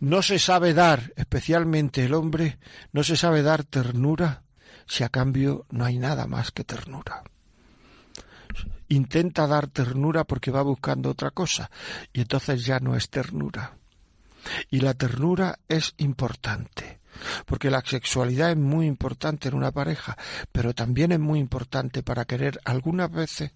No 0.00 0.22
se 0.22 0.38
sabe 0.38 0.74
dar, 0.74 1.12
especialmente 1.16 2.04
el 2.04 2.14
hombre, 2.14 2.58
no 2.92 3.02
se 3.02 3.16
sabe 3.16 3.42
dar 3.42 3.64
ternura 3.64 4.42
si 4.86 5.04
a 5.04 5.08
cambio 5.08 5.66
no 5.70 5.84
hay 5.84 5.98
nada 5.98 6.26
más 6.26 6.52
que 6.52 6.64
ternura 6.64 7.22
intenta 8.88 9.46
dar 9.46 9.66
ternura 9.68 10.24
porque 10.24 10.50
va 10.50 10.62
buscando 10.62 11.10
otra 11.10 11.30
cosa 11.30 11.70
y 12.12 12.20
entonces 12.20 12.64
ya 12.64 12.78
no 12.78 12.96
es 12.96 13.10
ternura. 13.10 13.76
Y 14.70 14.80
la 14.80 14.94
ternura 14.94 15.58
es 15.68 15.94
importante, 15.96 17.00
porque 17.44 17.70
la 17.70 17.82
sexualidad 17.84 18.50
es 18.50 18.56
muy 18.56 18.86
importante 18.86 19.48
en 19.48 19.54
una 19.54 19.72
pareja, 19.72 20.16
pero 20.52 20.74
también 20.74 21.12
es 21.12 21.20
muy 21.20 21.38
importante 21.38 22.02
para 22.02 22.24
querer 22.24 22.60
algunas 22.64 23.10
veces 23.10 23.52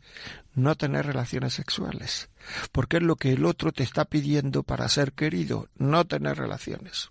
no 0.54 0.76
tener 0.76 1.06
relaciones 1.06 1.54
sexuales, 1.54 2.28
porque 2.72 2.98
es 2.98 3.02
lo 3.02 3.16
que 3.16 3.32
el 3.32 3.44
otro 3.44 3.72
te 3.72 3.82
está 3.82 4.04
pidiendo 4.04 4.62
para 4.62 4.88
ser 4.88 5.12
querido, 5.12 5.68
no 5.76 6.04
tener 6.04 6.36
relaciones. 6.36 7.11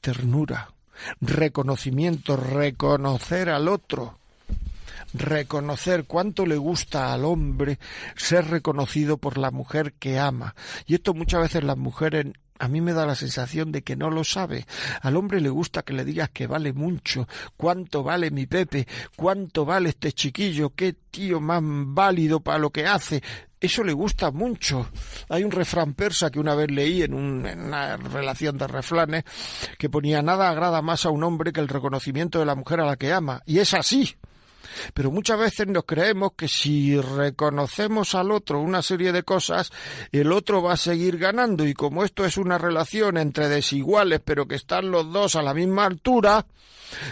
Ternura, 0.00 0.70
reconocimiento, 1.20 2.36
reconocer 2.36 3.50
al 3.50 3.68
otro, 3.68 4.18
reconocer 5.14 6.04
cuánto 6.04 6.46
le 6.46 6.56
gusta 6.56 7.12
al 7.12 7.24
hombre 7.24 7.78
ser 8.16 8.48
reconocido 8.48 9.16
por 9.18 9.38
la 9.38 9.50
mujer 9.50 9.92
que 9.94 10.18
ama. 10.18 10.54
Y 10.86 10.94
esto 10.94 11.14
muchas 11.14 11.42
veces 11.42 11.64
las 11.64 11.76
mujeres 11.76 12.26
a 12.58 12.68
mí 12.68 12.80
me 12.80 12.92
da 12.92 13.06
la 13.06 13.14
sensación 13.14 13.72
de 13.72 13.82
que 13.82 13.96
no 13.96 14.10
lo 14.10 14.24
sabe. 14.24 14.66
Al 15.02 15.16
hombre 15.16 15.40
le 15.40 15.48
gusta 15.48 15.82
que 15.82 15.92
le 15.92 16.04
digas 16.04 16.30
que 16.30 16.46
vale 16.46 16.72
mucho, 16.72 17.28
cuánto 17.56 18.02
vale 18.02 18.30
mi 18.30 18.46
Pepe, 18.46 18.86
cuánto 19.16 19.64
vale 19.64 19.90
este 19.90 20.12
chiquillo, 20.12 20.70
qué 20.70 20.94
tío 21.10 21.40
más 21.40 21.62
válido 21.64 22.40
para 22.40 22.58
lo 22.58 22.70
que 22.70 22.86
hace. 22.86 23.22
Eso 23.58 23.82
le 23.82 23.92
gusta 23.92 24.30
mucho. 24.30 24.90
Hay 25.28 25.42
un 25.42 25.50
refrán 25.50 25.94
persa 25.94 26.30
que 26.30 26.38
una 26.38 26.54
vez 26.54 26.70
leí 26.70 27.02
en, 27.02 27.46
en 27.46 27.60
una 27.60 27.96
relación 27.96 28.58
de 28.58 28.66
refranes 28.66 29.24
que 29.78 29.88
ponía 29.88 30.20
nada 30.22 30.50
agrada 30.50 30.82
más 30.82 31.06
a 31.06 31.10
un 31.10 31.24
hombre 31.24 31.52
que 31.52 31.60
el 31.60 31.68
reconocimiento 31.68 32.38
de 32.38 32.46
la 32.46 32.54
mujer 32.54 32.80
a 32.80 32.86
la 32.86 32.96
que 32.96 33.12
ama. 33.12 33.42
Y 33.46 33.58
es 33.58 33.72
así. 33.72 34.16
Pero 34.94 35.10
muchas 35.10 35.38
veces 35.38 35.66
nos 35.66 35.84
creemos 35.84 36.32
que 36.36 36.48
si 36.48 37.00
reconocemos 37.00 38.14
al 38.14 38.32
otro 38.32 38.60
una 38.60 38.82
serie 38.82 39.12
de 39.12 39.22
cosas, 39.22 39.70
el 40.12 40.32
otro 40.32 40.62
va 40.62 40.74
a 40.74 40.76
seguir 40.76 41.18
ganando 41.18 41.66
y 41.66 41.74
como 41.74 42.04
esto 42.04 42.24
es 42.24 42.36
una 42.36 42.58
relación 42.58 43.16
entre 43.16 43.48
desiguales 43.48 44.20
pero 44.24 44.46
que 44.46 44.56
están 44.56 44.90
los 44.90 45.12
dos 45.12 45.36
a 45.36 45.42
la 45.42 45.54
misma 45.54 45.86
altura, 45.86 46.46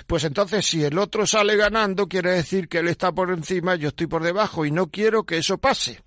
pues 0.07 0.25
entonces 0.25 0.67
si 0.67 0.85
el 0.85 0.99
otro 0.99 1.27
sale 1.27 1.57
ganando 1.57 2.09
quiere 2.09 2.33
decir 2.33 2.69
que 2.69 2.79
él 2.79 2.89
está 2.89 3.13
por 3.13 3.31
encima, 3.31 3.75
yo 3.77 3.89
estoy 3.89 4.07
por 4.07 4.23
debajo 4.23 4.65
y 4.65 4.71
no 4.71 4.89
quiero 4.89 5.25
que 5.25 5.39
eso 5.39 5.59
pase. 5.59 6.03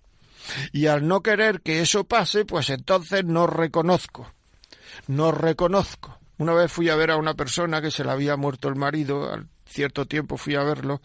Y 0.71 0.87
al 0.87 1.07
no 1.07 1.21
querer 1.21 1.61
que 1.61 1.81
eso 1.81 2.05
pase, 2.05 2.45
pues 2.45 2.69
entonces 2.69 3.25
no 3.25 3.47
reconozco. 3.47 4.31
No 5.07 5.31
reconozco. 5.31 6.17
Una 6.37 6.53
vez 6.53 6.71
fui 6.71 6.89
a 6.89 6.95
ver 6.95 7.11
a 7.11 7.17
una 7.17 7.33
persona 7.33 7.81
que 7.81 7.91
se 7.91 8.03
le 8.03 8.11
había 8.11 8.37
muerto 8.37 8.69
el 8.69 8.75
marido 8.75 9.31
al 9.31 9.47
cierto 9.67 10.05
tiempo 10.05 10.37
fui 10.37 10.55
a 10.55 10.63
verlo 10.63 11.01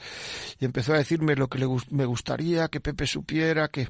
y 0.58 0.64
empezó 0.64 0.94
a 0.94 0.98
decirme 0.98 1.36
lo 1.36 1.48
que 1.48 1.58
le, 1.58 1.66
me 1.90 2.04
gustaría 2.04 2.68
que 2.68 2.80
Pepe 2.80 3.06
supiera, 3.06 3.68
que 3.68 3.88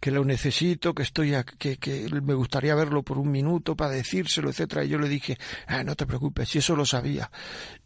que 0.00 0.10
lo 0.10 0.24
necesito, 0.24 0.94
que 0.94 1.02
estoy 1.02 1.34
que, 1.58 1.76
que 1.76 2.08
me 2.22 2.34
gustaría 2.34 2.74
verlo 2.74 3.02
por 3.02 3.18
un 3.18 3.30
minuto 3.30 3.76
para 3.76 3.92
decírselo, 3.92 4.48
etcétera. 4.48 4.84
Y 4.84 4.88
yo 4.88 4.98
le 4.98 5.08
dije, 5.08 5.38
ah, 5.66 5.84
no 5.84 5.94
te 5.94 6.06
preocupes, 6.06 6.48
si 6.48 6.58
eso 6.58 6.74
lo 6.74 6.86
sabía. 6.86 7.30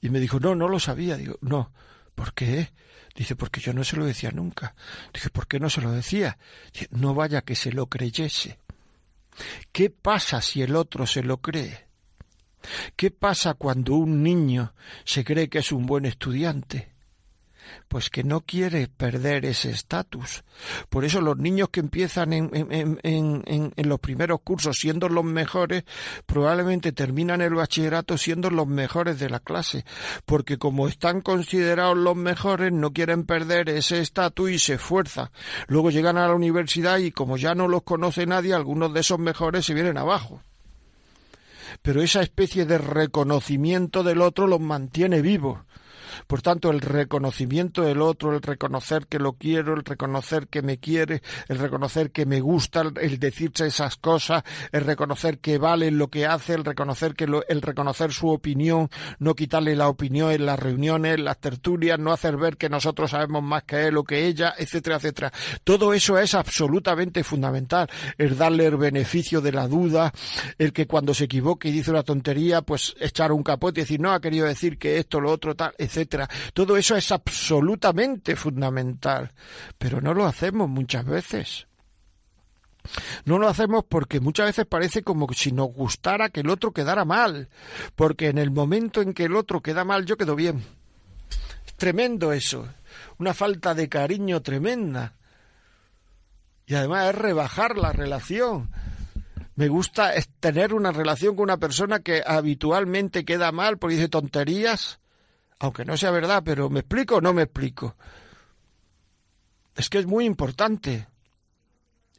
Y 0.00 0.10
me 0.10 0.20
dijo, 0.20 0.38
no, 0.38 0.54
no 0.54 0.68
lo 0.68 0.78
sabía. 0.78 1.16
Digo, 1.16 1.38
no, 1.40 1.72
¿por 2.14 2.32
qué? 2.32 2.72
Dice, 3.16 3.34
porque 3.34 3.60
yo 3.60 3.72
no 3.72 3.82
se 3.82 3.96
lo 3.96 4.04
decía 4.06 4.30
nunca. 4.30 4.74
Dije, 5.12 5.30
¿por 5.30 5.48
qué 5.48 5.58
no 5.58 5.68
se 5.68 5.80
lo 5.80 5.90
decía? 5.90 6.38
Dice, 6.72 6.88
no 6.92 7.14
vaya 7.14 7.42
que 7.42 7.56
se 7.56 7.72
lo 7.72 7.86
creyese. 7.86 8.60
¿Qué 9.72 9.90
pasa 9.90 10.40
si 10.40 10.62
el 10.62 10.76
otro 10.76 11.06
se 11.06 11.24
lo 11.24 11.38
cree? 11.38 11.83
¿Qué 12.96 13.10
pasa 13.10 13.54
cuando 13.54 13.94
un 13.94 14.22
niño 14.22 14.74
se 15.04 15.24
cree 15.24 15.48
que 15.48 15.58
es 15.58 15.72
un 15.72 15.86
buen 15.86 16.04
estudiante? 16.04 16.92
Pues 17.88 18.10
que 18.10 18.24
no 18.24 18.42
quiere 18.42 18.88
perder 18.88 19.46
ese 19.46 19.70
estatus. 19.70 20.44
Por 20.90 21.04
eso 21.04 21.22
los 21.22 21.38
niños 21.38 21.70
que 21.70 21.80
empiezan 21.80 22.34
en, 22.34 22.50
en, 22.52 23.00
en, 23.02 23.72
en, 23.74 23.88
los 23.88 24.00
primeros 24.00 24.40
cursos 24.42 24.78
siendo 24.78 25.08
los 25.08 25.24
mejores, 25.24 25.84
probablemente 26.26 26.92
terminan 26.92 27.40
el 27.40 27.54
bachillerato 27.54 28.18
siendo 28.18 28.50
los 28.50 28.66
mejores 28.66 29.18
de 29.18 29.30
la 29.30 29.40
clase, 29.40 29.84
porque 30.26 30.58
como 30.58 30.88
están 30.88 31.22
considerados 31.22 31.96
los 31.96 32.16
mejores, 32.16 32.70
no 32.72 32.92
quieren 32.92 33.24
perder 33.24 33.70
ese 33.70 34.00
estatus 34.00 34.50
y 34.50 34.58
se 34.58 34.74
esfuerzan. 34.74 35.30
Luego 35.66 35.90
llegan 35.90 36.18
a 36.18 36.28
la 36.28 36.34
universidad 36.34 36.98
y 36.98 37.12
como 37.12 37.38
ya 37.38 37.54
no 37.54 37.66
los 37.66 37.82
conoce 37.82 38.26
nadie, 38.26 38.52
algunos 38.52 38.92
de 38.92 39.00
esos 39.00 39.18
mejores 39.18 39.64
se 39.64 39.74
vienen 39.74 39.96
abajo 39.96 40.42
pero 41.82 42.02
esa 42.02 42.22
especie 42.22 42.66
de 42.66 42.78
reconocimiento 42.78 44.02
del 44.02 44.20
otro 44.20 44.46
los 44.46 44.60
mantiene 44.60 45.22
vivos. 45.22 45.60
Por 46.26 46.42
tanto, 46.42 46.70
el 46.70 46.80
reconocimiento 46.80 47.82
del 47.82 48.00
otro, 48.02 48.34
el 48.34 48.42
reconocer 48.42 49.06
que 49.06 49.18
lo 49.18 49.34
quiero, 49.34 49.74
el 49.74 49.84
reconocer 49.84 50.48
que 50.48 50.62
me 50.62 50.78
quiere, 50.78 51.22
el 51.48 51.58
reconocer 51.58 52.10
que 52.10 52.26
me 52.26 52.40
gusta, 52.40 52.82
el 53.00 53.18
decirse 53.18 53.66
esas 53.66 53.96
cosas, 53.96 54.42
el 54.72 54.84
reconocer 54.84 55.38
que 55.38 55.58
vale 55.58 55.90
lo 55.90 56.08
que 56.08 56.26
hace, 56.26 56.54
el 56.54 56.64
reconocer 56.64 57.14
que 57.14 57.24
el 57.48 57.62
reconocer 57.62 58.12
su 58.12 58.28
opinión, 58.28 58.88
no 59.18 59.34
quitarle 59.34 59.76
la 59.76 59.88
opinión 59.88 60.30
en 60.30 60.46
las 60.46 60.58
reuniones, 60.58 61.14
en 61.14 61.24
las 61.24 61.38
tertulias, 61.38 61.98
no 61.98 62.12
hacer 62.12 62.36
ver 62.36 62.56
que 62.56 62.68
nosotros 62.68 63.10
sabemos 63.10 63.42
más 63.42 63.64
que 63.64 63.86
él 63.86 63.96
o 63.96 64.04
que 64.04 64.26
ella, 64.26 64.54
etcétera, 64.56 64.96
etcétera. 64.96 65.32
Todo 65.64 65.94
eso 65.94 66.18
es 66.18 66.34
absolutamente 66.34 67.24
fundamental, 67.24 67.88
el 68.18 68.36
darle 68.36 68.66
el 68.66 68.76
beneficio 68.76 69.40
de 69.40 69.52
la 69.52 69.66
duda, 69.68 70.12
el 70.58 70.72
que 70.72 70.86
cuando 70.86 71.14
se 71.14 71.24
equivoque 71.24 71.68
y 71.68 71.72
dice 71.72 71.90
una 71.90 72.02
tontería, 72.02 72.62
pues 72.62 72.94
echar 73.00 73.32
un 73.32 73.42
capote 73.42 73.80
y 73.80 73.84
decir, 73.84 74.00
no, 74.00 74.12
ha 74.12 74.20
querido 74.20 74.46
decir 74.46 74.78
que 74.78 74.98
esto, 74.98 75.20
lo 75.20 75.30
otro, 75.30 75.54
tal, 75.54 75.74
etcétera 75.78 76.03
todo 76.52 76.76
eso 76.76 76.96
es 76.96 77.12
absolutamente 77.12 78.36
fundamental, 78.36 79.32
pero 79.78 80.00
no 80.00 80.14
lo 80.14 80.26
hacemos 80.26 80.68
muchas 80.68 81.04
veces. 81.04 81.66
No 83.24 83.38
lo 83.38 83.48
hacemos 83.48 83.84
porque 83.88 84.20
muchas 84.20 84.46
veces 84.46 84.66
parece 84.66 85.02
como 85.02 85.26
si 85.32 85.52
nos 85.52 85.68
gustara 85.72 86.28
que 86.28 86.40
el 86.40 86.50
otro 86.50 86.72
quedara 86.72 87.04
mal, 87.04 87.48
porque 87.94 88.28
en 88.28 88.38
el 88.38 88.50
momento 88.50 89.00
en 89.00 89.14
que 89.14 89.24
el 89.24 89.36
otro 89.36 89.62
queda 89.62 89.84
mal 89.84 90.04
yo 90.04 90.16
quedo 90.16 90.36
bien. 90.36 90.62
Es 91.66 91.74
tremendo 91.74 92.32
eso, 92.32 92.68
una 93.18 93.32
falta 93.32 93.74
de 93.74 93.88
cariño 93.88 94.42
tremenda. 94.42 95.14
Y 96.66 96.74
además 96.74 97.10
es 97.10 97.14
rebajar 97.14 97.76
la 97.76 97.92
relación. 97.92 98.70
Me 99.56 99.68
gusta 99.68 100.12
tener 100.40 100.74
una 100.74 100.92
relación 100.92 101.36
con 101.36 101.44
una 101.44 101.58
persona 101.58 102.00
que 102.00 102.22
habitualmente 102.26 103.24
queda 103.24 103.52
mal 103.52 103.78
porque 103.78 103.96
dice 103.96 104.08
tonterías 104.08 104.98
aunque 105.58 105.84
no 105.84 105.96
sea 105.96 106.10
verdad, 106.10 106.42
pero 106.44 106.70
¿me 106.70 106.80
explico 106.80 107.16
o 107.16 107.20
no 107.20 107.32
me 107.32 107.42
explico? 107.42 107.96
Es 109.76 109.88
que 109.88 109.98
es 109.98 110.06
muy 110.06 110.24
importante, 110.24 111.06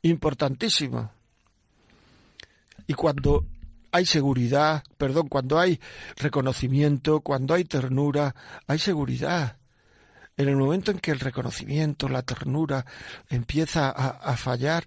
importantísimo. 0.01 1.11
Y 2.87 2.93
cuando 2.93 3.45
hay 3.91 4.05
seguridad, 4.05 4.83
perdón, 4.97 5.27
cuando 5.27 5.57
hay 5.57 5.79
reconocimiento, 6.17 7.21
cuando 7.21 7.53
hay 7.53 7.63
ternura, 7.63 8.35
hay 8.67 8.77
seguridad. 8.77 9.57
En 10.37 10.49
el 10.49 10.57
momento 10.57 10.91
en 10.91 10.99
que 10.99 11.11
el 11.11 11.19
reconocimiento, 11.21 12.09
la 12.09 12.21
ternura 12.21 12.85
empieza 13.29 13.89
a, 13.89 14.09
a 14.09 14.35
fallar, 14.35 14.85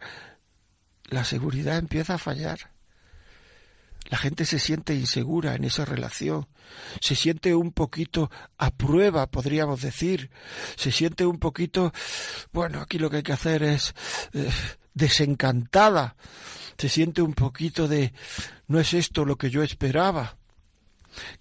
la 1.05 1.24
seguridad 1.24 1.78
empieza 1.78 2.14
a 2.14 2.18
fallar. 2.18 2.59
La 4.07 4.16
gente 4.16 4.46
se 4.46 4.59
siente 4.59 4.94
insegura 4.94 5.55
en 5.55 5.64
esa 5.64 5.84
relación, 5.84 6.49
se 7.01 7.14
siente 7.14 7.55
un 7.55 7.72
poquito 7.72 8.30
a 8.57 8.70
prueba, 8.70 9.26
podríamos 9.26 9.82
decir, 9.82 10.30
se 10.76 10.90
siente 10.90 11.26
un 11.26 11.38
poquito, 11.38 11.92
bueno, 12.53 12.80
aquí 12.80 12.99
lo 12.99 13.11
que 13.11 13.18
hay 13.18 13.22
que 13.22 13.34
hacer 13.34 13.62
es 13.62 13.94
eh, 14.32 14.49
desencantada, 14.94 16.16
se 16.78 16.88
siente 16.88 17.20
un 17.20 17.34
poquito 17.34 17.86
de, 17.86 18.14
no 18.66 18.80
es 18.80 18.94
esto 18.94 19.26
lo 19.26 19.36
que 19.36 19.51
yo 19.51 19.62
esperaba 19.62 20.38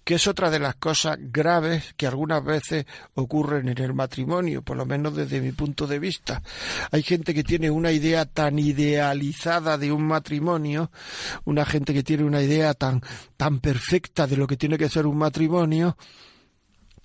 que 0.04 0.14
es 0.14 0.26
otra 0.26 0.50
de 0.50 0.58
las 0.58 0.76
cosas 0.76 1.18
graves 1.20 1.94
que 1.96 2.06
algunas 2.06 2.44
veces 2.44 2.86
ocurren 3.14 3.68
en 3.68 3.78
el 3.78 3.94
matrimonio, 3.94 4.62
por 4.62 4.76
lo 4.76 4.86
menos 4.86 5.14
desde 5.14 5.40
mi 5.40 5.52
punto 5.52 5.86
de 5.86 5.98
vista. 5.98 6.42
Hay 6.90 7.02
gente 7.02 7.34
que 7.34 7.44
tiene 7.44 7.70
una 7.70 7.92
idea 7.92 8.24
tan 8.24 8.58
idealizada 8.58 9.78
de 9.78 9.92
un 9.92 10.06
matrimonio, 10.06 10.90
una 11.44 11.64
gente 11.64 11.94
que 11.94 12.02
tiene 12.02 12.24
una 12.24 12.42
idea 12.42 12.74
tan, 12.74 13.02
tan 13.36 13.60
perfecta 13.60 14.26
de 14.26 14.36
lo 14.36 14.46
que 14.46 14.56
tiene 14.56 14.78
que 14.78 14.88
ser 14.88 15.06
un 15.06 15.18
matrimonio, 15.18 15.96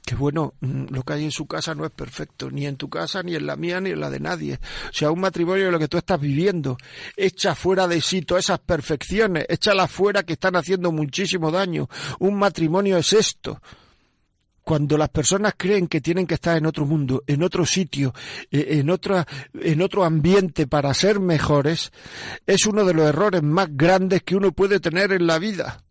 que 0.06 0.16
bueno, 0.16 0.54
mm, 0.60 0.86
lo 0.90 1.04
que 1.04 1.14
hay 1.14 1.24
en 1.24 1.32
su 1.32 1.46
casa 1.48 1.74
no 1.74 1.86
es 1.86 1.92
perfecto, 1.92 2.52
ni 2.52 2.66
en 2.66 2.76
tu 2.76 2.90
casa, 2.90 3.24
ni 3.24 3.36
en 3.36 3.46
la 3.46 3.56
mía, 3.56 3.80
ni 3.80 3.92
en 3.92 4.00
la 4.00 4.10
de 4.10 4.20
nadie. 4.20 4.60
O 4.90 4.94
sea, 4.94 5.12
un 5.12 5.22
matrimonio 5.22 5.68
es 5.68 5.72
lo 5.72 5.80
que 5.80 5.88
tú 5.88 5.98
estás 5.98 6.20
viviendo. 6.20 6.78
Echa 7.16 7.56
fuera 7.56 7.88
de 7.88 8.02
sí 8.02 8.22
todas 8.22 8.46
esas 8.46 8.60
perfecciones, 8.60 9.46
échalas 9.48 9.90
fuera 9.90 10.24
que 10.24 10.34
están 10.34 10.56
haciendo 10.56 10.92
muchísimo 10.92 11.52
daño. 11.52 11.88
Un 12.20 12.36
matrimonio 12.36 12.98
es 12.98 13.14
esto. 13.14 13.62
Cuando 14.62 14.98
las 14.98 15.10
personas 15.10 15.56
creen 15.58 15.88
que 15.88 16.00
tienen 16.00 16.26
que 16.26 16.36
estar 16.36 16.58
en 16.58 16.66
otro 16.66 16.86
mundo, 16.86 17.24
en 17.28 17.44
otro 17.44 17.66
sitio, 17.66 18.14
e, 18.50 18.80
en, 18.80 18.90
otra, 18.90 19.26
en 19.54 19.82
otro 19.82 20.06
ambiente 20.06 20.68
para 20.68 20.94
ser 20.94 21.20
mejores, 21.20 21.92
es 22.46 22.66
uno 22.66 22.86
de 22.86 22.94
los 22.94 23.08
errores 23.08 23.44
más 23.44 23.68
grandes 23.72 24.24
que 24.24 24.36
uno 24.36 24.52
puede 24.54 24.80
tener 24.80 25.12
en 25.12 25.28
la 25.28 25.38
vida 25.38 25.84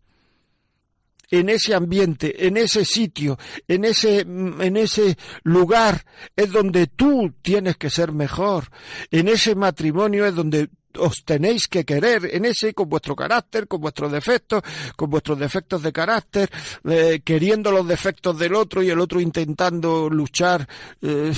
en 1.39 1.49
ese 1.49 1.73
ambiente, 1.73 2.45
en 2.45 2.57
ese 2.57 2.85
sitio, 2.85 3.39
en 3.67 3.85
ese, 3.85 4.19
en 4.19 4.77
ese 4.77 5.17
lugar, 5.41 6.05
es 6.35 6.51
donde 6.51 6.85
tú 6.85 7.33
tienes 7.41 7.75
que 7.77 7.89
ser 7.89 8.11
mejor. 8.11 8.69
En 9.09 9.27
ese 9.27 9.55
matrimonio 9.55 10.27
es 10.27 10.35
donde 10.35 10.69
os 10.99 11.25
tenéis 11.25 11.67
que 11.67 11.85
querer 11.85 12.29
en 12.31 12.45
ese 12.45 12.75
con 12.75 12.87
vuestro 12.87 13.15
carácter, 13.15 13.67
con 13.67 13.81
vuestros 13.81 14.11
defectos, 14.11 14.61
con 14.95 15.09
vuestros 15.09 15.39
defectos 15.39 15.81
de 15.81 15.91
carácter, 15.91 16.51
eh, 16.87 17.21
queriendo 17.25 17.71
los 17.71 17.87
defectos 17.87 18.37
del 18.37 18.53
otro 18.53 18.83
y 18.83 18.91
el 18.91 18.99
otro 18.99 19.19
intentando 19.19 20.11
luchar 20.11 20.67
eh, 21.01 21.33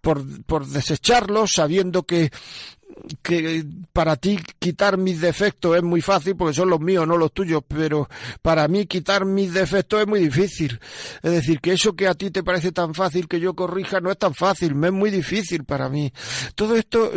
por, 0.00 0.42
por 0.44 0.66
desecharlos, 0.66 1.52
sabiendo 1.52 2.02
que 2.02 2.32
que 3.22 3.64
para 3.92 4.16
ti 4.16 4.38
quitar 4.58 4.96
mis 4.96 5.20
defectos 5.20 5.76
es 5.76 5.82
muy 5.82 6.00
fácil 6.00 6.36
porque 6.36 6.54
son 6.54 6.70
los 6.70 6.80
míos, 6.80 7.06
no 7.06 7.16
los 7.16 7.32
tuyos, 7.32 7.62
pero 7.66 8.08
para 8.42 8.68
mí 8.68 8.86
quitar 8.86 9.24
mis 9.24 9.52
defectos 9.52 10.00
es 10.00 10.06
muy 10.06 10.20
difícil. 10.20 10.78
Es 11.22 11.32
decir, 11.32 11.60
que 11.60 11.72
eso 11.72 11.94
que 11.94 12.06
a 12.08 12.14
ti 12.14 12.30
te 12.30 12.42
parece 12.42 12.72
tan 12.72 12.94
fácil 12.94 13.28
que 13.28 13.40
yo 13.40 13.54
corrija 13.54 14.00
no 14.00 14.10
es 14.10 14.18
tan 14.18 14.34
fácil, 14.34 14.74
me 14.74 14.88
es 14.88 14.92
muy 14.92 15.10
difícil 15.10 15.64
para 15.64 15.88
mí. 15.88 16.12
Todo 16.54 16.76
esto 16.76 17.10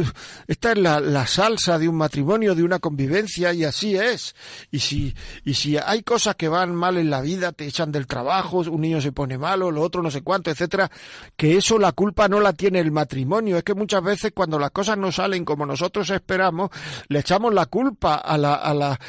está 0.47 0.73
en 0.73 0.83
la, 0.83 0.99
la 0.99 1.25
salsa 1.27 1.77
de 1.77 1.87
un 1.87 1.95
matrimonio, 1.95 2.55
de 2.55 2.63
una 2.63 2.79
convivencia 2.79 3.53
y 3.53 3.63
así 3.63 3.95
es. 3.95 4.35
Y 4.71 4.79
si, 4.79 5.15
y 5.43 5.53
si 5.53 5.77
hay 5.77 6.03
cosas 6.03 6.35
que 6.35 6.47
van 6.47 6.75
mal 6.75 6.97
en 6.97 7.09
la 7.09 7.21
vida, 7.21 7.51
te 7.51 7.65
echan 7.65 7.91
del 7.91 8.07
trabajo, 8.07 8.59
un 8.59 8.81
niño 8.81 9.01
se 9.01 9.11
pone 9.11 9.37
malo, 9.37 9.71
lo 9.71 9.81
otro 9.81 10.01
no 10.01 10.11
sé 10.11 10.21
cuánto, 10.21 10.51
etcétera, 10.51 10.91
que 11.35 11.57
eso 11.57 11.79
la 11.79 11.91
culpa 11.91 12.27
no 12.27 12.39
la 12.39 12.53
tiene 12.53 12.79
el 12.79 12.91
matrimonio. 12.91 13.57
Es 13.57 13.63
que 13.63 13.73
muchas 13.73 14.03
veces 14.03 14.31
cuando 14.33 14.59
las 14.59 14.71
cosas 14.71 14.97
no 14.97 15.11
salen 15.11 15.45
como 15.45 15.65
nosotros 15.71 16.09
esperamos, 16.09 16.69
le 17.07 17.19
echamos 17.19 17.53
la 17.53 17.65
culpa 17.65 18.15
a 18.15 18.37
la, 18.37 18.55
a 18.55 18.73
la, 18.73 18.99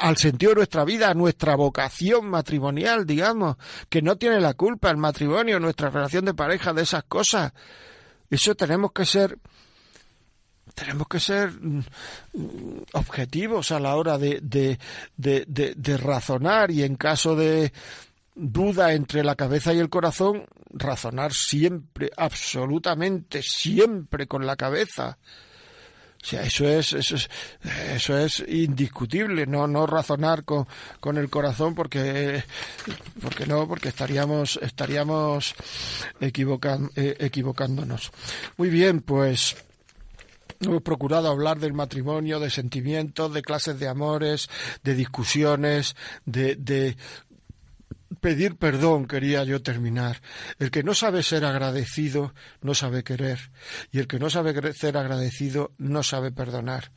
al 0.00 0.16
sentido 0.16 0.50
de 0.50 0.56
nuestra 0.56 0.84
vida, 0.84 1.10
a 1.10 1.14
nuestra 1.14 1.56
vocación 1.56 2.28
matrimonial, 2.28 3.06
digamos, 3.06 3.56
que 3.88 4.02
no 4.02 4.16
tiene 4.16 4.40
la 4.40 4.54
culpa 4.54 4.90
el 4.90 4.98
matrimonio, 4.98 5.58
nuestra 5.58 5.90
relación 5.90 6.26
de 6.26 6.34
pareja 6.34 6.72
de 6.72 6.82
esas 6.82 7.04
cosas. 7.04 7.52
Eso 8.30 8.54
tenemos 8.54 8.92
que 8.92 9.06
ser 9.06 9.38
tenemos 10.74 11.08
que 11.08 11.18
ser 11.18 11.50
mm, 11.50 11.80
objetivos 12.92 13.72
a 13.72 13.80
la 13.80 13.96
hora 13.96 14.18
de, 14.18 14.40
de, 15.16 15.96
razonar 15.96 16.70
y 16.70 16.82
en 16.82 16.96
caso 16.96 17.34
de 17.34 17.72
duda 18.34 18.92
entre 18.92 19.24
la 19.24 19.34
cabeza 19.34 19.72
y 19.72 19.78
el 19.78 19.88
corazón, 19.88 20.44
razonar 20.70 21.32
siempre, 21.32 22.10
absolutamente 22.16 23.42
siempre 23.42 24.28
con 24.28 24.46
la 24.46 24.56
cabeza 24.56 25.18
o 26.20 26.26
sea, 26.26 26.42
eso 26.42 26.68
es, 26.68 26.92
eso 26.92 27.14
es, 27.14 27.30
eso 27.94 28.18
es 28.18 28.44
indiscutible, 28.48 29.46
no, 29.46 29.68
no 29.68 29.86
razonar 29.86 30.44
con, 30.44 30.66
con 30.98 31.16
el 31.16 31.30
corazón 31.30 31.74
porque, 31.74 32.42
porque 33.22 33.46
no, 33.46 33.68
porque 33.68 33.88
estaríamos, 33.88 34.58
estaríamos 34.60 35.54
equivocan, 36.20 36.90
eh, 36.96 37.16
equivocándonos. 37.20 38.10
Muy 38.56 38.68
bien, 38.68 39.00
pues 39.00 39.56
hemos 40.60 40.82
procurado 40.82 41.28
hablar 41.28 41.60
del 41.60 41.72
matrimonio, 41.72 42.40
de 42.40 42.50
sentimientos, 42.50 43.32
de 43.32 43.42
clases 43.42 43.78
de 43.78 43.86
amores, 43.86 44.50
de 44.82 44.94
discusiones, 44.94 45.94
de, 46.26 46.56
de 46.56 46.96
pedir 48.20 48.56
perdón 48.56 49.06
quería 49.06 49.44
yo 49.44 49.62
terminar. 49.62 50.20
El 50.58 50.70
que 50.70 50.82
no 50.82 50.94
sabe 50.94 51.22
ser 51.22 51.44
agradecido 51.44 52.34
no 52.60 52.74
sabe 52.74 53.04
querer 53.04 53.50
y 53.92 53.98
el 53.98 54.06
que 54.06 54.18
no 54.18 54.30
sabe 54.30 54.72
ser 54.72 54.96
agradecido 54.96 55.72
no 55.78 56.02
sabe 56.02 56.32
perdonar. 56.32 56.92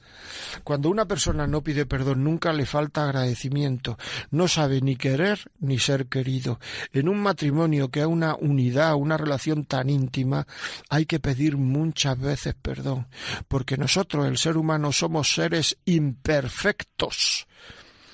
Cuando 0.63 0.89
una 0.89 1.05
persona 1.05 1.47
no 1.47 1.63
pide 1.63 1.85
perdón 1.85 2.23
nunca 2.23 2.53
le 2.53 2.65
falta 2.65 3.03
agradecimiento, 3.03 3.97
no 4.29 4.47
sabe 4.47 4.81
ni 4.81 4.95
querer 4.95 5.51
ni 5.59 5.79
ser 5.79 6.07
querido. 6.07 6.59
En 6.93 7.09
un 7.09 7.21
matrimonio 7.21 7.89
que 7.89 8.01
hay 8.01 8.07
una 8.07 8.35
unidad, 8.35 8.95
una 8.95 9.17
relación 9.17 9.65
tan 9.65 9.89
íntima, 9.89 10.47
hay 10.89 11.05
que 11.05 11.19
pedir 11.19 11.57
muchas 11.57 12.19
veces 12.19 12.55
perdón, 12.61 13.07
porque 13.47 13.77
nosotros, 13.77 14.27
el 14.27 14.37
ser 14.37 14.57
humano, 14.57 14.91
somos 14.91 15.33
seres 15.33 15.77
imperfectos. 15.85 17.47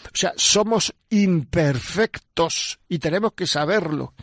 O 0.07 0.17
sea, 0.17 0.33
somos 0.35 0.93
imperfectos 1.09 2.79
y 2.89 2.99
tenemos 2.99 3.33
que 3.33 3.47
saberlo. 3.47 4.13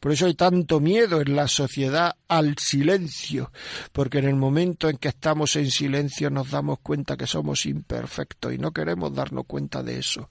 Por 0.00 0.12
eso 0.12 0.26
hay 0.26 0.34
tanto 0.34 0.80
miedo 0.80 1.20
en 1.20 1.36
la 1.36 1.48
sociedad 1.48 2.16
al 2.28 2.56
silencio, 2.58 3.52
porque 3.92 4.18
en 4.18 4.26
el 4.26 4.36
momento 4.36 4.88
en 4.88 4.96
que 4.96 5.08
estamos 5.08 5.56
en 5.56 5.70
silencio 5.70 6.30
nos 6.30 6.50
damos 6.50 6.78
cuenta 6.80 7.16
que 7.16 7.26
somos 7.26 7.66
imperfectos 7.66 8.52
y 8.52 8.58
no 8.58 8.72
queremos 8.72 9.14
darnos 9.14 9.44
cuenta 9.46 9.82
de 9.82 9.98
eso. 9.98 10.30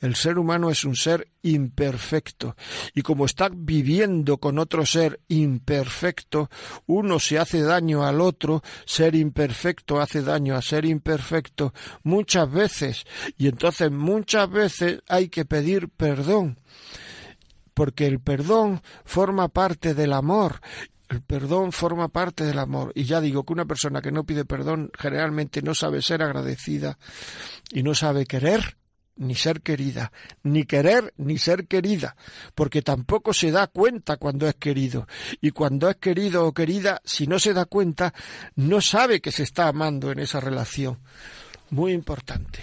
El 0.00 0.14
ser 0.14 0.38
humano 0.38 0.70
es 0.70 0.84
un 0.84 0.96
ser 0.96 1.28
imperfecto 1.42 2.56
y 2.94 3.02
como 3.02 3.26
está 3.26 3.50
viviendo 3.52 4.38
con 4.38 4.58
otro 4.58 4.86
ser 4.86 5.20
imperfecto, 5.28 6.48
uno 6.86 7.18
se 7.18 7.38
hace 7.38 7.62
daño 7.62 8.04
al 8.04 8.20
otro, 8.20 8.62
ser 8.84 9.16
imperfecto 9.16 10.00
hace 10.00 10.22
daño 10.22 10.54
a 10.54 10.62
ser 10.62 10.84
imperfecto 10.84 11.74
muchas 12.04 12.50
veces 12.50 13.04
y 13.36 13.48
entonces 13.48 13.90
muchas 13.90 14.31
veces 14.46 15.00
hay 15.08 15.28
que 15.28 15.44
pedir 15.44 15.88
perdón 15.88 16.58
porque 17.74 18.06
el 18.06 18.20
perdón 18.20 18.82
forma 19.04 19.48
parte 19.48 19.94
del 19.94 20.12
amor 20.12 20.60
el 21.12 21.20
perdón 21.20 21.72
forma 21.72 22.08
parte 22.08 22.42
del 22.44 22.58
amor. 22.58 22.90
Y 22.94 23.04
ya 23.04 23.20
digo 23.20 23.44
que 23.44 23.52
una 23.52 23.66
persona 23.66 24.00
que 24.00 24.10
no 24.10 24.24
pide 24.24 24.46
perdón 24.46 24.90
generalmente 24.98 25.60
no 25.60 25.74
sabe 25.74 26.00
ser 26.00 26.22
agradecida 26.22 26.98
y 27.70 27.82
no 27.82 27.94
sabe 27.94 28.24
querer 28.24 28.78
ni 29.16 29.34
ser 29.34 29.60
querida, 29.60 30.10
ni 30.42 30.64
querer 30.64 31.12
ni 31.18 31.36
ser 31.36 31.66
querida, 31.66 32.16
porque 32.54 32.80
tampoco 32.80 33.34
se 33.34 33.50
da 33.50 33.66
cuenta 33.66 34.16
cuando 34.16 34.48
es 34.48 34.54
querido. 34.54 35.06
Y 35.42 35.50
cuando 35.50 35.90
es 35.90 35.96
querido 35.96 36.46
o 36.46 36.52
querida, 36.52 37.02
si 37.04 37.26
no 37.26 37.38
se 37.38 37.52
da 37.52 37.66
cuenta, 37.66 38.14
no 38.56 38.80
sabe 38.80 39.20
que 39.20 39.32
se 39.32 39.42
está 39.42 39.68
amando 39.68 40.10
en 40.12 40.18
esa 40.18 40.40
relación. 40.40 40.98
Muy 41.68 41.92
importante, 41.92 42.60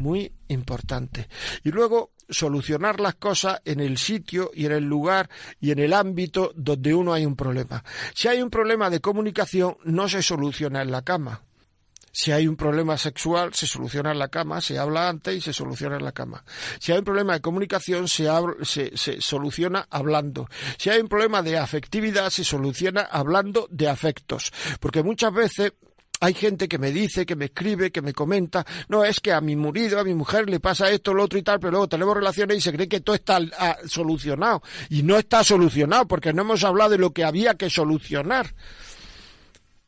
muy 0.00 0.32
importante. 0.48 1.28
Y 1.62 1.70
luego 1.70 2.12
solucionar 2.28 3.00
las 3.00 3.16
cosas 3.16 3.60
en 3.64 3.80
el 3.80 3.98
sitio 3.98 4.50
y 4.54 4.66
en 4.66 4.72
el 4.72 4.84
lugar 4.84 5.28
y 5.60 5.72
en 5.72 5.78
el 5.80 5.92
ámbito 5.92 6.52
donde 6.54 6.94
uno 6.94 7.12
hay 7.12 7.26
un 7.26 7.36
problema. 7.36 7.84
Si 8.14 8.28
hay 8.28 8.40
un 8.42 8.50
problema 8.50 8.88
de 8.90 9.00
comunicación, 9.00 9.76
no 9.84 10.08
se 10.08 10.22
soluciona 10.22 10.82
en 10.82 10.90
la 10.90 11.02
cama. 11.02 11.42
Si 12.12 12.32
hay 12.32 12.48
un 12.48 12.56
problema 12.56 12.98
sexual, 12.98 13.54
se 13.54 13.66
soluciona 13.66 14.10
en 14.10 14.18
la 14.18 14.28
cama, 14.28 14.60
se 14.60 14.78
habla 14.78 15.08
antes 15.08 15.36
y 15.36 15.40
se 15.40 15.52
soluciona 15.52 15.96
en 15.96 16.04
la 16.04 16.12
cama. 16.12 16.44
Si 16.80 16.90
hay 16.90 16.98
un 16.98 17.04
problema 17.04 17.34
de 17.34 17.40
comunicación, 17.40 18.08
se, 18.08 18.26
se, 18.62 18.96
se, 18.96 19.20
soluciona 19.20 19.86
hablando. 19.90 20.48
Si 20.76 20.90
hay 20.90 21.00
un 21.00 21.08
problema 21.08 21.40
de 21.42 21.56
afectividad, 21.56 22.30
se 22.30 22.42
soluciona 22.42 23.02
hablando 23.02 23.68
de 23.70 23.88
afectos. 23.88 24.52
Porque 24.80 25.04
muchas 25.04 25.32
veces 25.32 25.72
hay 26.20 26.34
gente 26.34 26.68
que 26.68 26.78
me 26.78 26.92
dice, 26.92 27.24
que 27.24 27.34
me 27.34 27.46
escribe, 27.46 27.90
que 27.90 28.02
me 28.02 28.12
comenta, 28.12 28.66
no, 28.88 29.04
es 29.04 29.20
que 29.20 29.32
a 29.32 29.40
mi 29.40 29.56
marido, 29.56 29.98
a 29.98 30.04
mi 30.04 30.14
mujer 30.14 30.50
le 30.50 30.60
pasa 30.60 30.90
esto, 30.90 31.14
lo 31.14 31.24
otro 31.24 31.38
y 31.38 31.42
tal, 31.42 31.58
pero 31.58 31.70
luego 31.72 31.88
tenemos 31.88 32.14
relaciones 32.14 32.58
y 32.58 32.60
se 32.60 32.72
cree 32.72 32.88
que 32.88 33.00
todo 33.00 33.16
está 33.16 33.40
ah, 33.58 33.78
solucionado. 33.86 34.62
Y 34.90 35.02
no 35.02 35.16
está 35.16 35.42
solucionado 35.42 36.06
porque 36.06 36.32
no 36.32 36.42
hemos 36.42 36.62
hablado 36.62 36.90
de 36.90 36.98
lo 36.98 37.12
que 37.12 37.24
había 37.24 37.54
que 37.54 37.70
solucionar. 37.70 38.54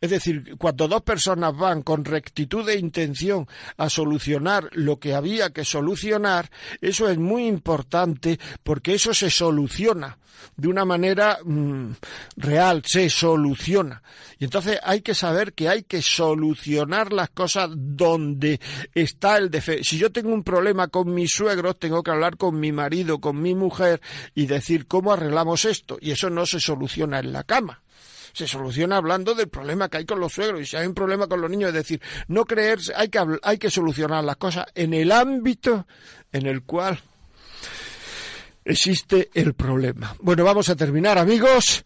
Es 0.03 0.11
decir, 0.11 0.57
cuando 0.59 0.89
dos 0.89 1.03
personas 1.03 1.57
van 1.57 1.83
con 1.83 2.05
rectitud 2.05 2.67
de 2.67 2.77
intención 2.77 3.47
a 3.77 3.89
solucionar 3.89 4.69
lo 4.73 4.99
que 4.99 5.15
había 5.15 5.51
que 5.51 5.65
solucionar, 5.65 6.51
eso 6.81 7.09
es 7.09 7.19
muy 7.19 7.47
importante 7.47 8.41
porque 8.65 8.95
eso 8.95 9.15
se 9.15 9.31
soluciona 9.31 10.19
de 10.57 10.67
una 10.67 10.85
manera 10.85 11.39
mm, 11.45 11.93
real, 12.37 12.83
se 12.85 13.09
soluciona. 13.11 14.03
Y 14.41 14.45
entonces 14.47 14.81
hay 14.83 15.03
que 15.03 15.15
saber 15.15 15.53
que 15.53 15.69
hay 15.69 15.85
que 15.85 16.03
solucionar 16.03 17.13
las 17.13 17.31
cosas 17.31 17.71
donde 17.73 18.59
está 18.97 19.37
el 19.37 19.53
defecto. 19.53 19.85
Si 19.85 19.99
yo 19.99 20.11
tengo 20.11 20.35
un 20.35 20.43
problema 20.43 20.89
con 20.89 21.15
mis 21.15 21.31
suegros, 21.31 21.79
tengo 21.79 22.03
que 22.03 22.11
hablar 22.11 22.37
con 22.37 22.59
mi 22.59 22.73
marido, 22.73 23.21
con 23.21 23.41
mi 23.41 23.55
mujer 23.55 24.01
y 24.35 24.47
decir 24.47 24.89
cómo 24.89 25.13
arreglamos 25.13 25.65
esto. 25.65 25.97
Y 26.01 26.11
eso 26.11 26.29
no 26.29 26.45
se 26.45 26.59
soluciona 26.59 27.21
en 27.21 27.33
la 27.33 27.45
cama 27.45 27.83
se 28.33 28.47
soluciona 28.47 28.97
hablando 28.97 29.35
del 29.35 29.49
problema 29.49 29.89
que 29.89 29.99
hay 29.99 30.05
con 30.05 30.21
los 30.21 30.33
suegros 30.33 30.61
y 30.61 30.67
si 30.67 30.77
hay 30.77 30.87
un 30.87 30.95
problema 30.95 31.27
con 31.27 31.41
los 31.41 31.51
niños 31.51 31.69
es 31.69 31.75
decir 31.75 32.01
no 32.29 32.45
creerse 32.45 32.93
hay 32.97 33.09
que 33.09 33.21
hay 33.43 33.59
que 33.59 33.71
solucionar 33.71 34.25
las 34.25 34.37
cosas 34.37 34.67
en 34.75 34.95
el 34.95 35.13
ámbito 35.13 35.87
en 36.33 36.47
el 36.47 36.63
cual 36.63 37.01
existe 38.65 39.31
el 39.35 39.55
problema. 39.55 40.17
Bueno, 40.21 40.45
vamos 40.45 40.69
a 40.69 40.77
terminar, 40.77 41.19
amigos. 41.19 41.85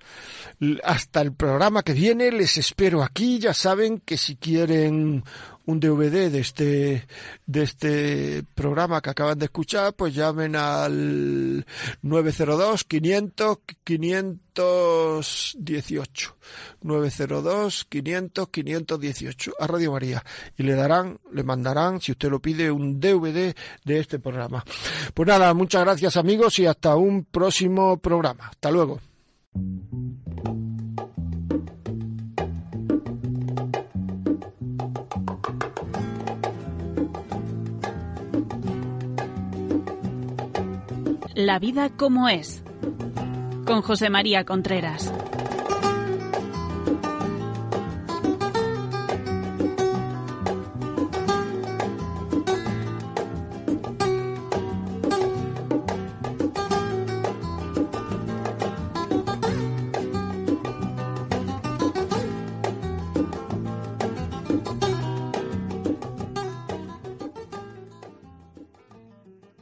Hasta 0.84 1.20
el 1.20 1.34
programa 1.34 1.82
que 1.82 1.92
viene, 1.92 2.30
les 2.30 2.56
espero 2.56 3.02
aquí. 3.02 3.38
Ya 3.38 3.52
saben 3.52 4.00
que 4.00 4.16
si 4.16 4.36
quieren 4.36 5.24
un 5.66 5.78
DVD 5.80 6.30
de 6.30 6.38
este, 6.38 7.06
de 7.44 7.62
este 7.62 8.42
programa 8.54 9.02
que 9.02 9.10
acaban 9.10 9.38
de 9.38 9.44
escuchar, 9.46 9.94
pues 9.94 10.14
llamen 10.14 10.54
al 10.56 11.66
902 12.02 12.84
500 12.84 13.58
518. 13.84 16.36
902 16.82 17.86
500 17.88 18.48
518 18.48 19.52
a 19.58 19.66
Radio 19.66 19.92
María 19.92 20.22
y 20.56 20.62
le 20.62 20.74
darán, 20.74 21.18
le 21.32 21.42
mandarán, 21.42 22.00
si 22.00 22.12
usted 22.12 22.30
lo 22.30 22.40
pide, 22.40 22.70
un 22.70 23.00
DVD 23.00 23.54
de 23.84 23.98
este 23.98 24.18
programa. 24.18 24.64
Pues 25.14 25.26
nada, 25.26 25.52
muchas 25.52 25.84
gracias 25.84 26.16
amigos 26.16 26.58
y 26.60 26.66
hasta 26.66 26.96
un 26.96 27.24
próximo 27.24 27.98
programa. 27.98 28.48
Hasta 28.48 28.70
luego. 28.70 29.00
La 41.36 41.58
vida 41.58 41.90
como 41.90 42.30
es. 42.30 42.64
Con 43.66 43.82
José 43.82 44.08
María 44.08 44.46
Contreras. 44.46 45.12